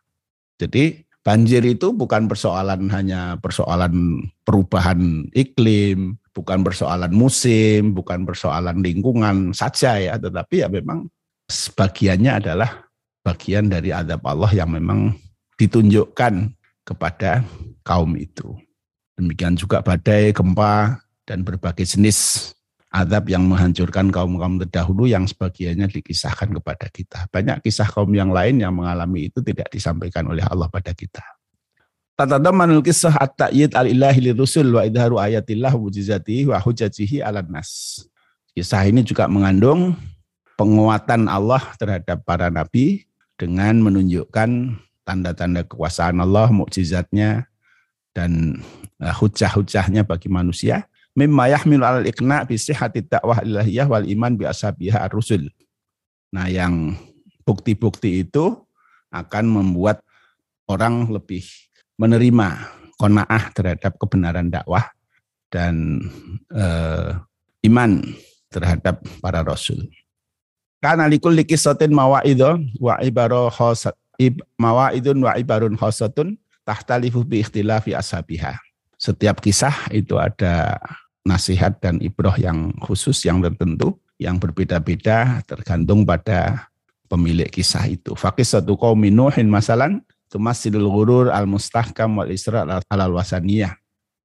Jadi 0.57 1.06
banjir 1.27 1.59
itu 1.67 1.91
bukan 1.91 2.31
persoalan 2.31 2.87
hanya 2.87 3.35
persoalan 3.43 4.23
perubahan 4.47 5.27
iklim, 5.35 6.15
bukan 6.31 6.63
persoalan 6.63 7.11
musim, 7.11 7.91
bukan 7.91 8.23
persoalan 8.23 8.79
lingkungan 8.79 9.51
saja 9.51 9.99
ya, 9.99 10.15
tetapi 10.15 10.63
ya 10.63 10.71
memang 10.71 11.11
sebagiannya 11.51 12.31
adalah 12.31 12.87
bagian 13.27 13.67
dari 13.67 13.91
adab 13.91 14.23
Allah 14.23 14.55
yang 14.55 14.71
memang 14.71 15.19
ditunjukkan 15.59 16.55
kepada 16.87 17.43
kaum 17.83 18.15
itu. 18.15 18.55
Demikian 19.19 19.59
juga 19.59 19.83
badai, 19.83 20.31
gempa, 20.31 21.03
dan 21.27 21.43
berbagai 21.43 21.83
jenis 21.83 22.55
adab 22.87 23.27
yang 23.27 23.43
menghancurkan 23.43 24.07
kaum-kaum 24.09 24.63
terdahulu 24.63 25.05
yang 25.11 25.27
sebagiannya 25.27 25.91
dikisahkan 25.91 26.55
kepada 26.55 26.87
kita. 26.87 27.27
Banyak 27.27 27.59
kisah 27.59 27.87
kaum 27.87 28.09
yang 28.15 28.31
lain 28.31 28.63
yang 28.63 28.71
mengalami 28.71 29.27
itu 29.27 29.43
tidak 29.43 29.67
disampaikan 29.69 30.27
oleh 30.31 30.43
Allah 30.47 30.71
pada 30.71 30.95
kita. 30.95 31.23
Tatadamanul 32.17 32.81
kisah 32.81 33.13
at-ta'yid 33.13 33.77
al-ilahi 33.77 34.33
wa 34.33 34.81
idharu 34.81 35.21
ayatillah 35.21 35.73
wa 35.75 36.57
hujjajihi 36.57 37.21
ala 37.21 37.45
nas. 37.45 38.01
Kisah 38.57 38.81
ini 38.89 39.05
juga 39.05 39.29
mengandung 39.29 39.93
penguatan 40.57 41.29
Allah 41.29 41.61
terhadap 41.77 42.25
para 42.25 42.49
nabi 42.49 43.05
dengan 43.37 43.77
menunjukkan 43.85 44.49
tanda-tanda 45.05 45.61
kekuasaan 45.61 46.17
Allah, 46.17 46.49
mukjizatnya, 46.49 47.45
dan 48.17 48.57
eh, 48.97 49.13
hujah-hujahnya 49.13 50.01
bagi 50.01 50.25
manusia 50.33 50.89
mimma 51.17 51.49
yahmilu 51.49 51.81
alal 51.81 52.05
iqna 52.05 52.45
bi 52.45 52.53
sihhati 52.53 53.09
dakwah 53.09 53.41
ilahiyah 53.41 53.89
wal 53.89 54.05
iman 54.05 54.37
bi 54.37 54.45
ashabiha 54.45 55.09
ar-rusul. 55.09 55.49
Nah, 56.29 56.45
yang 56.45 56.93
bukti-bukti 57.41 58.21
itu 58.21 58.53
akan 59.09 59.45
membuat 59.49 60.05
orang 60.69 61.09
lebih 61.09 61.41
menerima 61.97 62.69
kona'ah 63.01 63.49
terhadap 63.55 63.97
kebenaran 63.97 64.53
dakwah 64.53 64.93
dan 65.49 66.05
eh, 66.53 67.17
iman 67.65 68.03
terhadap 68.53 69.01
para 69.23 69.41
rasul. 69.41 69.89
Karena 70.77 71.09
likul 71.09 71.33
likisatin 71.33 71.89
mawa'idho 71.89 72.61
wa 72.77 73.01
ibaro 73.01 73.49
khosat 73.49 73.97
mawa'idun 74.61 75.17
wa 75.25 75.33
ibarun 75.33 75.73
khosatun 75.73 76.37
tahtalifu 76.61 77.25
bi 77.25 77.41
ikhtilafi 77.41 77.97
ashabiha. 77.97 78.59
Setiap 78.97 79.41
kisah 79.41 79.73
itu 79.93 80.17
ada 80.17 80.77
nasihat 81.27 81.83
dan 81.83 81.99
ibroh 81.99 82.33
yang 82.39 82.71
khusus 82.79 83.27
yang 83.27 83.43
tertentu 83.43 83.99
yang 84.15 84.39
berbeda-beda 84.39 85.43
tergantung 85.43 86.07
pada 86.07 86.71
pemilik 87.11 87.51
kisah 87.51 87.85
itu. 87.91 88.15
Fakis 88.15 88.55
satu 88.55 88.79
kaum 88.79 88.95
minuhin 88.95 89.51
masalan 89.51 89.99
tumasilul 90.31 90.87
ghurur 90.87 91.27
al 91.29 91.45
mustahkam 91.45 92.17
wal 92.17 92.31
isra 92.31 92.63
al 92.63 93.11
wasaniyah. 93.11 93.75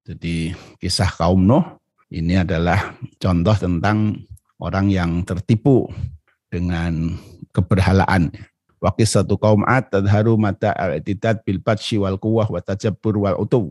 Jadi 0.06 0.54
kisah 0.78 1.10
kaum 1.10 1.42
Nuh 1.42 1.62
ini 2.12 2.38
adalah 2.38 2.94
contoh 3.18 3.54
tentang 3.58 4.22
orang 4.62 4.86
yang 4.90 5.26
tertipu 5.26 5.90
dengan 6.46 7.18
keberhalaan. 7.50 8.30
Wakis 8.82 9.14
satu 9.14 9.38
kaum 9.38 9.62
ad 9.62 9.94
tadharu 9.94 10.34
mata 10.34 10.74
al-i'tidad 10.74 11.42
bil 11.46 11.62
wal 12.02 12.18
quwwah 12.18 12.50
wa 12.50 12.60
tajabbur 12.60 13.14
wal 13.22 13.38
utuw 13.38 13.70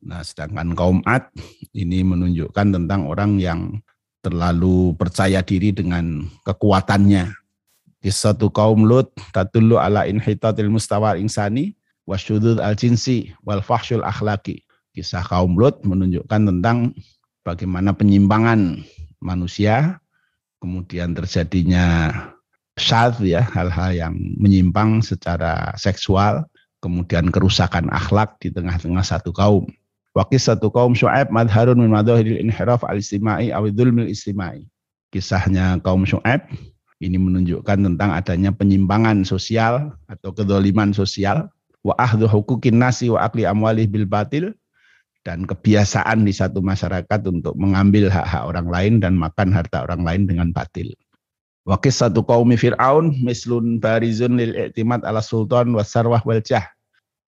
Nah, 0.00 0.24
sedangkan 0.24 0.72
kaum 0.72 1.04
Ad 1.04 1.28
ini 1.76 2.00
menunjukkan 2.00 2.72
tentang 2.72 3.04
orang 3.04 3.36
yang 3.36 3.84
terlalu 4.24 4.96
percaya 4.96 5.44
diri 5.44 5.72
dengan 5.72 6.24
kekuatannya. 6.44 7.32
Kisatu 8.00 8.48
kaum 8.48 8.88
Lut 8.88 9.12
tatullu 9.36 9.76
ala 9.76 10.08
inhitatil 10.08 10.72
mustawar 10.72 11.20
insani 11.20 11.76
wasyudud 12.08 12.56
al 12.56 12.72
jinsi 12.72 13.36
wal 13.44 13.60
fahsyul 13.60 14.00
akhlaki. 14.00 14.64
Kisah 14.96 15.20
kaum 15.20 15.52
Lut 15.60 15.84
menunjukkan 15.84 16.48
tentang 16.48 16.96
bagaimana 17.44 17.92
penyimpangan 17.92 18.80
manusia, 19.20 20.00
kemudian 20.64 21.12
terjadinya 21.12 22.08
syad 22.80 23.20
ya, 23.20 23.44
hal-hal 23.52 23.92
yang 23.92 24.14
menyimpang 24.40 25.04
secara 25.04 25.76
seksual, 25.76 26.48
kemudian 26.80 27.28
kerusakan 27.28 27.92
akhlak 27.92 28.40
di 28.40 28.48
tengah-tengah 28.48 29.04
satu 29.04 29.30
kaum. 29.36 29.68
Wakil 30.10 30.42
satu 30.42 30.74
kaum 30.74 30.90
Syu'aib 30.90 31.30
madharun 31.30 31.78
min 31.78 31.94
madhahiril 31.94 32.42
inhiraf 32.42 32.82
al-istimai 32.82 33.54
awidulmil 33.54 34.10
istimai. 34.10 34.66
Kisahnya 35.14 35.78
kaum 35.86 36.02
Syu'aib 36.02 36.50
ini 36.98 37.14
menunjukkan 37.14 37.78
tentang 37.78 38.10
adanya 38.10 38.50
penyimpangan 38.50 39.22
sosial 39.22 39.94
atau 40.10 40.34
kedoliman 40.34 40.90
sosial. 40.90 41.46
Wa 41.86 41.94
ahdu 41.96 42.26
hukukin 42.26 42.76
nasi 42.76 43.08
wa 43.08 43.22
akli 43.22 43.46
amwalih 43.46 43.86
bil 43.86 44.04
batil. 44.04 44.50
Dan 45.20 45.44
kebiasaan 45.44 46.24
di 46.24 46.32
satu 46.32 46.64
masyarakat 46.64 47.20
untuk 47.28 47.52
mengambil 47.54 48.08
hak-hak 48.08 48.40
orang 48.40 48.72
lain 48.72 48.92
dan 49.04 49.20
makan 49.20 49.52
harta 49.52 49.84
orang 49.84 50.00
lain 50.00 50.24
dengan 50.24 50.48
batil. 50.50 50.90
Wakil 51.68 51.92
satu 51.92 52.24
kaum 52.24 52.48
Fir'aun 52.56 53.20
mislun 53.20 53.78
barizun 53.78 54.40
lil 54.40 54.56
i'timad 54.56 55.04
ala 55.04 55.20
sultan 55.20 55.76
wa 55.76 55.84
sarwah 55.84 56.24
wal 56.24 56.40
jah 56.40 56.66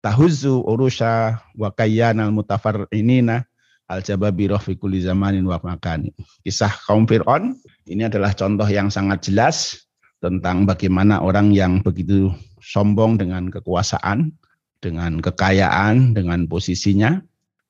tahuzu 0.05 0.61
urusha 0.69 1.41
wa 1.57 1.73
al 1.73 2.29
mutafarrinina 2.29 3.41
al 3.89 4.05
jababirah 4.05 4.61
fi 4.61 4.77
kulli 4.77 5.01
zamanin 5.01 5.41
wa 5.49 5.57
makani. 5.57 6.13
Kisah 6.45 6.69
kaum 6.85 7.09
Fir'aun 7.09 7.57
ini 7.89 8.05
adalah 8.05 8.37
contoh 8.37 8.69
yang 8.69 8.93
sangat 8.93 9.25
jelas 9.25 9.89
tentang 10.21 10.69
bagaimana 10.69 11.25
orang 11.25 11.49
yang 11.49 11.81
begitu 11.81 12.29
sombong 12.61 13.17
dengan 13.17 13.49
kekuasaan 13.49 14.29
dengan 14.85 15.17
kekayaan, 15.17 16.13
dengan 16.13 16.45
posisinya, 16.45 17.17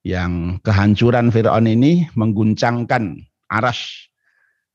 yang 0.04 0.60
kehancuran 0.60 1.32
Fir'aun 1.32 1.72
ini 1.72 2.12
mengguncangkan 2.20 3.24
aras 3.48 4.12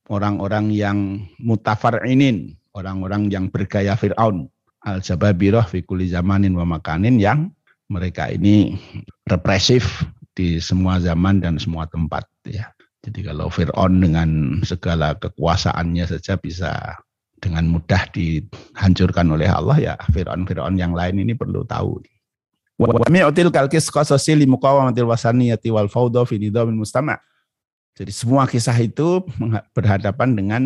orang-orang 0.09 0.73
yang 0.73 1.29
mutafarinin, 1.37 2.57
orang-orang 2.73 3.29
yang 3.29 3.45
bergaya 3.53 3.93
Fir'aun, 3.93 4.49
al-jababirah 4.85 5.65
fi 5.69 5.85
kulli 5.85 6.09
zamanin 6.09 6.57
wa 6.57 6.65
makanin 6.65 7.21
yang 7.21 7.53
mereka 7.91 8.31
ini 8.31 8.79
represif 9.27 10.05
di 10.31 10.57
semua 10.63 10.97
zaman 10.97 11.43
dan 11.43 11.59
semua 11.59 11.85
tempat 11.91 12.23
ya. 12.47 12.71
Jadi 13.01 13.25
kalau 13.25 13.49
Fir'aun 13.49 13.97
dengan 13.97 14.61
segala 14.61 15.17
kekuasaannya 15.17 16.05
saja 16.05 16.37
bisa 16.37 17.01
dengan 17.41 17.65
mudah 17.73 18.05
dihancurkan 18.13 19.25
oleh 19.33 19.49
Allah 19.49 19.77
ya 19.81 19.93
Fir'aun-Fir'aun 20.13 20.77
yang 20.77 20.93
lain 20.93 21.17
ini 21.17 21.33
perlu 21.33 21.65
tahu. 21.65 22.05
Jadi 27.97 28.11
semua 28.13 28.49
kisah 28.49 28.77
itu 28.81 29.25
berhadapan 29.75 30.33
dengan 30.33 30.61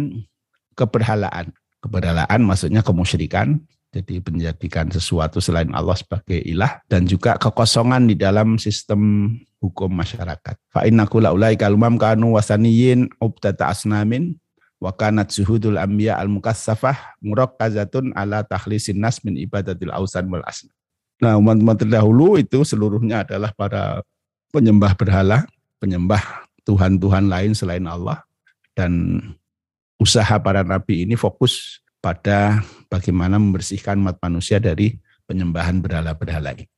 keberhalaan. 0.80 1.52
Keberhalaan 1.84 2.42
maksudnya 2.44 2.82
kemusyrikan, 2.82 3.60
jadi 3.96 4.20
menjadikan 4.20 4.92
sesuatu 4.92 5.40
selain 5.40 5.72
Allah 5.72 5.96
sebagai 5.96 6.36
ilah 6.44 6.84
dan 6.92 7.08
juga 7.08 7.40
kekosongan 7.40 8.12
di 8.12 8.20
dalam 8.20 8.60
sistem 8.60 9.32
hukum 9.64 9.88
masyarakat. 9.88 10.60
Fa 10.68 10.84
innaku 10.84 11.24
laulai 11.24 11.56
kalumam 11.56 11.96
kanu 11.96 12.36
wasaniyin 12.36 13.08
ubtata 13.24 13.72
asnamin 13.72 14.36
wa 14.84 14.92
kanat 14.92 15.32
suhudul 15.32 15.80
anbiya 15.80 16.20
al 16.20 16.28
mukassafah 16.28 17.16
murakkazatun 17.24 18.12
ala 18.20 18.44
takhlisin 18.44 19.00
nas 19.00 19.24
min 19.24 19.40
ibadatil 19.40 19.96
ausan 19.96 20.28
wal 20.28 20.44
asna. 20.44 20.76
Nah, 21.24 21.40
umat-umat 21.40 21.80
terdahulu 21.80 22.36
itu 22.36 22.68
seluruhnya 22.68 23.24
adalah 23.24 23.56
para 23.56 24.04
penyembah 24.52 24.92
berhala, 25.00 25.48
penyembah 25.80 26.20
Tuhan-Tuhan 26.68 27.32
lain 27.32 27.56
selain 27.56 27.88
Allah 27.88 28.20
dan 28.76 29.24
usaha 29.96 30.36
para 30.44 30.68
nabi 30.68 31.08
ini 31.08 31.16
fokus 31.16 31.80
pada 32.06 32.62
bagaimana 32.86 33.42
membersihkan 33.42 33.98
umat 33.98 34.22
manusia 34.22 34.62
dari 34.62 35.02
penyembahan 35.26 35.82
berhala-berhala 35.82 36.54
ini. 36.54 36.70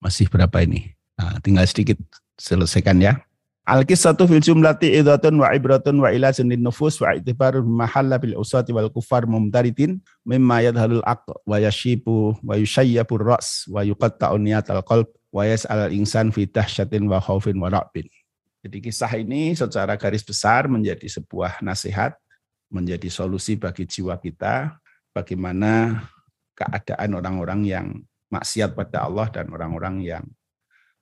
Masih 0.00 0.32
berapa 0.32 0.64
ini? 0.64 0.96
Nah, 1.20 1.36
tinggal 1.44 1.68
sedikit 1.68 2.00
selesaikan 2.40 2.96
ya. 2.96 3.20
Al-qissatu 3.68 4.24
fil 4.24 4.40
jumlati 4.40 4.88
idhatun 4.96 5.44
wa 5.44 5.52
ibratun 5.52 6.00
wa 6.00 6.08
ila 6.08 6.32
sunin 6.32 6.64
nufus 6.64 6.96
wa 7.04 7.12
itibar 7.12 7.60
mahalla 7.60 8.16
bil 8.16 8.40
usati 8.40 8.72
wal 8.72 8.88
kufar 8.88 9.28
mumtaritin 9.28 10.00
mimma 10.24 10.64
yadhalul 10.64 11.04
aql 11.04 11.36
wa 11.44 11.60
yashibu 11.60 12.40
wa 12.40 12.56
yushayyabu 12.56 13.20
ras 13.20 13.68
wa 13.68 13.84
yuqatta'u 13.84 14.40
niyatal 14.40 14.80
qalb 14.80 15.12
wa 15.28 15.44
yas'al 15.44 15.92
al-insan 15.92 16.32
fi 16.32 16.48
dahsyatin 16.48 17.04
wa 17.04 17.20
khaufin 17.20 17.60
wa 17.60 17.68
ra'bin. 17.68 18.08
Jadi 18.64 18.80
kisah 18.80 19.12
ini 19.20 19.52
secara 19.52 20.00
garis 20.00 20.24
besar 20.24 20.66
menjadi 20.72 21.04
sebuah 21.04 21.60
nasihat 21.60 22.16
menjadi 22.70 23.10
solusi 23.10 23.58
bagi 23.58 23.84
jiwa 23.84 24.16
kita 24.16 24.78
bagaimana 25.10 26.02
keadaan 26.54 27.18
orang-orang 27.18 27.60
yang 27.66 27.86
maksiat 28.30 28.78
pada 28.78 29.10
Allah 29.10 29.26
dan 29.28 29.50
orang-orang 29.50 30.06
yang 30.06 30.24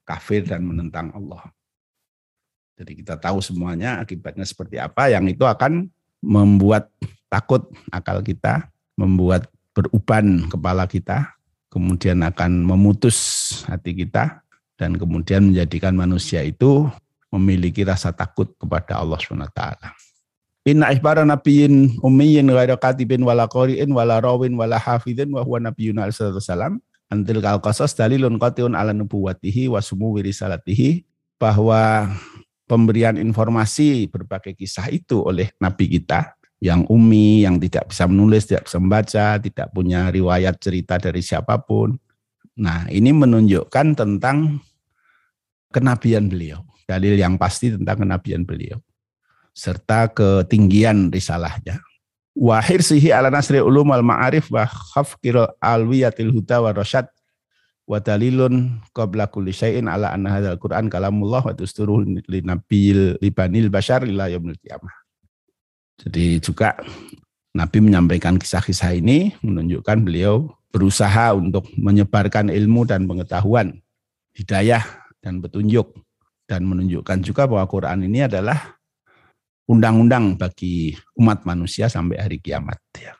kafir 0.08 0.48
dan 0.48 0.64
menentang 0.64 1.12
Allah. 1.12 1.52
Jadi 2.80 3.04
kita 3.04 3.20
tahu 3.20 3.44
semuanya 3.44 4.00
akibatnya 4.00 4.48
seperti 4.48 4.80
apa 4.80 5.12
yang 5.12 5.28
itu 5.28 5.44
akan 5.44 5.92
membuat 6.24 6.88
takut 7.28 7.68
akal 7.92 8.24
kita, 8.24 8.72
membuat 8.96 9.50
beruban 9.76 10.48
kepala 10.48 10.88
kita, 10.88 11.36
kemudian 11.68 12.24
akan 12.24 12.64
memutus 12.64 13.18
hati 13.68 13.92
kita 13.92 14.40
dan 14.80 14.96
kemudian 14.96 15.52
menjadikan 15.52 15.92
manusia 15.92 16.40
itu 16.40 16.88
memiliki 17.28 17.84
rasa 17.84 18.14
takut 18.14 18.48
kepada 18.56 18.96
Allah 18.96 19.20
SWT. 19.20 19.60
Inna 20.68 20.92
ihbara 20.92 21.24
nabiyyin 21.24 21.96
ummiyin 22.04 22.52
ghaira 22.52 22.76
katibin 22.76 23.24
wala 23.24 23.48
qari'in 23.48 23.88
wala 23.88 24.20
rawin 24.20 24.52
wala 24.52 24.76
hafidin 24.76 25.32
wa 25.32 25.40
huwa 25.40 25.64
nabiyyun 25.64 25.96
alaihi 25.96 26.44
salam 26.44 26.76
antil 27.08 27.40
kal 27.40 27.56
qasas 27.64 27.96
dalilun 27.96 28.36
qati'un 28.36 28.76
ala 28.76 28.92
nubuwatihi 28.92 29.72
wa 29.72 29.80
sumu 29.80 30.12
risalatihi 30.20 31.08
bahwa 31.40 32.12
pemberian 32.68 33.16
informasi 33.16 34.12
berbagai 34.12 34.52
kisah 34.52 34.92
itu 34.92 35.24
oleh 35.24 35.48
nabi 35.56 35.88
kita 35.88 36.36
yang 36.60 36.84
umi, 36.92 37.48
yang 37.48 37.56
tidak 37.56 37.88
bisa 37.88 38.04
menulis, 38.04 38.44
tidak 38.44 38.68
bisa 38.68 38.76
membaca, 38.76 39.26
tidak 39.40 39.72
punya 39.72 40.12
riwayat 40.12 40.60
cerita 40.60 41.00
dari 41.00 41.24
siapa 41.24 41.64
pun. 41.64 41.96
Nah, 42.60 42.84
ini 42.92 43.14
menunjukkan 43.14 43.96
tentang 43.96 44.60
kenabian 45.72 46.28
beliau, 46.28 46.60
dalil 46.84 47.16
yang 47.16 47.40
pasti 47.40 47.72
tentang 47.72 48.04
kenabian 48.04 48.44
beliau 48.44 48.76
serta 49.58 50.06
ketinggian 50.14 51.10
risalahnya. 51.10 51.82
Wahir 52.38 52.86
sihi 52.86 53.10
ala 53.10 53.34
nasri 53.34 53.58
ulum 53.58 53.90
al 53.90 54.06
ma'arif 54.06 54.46
wa 54.54 54.62
khafkir 54.62 55.34
alwiyatil 55.58 56.30
huda 56.30 56.62
wa 56.62 56.70
rasyad 56.70 57.10
wa 57.90 57.98
dalilun 57.98 58.78
qabla 58.94 59.26
kulli 59.26 59.50
syai'in 59.50 59.90
ala 59.90 60.14
anna 60.14 60.38
hadzal 60.38 60.54
Qur'an 60.62 60.86
kalamullah 60.86 61.42
wa 61.42 61.50
tusturuh 61.50 62.06
li 62.06 62.40
nabil 62.46 63.18
libanil 63.18 63.66
bashar 63.66 64.06
ila 64.06 64.30
yaumil 64.30 64.54
qiyamah. 64.62 64.94
Jadi 65.98 66.38
juga 66.38 66.78
Nabi 67.58 67.82
menyampaikan 67.82 68.38
kisah-kisah 68.38 68.94
ini 68.94 69.34
menunjukkan 69.42 70.06
beliau 70.06 70.46
berusaha 70.70 71.34
untuk 71.34 71.66
menyebarkan 71.74 72.54
ilmu 72.54 72.86
dan 72.86 73.10
pengetahuan, 73.10 73.82
hidayah 74.38 74.86
dan 75.18 75.42
petunjuk 75.42 75.90
dan 76.46 76.62
menunjukkan 76.70 77.18
juga 77.26 77.50
bahwa 77.50 77.66
Quran 77.66 78.06
ini 78.06 78.30
adalah 78.30 78.77
undang-undang 79.68 80.40
bagi 80.40 80.96
umat 81.20 81.44
manusia 81.44 81.92
sampai 81.92 82.16
hari 82.16 82.40
kiamat. 82.40 82.80
Ya. 82.96 83.12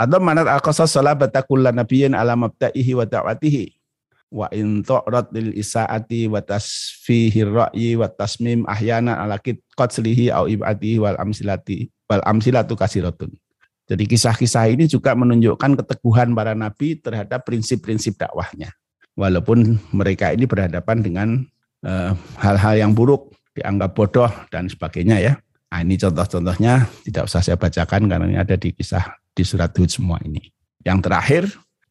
Atau 0.00 0.16
manat 0.16 0.48
al-qasas 0.48 0.96
salabata 0.96 1.44
kullan 1.44 1.76
nabiyyin 1.76 2.16
ala 2.16 2.32
mabta'ihi 2.32 2.96
wa 2.96 3.04
da'watihi 3.04 3.64
wa 4.32 4.48
in 4.54 4.80
tu'rad 4.80 5.28
lil 5.36 5.52
isaati 5.52 6.24
wa 6.30 6.40
tasfihi 6.40 7.44
ra'yi 7.44 8.00
wa 8.00 8.08
tasmim 8.08 8.64
ahyana 8.64 9.20
ala 9.20 9.36
qatslihi 9.76 10.32
au 10.32 10.48
ibatihi 10.48 11.02
wal 11.02 11.20
amsilati 11.20 11.92
wal 12.08 12.24
amsilatu 12.24 12.72
kasiratun. 12.78 13.36
Jadi 13.90 14.06
kisah-kisah 14.06 14.70
ini 14.70 14.86
juga 14.86 15.18
menunjukkan 15.18 15.82
keteguhan 15.82 16.30
para 16.30 16.54
nabi 16.54 16.94
terhadap 16.94 17.42
prinsip-prinsip 17.42 18.14
dakwahnya. 18.14 18.70
Walaupun 19.18 19.82
mereka 19.90 20.30
ini 20.30 20.46
berhadapan 20.46 21.02
dengan 21.02 21.28
eh, 21.82 22.14
hal-hal 22.38 22.78
uh, 22.78 22.80
yang 22.86 22.94
buruk, 22.94 23.34
dianggap 23.58 23.98
bodoh 23.98 24.30
dan 24.54 24.70
sebagainya 24.70 25.18
ya. 25.18 25.32
Nah, 25.70 25.86
ini 25.86 25.94
contoh-contohnya 25.94 26.90
tidak 27.06 27.30
usah 27.30 27.40
saya 27.46 27.54
bacakan 27.54 28.10
karena 28.10 28.26
ini 28.26 28.38
ada 28.42 28.58
di 28.58 28.74
kisah 28.74 29.06
di 29.30 29.46
surat 29.46 29.70
Hud 29.70 29.86
semua 29.86 30.18
ini. 30.26 30.50
Yang 30.82 30.98
terakhir, 31.06 31.42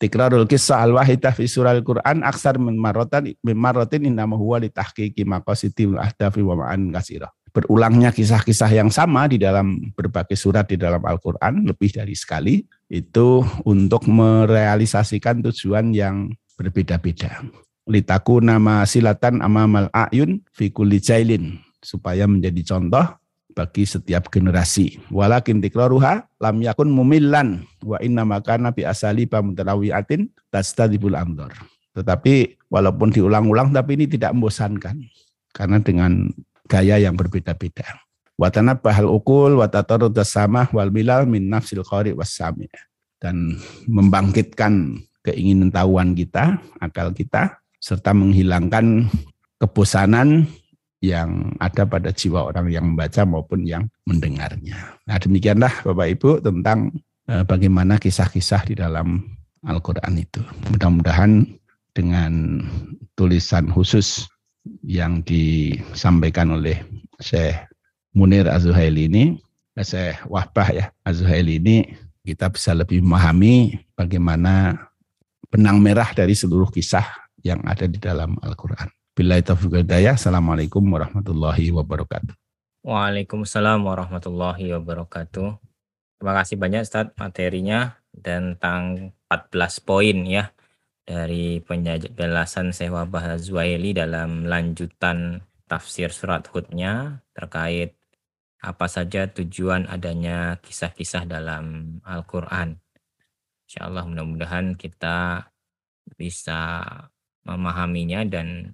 tikrarul 0.04 0.44
kisah 0.44 0.84
al-wahidah 0.84 1.32
fi 1.32 1.48
surah 1.48 1.72
al-Quran 1.80 2.20
aksar 2.28 2.60
min 2.60 2.76
marrotan 2.76 3.32
min 3.40 3.56
marrotin 3.56 4.04
innama 4.04 4.36
huwa 4.36 4.60
li 4.60 4.68
tahqiqi 4.68 5.24
maqasidil 5.24 5.96
ahdafi 5.96 6.44
wa 6.44 6.60
ma'an 6.60 6.92
kasirah. 6.92 7.32
Berulangnya 7.50 8.14
kisah-kisah 8.14 8.70
yang 8.70 8.94
sama 8.94 9.26
di 9.26 9.42
dalam 9.42 9.82
berbagai 9.98 10.38
surat 10.38 10.70
di 10.70 10.78
dalam 10.78 11.02
Al-Quran, 11.02 11.66
lebih 11.66 11.90
dari 11.90 12.14
sekali, 12.14 12.62
itu 12.94 13.42
untuk 13.66 14.06
merealisasikan 14.06 15.42
tujuan 15.50 15.90
yang 15.90 16.30
berbeda-beda. 16.54 17.42
Litaku 17.90 18.38
nama 18.46 18.86
silatan 18.86 19.42
amamal 19.42 19.90
ayun 19.98 20.46
fi 20.54 20.70
kulli 20.70 21.02
jailin, 21.02 21.58
supaya 21.82 22.30
menjadi 22.30 22.78
contoh 22.78 23.18
bagi 23.60 23.84
setiap 23.84 24.32
generasi. 24.32 25.04
Walakin 25.12 25.60
tikraruha 25.60 26.24
lam 26.40 26.64
yakun 26.64 26.88
mumillan 26.88 27.68
wa 27.84 28.00
inna 28.00 28.24
makana 28.24 28.72
bi 28.72 28.88
asali 28.88 29.28
mutarawiatin 29.28 30.32
tastadibul 30.48 31.20
amdor. 31.20 31.52
Tetapi 31.92 32.64
walaupun 32.72 33.12
diulang-ulang 33.12 33.76
tapi 33.76 34.00
ini 34.00 34.08
tidak 34.08 34.32
membosankan 34.32 34.96
karena 35.52 35.84
dengan 35.84 36.32
gaya 36.72 36.96
yang 36.96 37.20
berbeda-beda. 37.20 38.00
Watana 38.40 38.80
bahal 38.80 39.12
ukul 39.12 39.60
watatarud 39.60 40.16
sama 40.24 40.72
wal 40.72 40.96
milal 40.96 41.28
min 41.28 41.52
nafsil 41.52 41.84
qari 41.84 42.16
wasami 42.16 42.72
dan 43.20 43.60
membangkitkan 43.84 45.04
keinginan 45.28 45.76
tahuan 45.76 46.16
kita, 46.16 46.64
akal 46.80 47.12
kita 47.12 47.60
serta 47.84 48.16
menghilangkan 48.16 49.12
kebosanan 49.60 50.48
yang 51.00 51.56
ada 51.64 51.88
pada 51.88 52.12
jiwa 52.12 52.52
orang 52.52 52.68
yang 52.68 52.86
membaca 52.94 53.24
maupun 53.24 53.64
yang 53.64 53.88
mendengarnya. 54.04 55.00
Nah 55.08 55.18
demikianlah 55.20 55.72
Bapak 55.88 56.08
Ibu 56.20 56.30
tentang 56.44 56.92
eh, 57.28 57.44
bagaimana 57.48 57.96
kisah-kisah 57.96 58.68
di 58.68 58.76
dalam 58.76 59.24
Al-Quran 59.64 60.14
itu. 60.20 60.44
Mudah-mudahan 60.72 61.48
dengan 61.96 62.64
tulisan 63.16 63.72
khusus 63.72 64.28
yang 64.84 65.24
disampaikan 65.24 66.52
oleh 66.56 66.84
Syekh 67.20 67.56
Munir 68.16 68.52
Azuhaili 68.52 69.08
ini, 69.08 69.24
eh, 69.80 69.86
Syekh 69.88 70.28
Wahbah 70.28 70.70
ya, 70.76 70.86
Azuhaili 71.08 71.64
ini 71.64 71.78
kita 72.28 72.52
bisa 72.52 72.76
lebih 72.76 73.00
memahami 73.00 73.80
bagaimana 73.96 74.76
benang 75.48 75.80
merah 75.80 76.12
dari 76.12 76.36
seluruh 76.36 76.70
kisah 76.70 77.08
yang 77.42 77.64
ada 77.64 77.88
di 77.88 77.98
dalam 77.98 78.36
Al-Quran. 78.44 78.99
Bila 79.20 79.36
taufiq 79.44 79.84
Assalamualaikum 79.84 80.80
warahmatullahi 80.96 81.76
wabarakatuh. 81.76 82.40
Waalaikumsalam 82.88 83.84
warahmatullahi 83.84 84.72
wabarakatuh. 84.80 85.60
Terima 86.16 86.34
kasih 86.40 86.56
banyak 86.56 86.88
Ustaz 86.88 87.12
materinya 87.20 88.00
tentang 88.16 89.12
14 89.28 89.84
poin 89.84 90.24
ya 90.24 90.56
dari 91.04 91.60
penjelasan 91.60 92.72
Syekh 92.72 92.96
Wabah 92.96 93.36
Zuwaili 93.44 93.92
dalam 93.92 94.48
lanjutan 94.48 95.44
tafsir 95.68 96.16
surat 96.16 96.48
Hudnya 96.56 97.20
terkait 97.36 98.00
apa 98.64 98.88
saja 98.88 99.28
tujuan 99.28 99.84
adanya 99.92 100.64
kisah-kisah 100.64 101.28
dalam 101.28 102.00
Al-Quran. 102.08 102.80
Insya 103.68 103.84
Allah 103.84 104.08
mudah-mudahan 104.08 104.80
kita 104.80 105.44
bisa 106.16 106.88
memahaminya 107.44 108.24
dan 108.24 108.72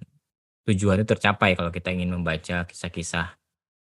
tujuan 0.66 1.00
itu 1.00 1.06
tercapai 1.06 1.54
kalau 1.54 1.70
kita 1.70 1.94
ingin 1.94 2.10
membaca 2.10 2.66
kisah-kisah 2.66 3.38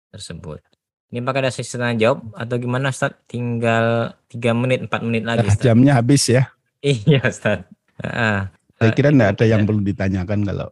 tersebut. 0.10 0.64
Ini 1.10 1.26
pakai 1.26 1.42
ada 1.42 1.52
sesi 1.52 1.74
tanya 1.74 1.98
jawab 1.98 2.32
atau 2.38 2.56
gimana 2.62 2.94
Ustaz? 2.94 3.18
Tinggal 3.26 4.14
3 4.30 4.54
menit, 4.54 4.80
4 4.86 5.02
menit 5.02 5.24
lagi 5.26 5.46
Ustaz. 5.50 5.66
Jamnya 5.66 5.98
habis 5.98 6.30
ya. 6.30 6.54
iya 6.86 7.20
Ustaz. 7.26 7.66
Uh, 8.00 8.46
Saya 8.80 8.92
kira 8.96 9.12
enggak 9.12 9.36
ada 9.36 9.46
yang 9.50 9.68
perlu 9.68 9.84
ditanyakan 9.84 10.48
kalau 10.48 10.70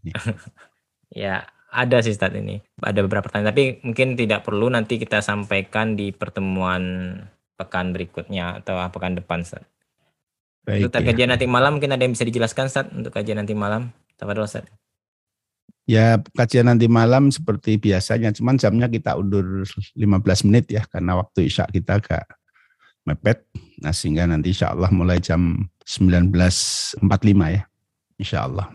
ya 1.12 1.48
ada 1.72 1.96
sih 2.04 2.12
Ustaz 2.12 2.36
ini. 2.36 2.60
Ada 2.78 3.00
beberapa 3.02 3.26
pertanyaan 3.26 3.50
tapi 3.56 3.64
mungkin 3.82 4.14
tidak 4.20 4.44
perlu 4.44 4.68
nanti 4.68 5.00
kita 5.00 5.24
sampaikan 5.24 5.96
di 5.96 6.12
pertemuan 6.12 7.16
pekan 7.56 7.96
berikutnya 7.96 8.60
atau 8.60 8.84
pekan 8.92 9.16
depan 9.16 9.42
Ustaz. 9.42 9.64
Baik, 10.60 10.92
untuk 10.92 11.00
ya. 11.02 11.06
kajian 11.08 11.32
nanti 11.32 11.48
malam 11.48 11.80
mungkin 11.80 11.96
ada 11.96 12.04
yang 12.04 12.12
bisa 12.12 12.28
dijelaskan 12.28 12.68
Ustaz 12.68 12.86
untuk 12.92 13.16
kajian 13.16 13.40
nanti 13.40 13.56
malam. 13.56 13.96
Tafadhol 14.20 14.44
Ustaz. 14.44 14.68
Ya 15.90 16.22
kajian 16.38 16.70
nanti 16.70 16.86
malam 16.86 17.34
seperti 17.34 17.74
biasanya, 17.74 18.30
cuman 18.30 18.54
jamnya 18.54 18.86
kita 18.86 19.18
undur 19.18 19.66
15 19.66 20.46
menit 20.46 20.70
ya 20.70 20.86
karena 20.86 21.18
waktu 21.18 21.50
isya 21.50 21.66
kita 21.66 21.98
agak 21.98 22.30
mepet. 23.02 23.42
Nah 23.82 23.90
sehingga 23.90 24.30
nanti 24.30 24.54
insya 24.54 24.70
Allah 24.70 24.86
mulai 24.94 25.18
jam 25.18 25.66
19.45 25.82 27.02
ya. 27.50 27.62
Insya 28.22 28.46
Allah. 28.46 28.70